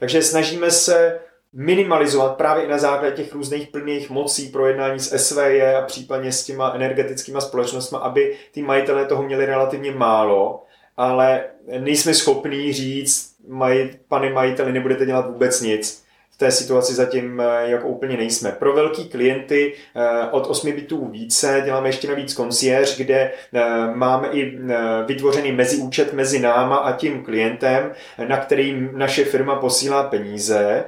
Takže 0.00 0.22
snažíme 0.22 0.70
se 0.70 1.20
minimalizovat 1.52 2.36
právě 2.36 2.64
i 2.64 2.68
na 2.68 2.78
základě 2.78 3.16
těch 3.16 3.34
různých 3.34 3.68
plných 3.68 4.10
mocí 4.10 4.48
pro 4.48 4.66
jednání 4.66 5.00
s 5.00 5.18
SVJ 5.18 5.74
a 5.76 5.82
případně 5.82 6.32
s 6.32 6.44
těma 6.44 6.72
energetickými 6.74 7.40
společnostmi, 7.40 7.98
aby 8.02 8.36
ty 8.52 8.62
majitelé 8.62 9.04
toho 9.04 9.22
měli 9.22 9.46
relativně 9.46 9.92
málo, 9.92 10.64
ale 10.98 11.44
nejsme 11.78 12.14
schopní 12.14 12.72
říct, 12.72 13.34
maj, 13.48 13.90
pane 14.08 14.30
majiteli, 14.30 14.72
nebudete 14.72 15.06
dělat 15.06 15.26
vůbec 15.26 15.60
nic 15.60 16.08
v 16.38 16.38
té 16.38 16.50
situaci 16.50 16.94
zatím 16.94 17.40
eh, 17.40 17.70
jako 17.70 17.88
úplně 17.88 18.16
nejsme. 18.16 18.52
Pro 18.52 18.72
velký 18.72 19.08
klienty 19.08 19.74
eh, 19.96 20.30
od 20.30 20.46
8 20.46 20.72
bitů 20.72 21.08
více 21.08 21.62
děláme 21.64 21.88
ještě 21.88 22.08
navíc 22.08 22.34
koncierge, 22.34 23.04
kde 23.04 23.32
eh, 23.54 23.60
máme 23.94 24.28
i 24.28 24.58
vytvořený 25.06 25.52
meziúčet 25.52 26.12
mezi 26.12 26.38
náma 26.38 26.76
a 26.76 26.92
tím 26.92 27.24
klientem, 27.24 27.92
na 28.28 28.36
který 28.36 28.88
naše 28.92 29.24
firma 29.24 29.56
posílá 29.56 30.02
peníze 30.02 30.84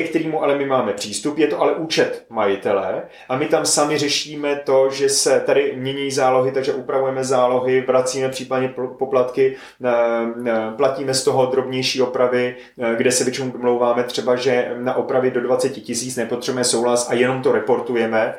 ke 0.00 0.08
kterému 0.08 0.42
ale 0.42 0.58
my 0.58 0.66
máme 0.66 0.92
přístup. 0.92 1.38
Je 1.38 1.46
to 1.46 1.60
ale 1.60 1.74
účet 1.74 2.26
majitele 2.30 3.02
a 3.28 3.36
my 3.36 3.46
tam 3.46 3.66
sami 3.66 3.98
řešíme 3.98 4.56
to, 4.64 4.90
že 4.90 5.08
se 5.08 5.40
tady 5.40 5.74
mění 5.76 6.10
zálohy, 6.10 6.52
takže 6.52 6.72
upravujeme 6.74 7.24
zálohy, 7.24 7.80
vracíme 7.80 8.28
případně 8.28 8.74
poplatky, 8.98 9.56
eh, 9.84 9.90
eh, 10.46 10.52
platíme 10.76 11.14
z 11.14 11.24
toho 11.24 11.46
drobnější 11.46 12.02
opravy, 12.02 12.56
eh, 12.78 12.94
kde 12.96 13.12
se 13.12 13.24
většinou 13.24 13.50
domlouváme 13.50 14.04
třeba, 14.04 14.36
že 14.36 14.74
na 14.78 14.94
opravy 14.96 15.30
do 15.30 15.40
20 15.40 15.70
tisíc 15.70 16.16
nepotřebujeme 16.16 16.64
souhlas 16.64 17.10
a 17.10 17.14
jenom 17.14 17.42
to 17.42 17.52
reportujeme 17.52 18.34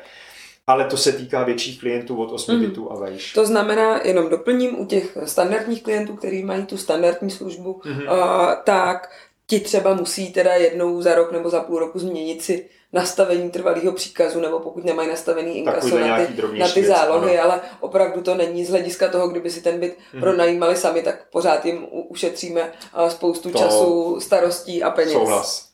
ale 0.70 0.86
to 0.86 0.97
se 0.97 1.12
týká 1.12 1.43
větších 1.43 1.80
klientů 1.80 2.22
od 2.22 2.32
8 2.32 2.55
mm. 2.55 2.62
bitů 2.62 2.91
a 2.91 2.95
vejš. 2.95 3.34
To 3.34 3.45
znamená, 3.45 3.99
jenom 4.03 4.30
doplním, 4.30 4.80
u 4.80 4.86
těch 4.86 5.18
standardních 5.26 5.84
klientů, 5.84 6.16
kteří 6.16 6.43
mají 6.43 6.66
tu 6.66 6.78
standardní 6.78 7.30
službu, 7.30 7.82
mm-hmm. 7.86 8.12
uh, 8.12 8.53
tak 8.64 9.10
ti 9.48 9.60
třeba 9.60 9.93
musí 9.93 10.34
teda 10.34 10.54
jednou 10.54 11.02
za 11.02 11.16
rok 11.16 11.32
nebo 11.32 11.50
za 11.50 11.60
půl 11.60 11.80
roku 11.80 12.00
změnit 12.00 12.41
si 12.41 12.70
nastavení 12.93 13.50
trvalého 13.50 13.91
příkazu, 13.91 14.39
nebo 14.39 14.60
pokud 14.60 14.86
nemají 14.86 15.10
nastavený 15.10 15.58
inkaso 15.58 16.00
na 16.00 16.26
ty, 16.26 16.60
na 16.60 16.68
ty 16.68 16.86
zálohy, 16.86 17.30
věc, 17.30 17.41
ale 17.43 17.62
opravdu 17.80 18.22
to 18.22 18.36
není 18.36 18.66
z 18.66 18.70
hlediska 18.70 19.08
toho, 19.08 19.28
kdyby 19.28 19.50
si 19.50 19.62
ten 19.62 19.80
byt 19.80 19.98
mm-hmm. 19.98 20.20
pronajímali 20.20 20.76
sami, 20.76 21.02
tak 21.02 21.30
pořád 21.30 21.66
jim 21.66 21.88
ušetříme 21.91 22.72
spoustu 23.08 23.52
to 23.52 23.58
času, 23.58 24.20
starostí 24.20 24.84
a 24.84 24.89
peněz. 24.89 25.14
Souhlas. 25.14 25.68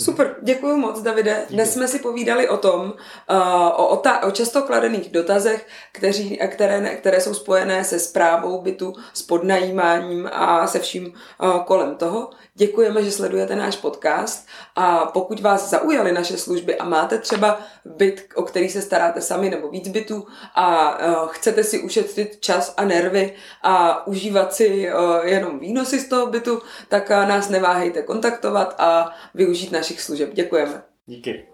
Super, 0.00 0.36
děkuji 0.42 0.76
moc, 0.76 1.02
Davide. 1.02 1.46
Dnes 1.50 1.72
jsme 1.72 1.88
si 1.88 1.98
povídali 1.98 2.48
o 2.48 2.56
tom, 2.56 2.80
uh, 2.80 3.36
o, 3.76 3.88
o, 3.88 3.96
ta, 3.96 4.22
o 4.22 4.30
často 4.30 4.62
kladených 4.62 5.10
dotazech, 5.10 5.66
kteří, 5.92 6.38
které, 6.48 6.96
které 6.96 7.20
jsou 7.20 7.34
spojené 7.34 7.84
se 7.84 7.98
zprávou 7.98 8.60
bytu, 8.62 8.92
s 9.14 9.22
podnajímáním 9.22 10.30
a 10.32 10.66
se 10.66 10.78
vším 10.78 11.06
uh, 11.42 11.64
kolem 11.64 11.94
toho. 11.94 12.30
Děkujeme, 12.60 13.02
že 13.02 13.10
sledujete 13.10 13.56
náš 13.56 13.76
podcast 13.76 14.48
a 14.76 15.06
pokud 15.06 15.40
vás 15.40 15.70
zaujaly 15.70 16.12
naše 16.12 16.36
služby 16.36 16.76
a 16.76 16.84
máte 16.84 17.18
třeba 17.18 17.60
byt, 17.84 18.28
o 18.34 18.42
který 18.42 18.68
se 18.68 18.82
staráte 18.82 19.20
sami 19.20 19.50
nebo 19.50 19.68
víc 19.68 19.88
bytů 19.88 20.26
a 20.54 20.98
uh, 20.98 21.28
chcete 21.28 21.64
si 21.64 21.82
ušetřit 21.82 22.40
čas 22.40 22.74
a 22.76 22.84
nervy 22.84 23.32
a 23.62 24.06
užívat 24.06 24.54
si 24.54 24.92
uh, 24.92 25.26
jenom 25.26 25.58
výnosy 25.58 25.98
z 25.98 26.08
toho 26.08 26.26
bytu, 26.26 26.60
tak 26.88 27.10
uh, 27.10 27.28
nás 27.28 27.48
neváhejte 27.48 28.02
kontaktovat 28.02 28.74
a 28.78 29.14
využít 29.34 29.72
našich 29.72 30.00
služeb. 30.00 30.30
Děkujeme. 30.32 30.82
Díky. 31.06 31.46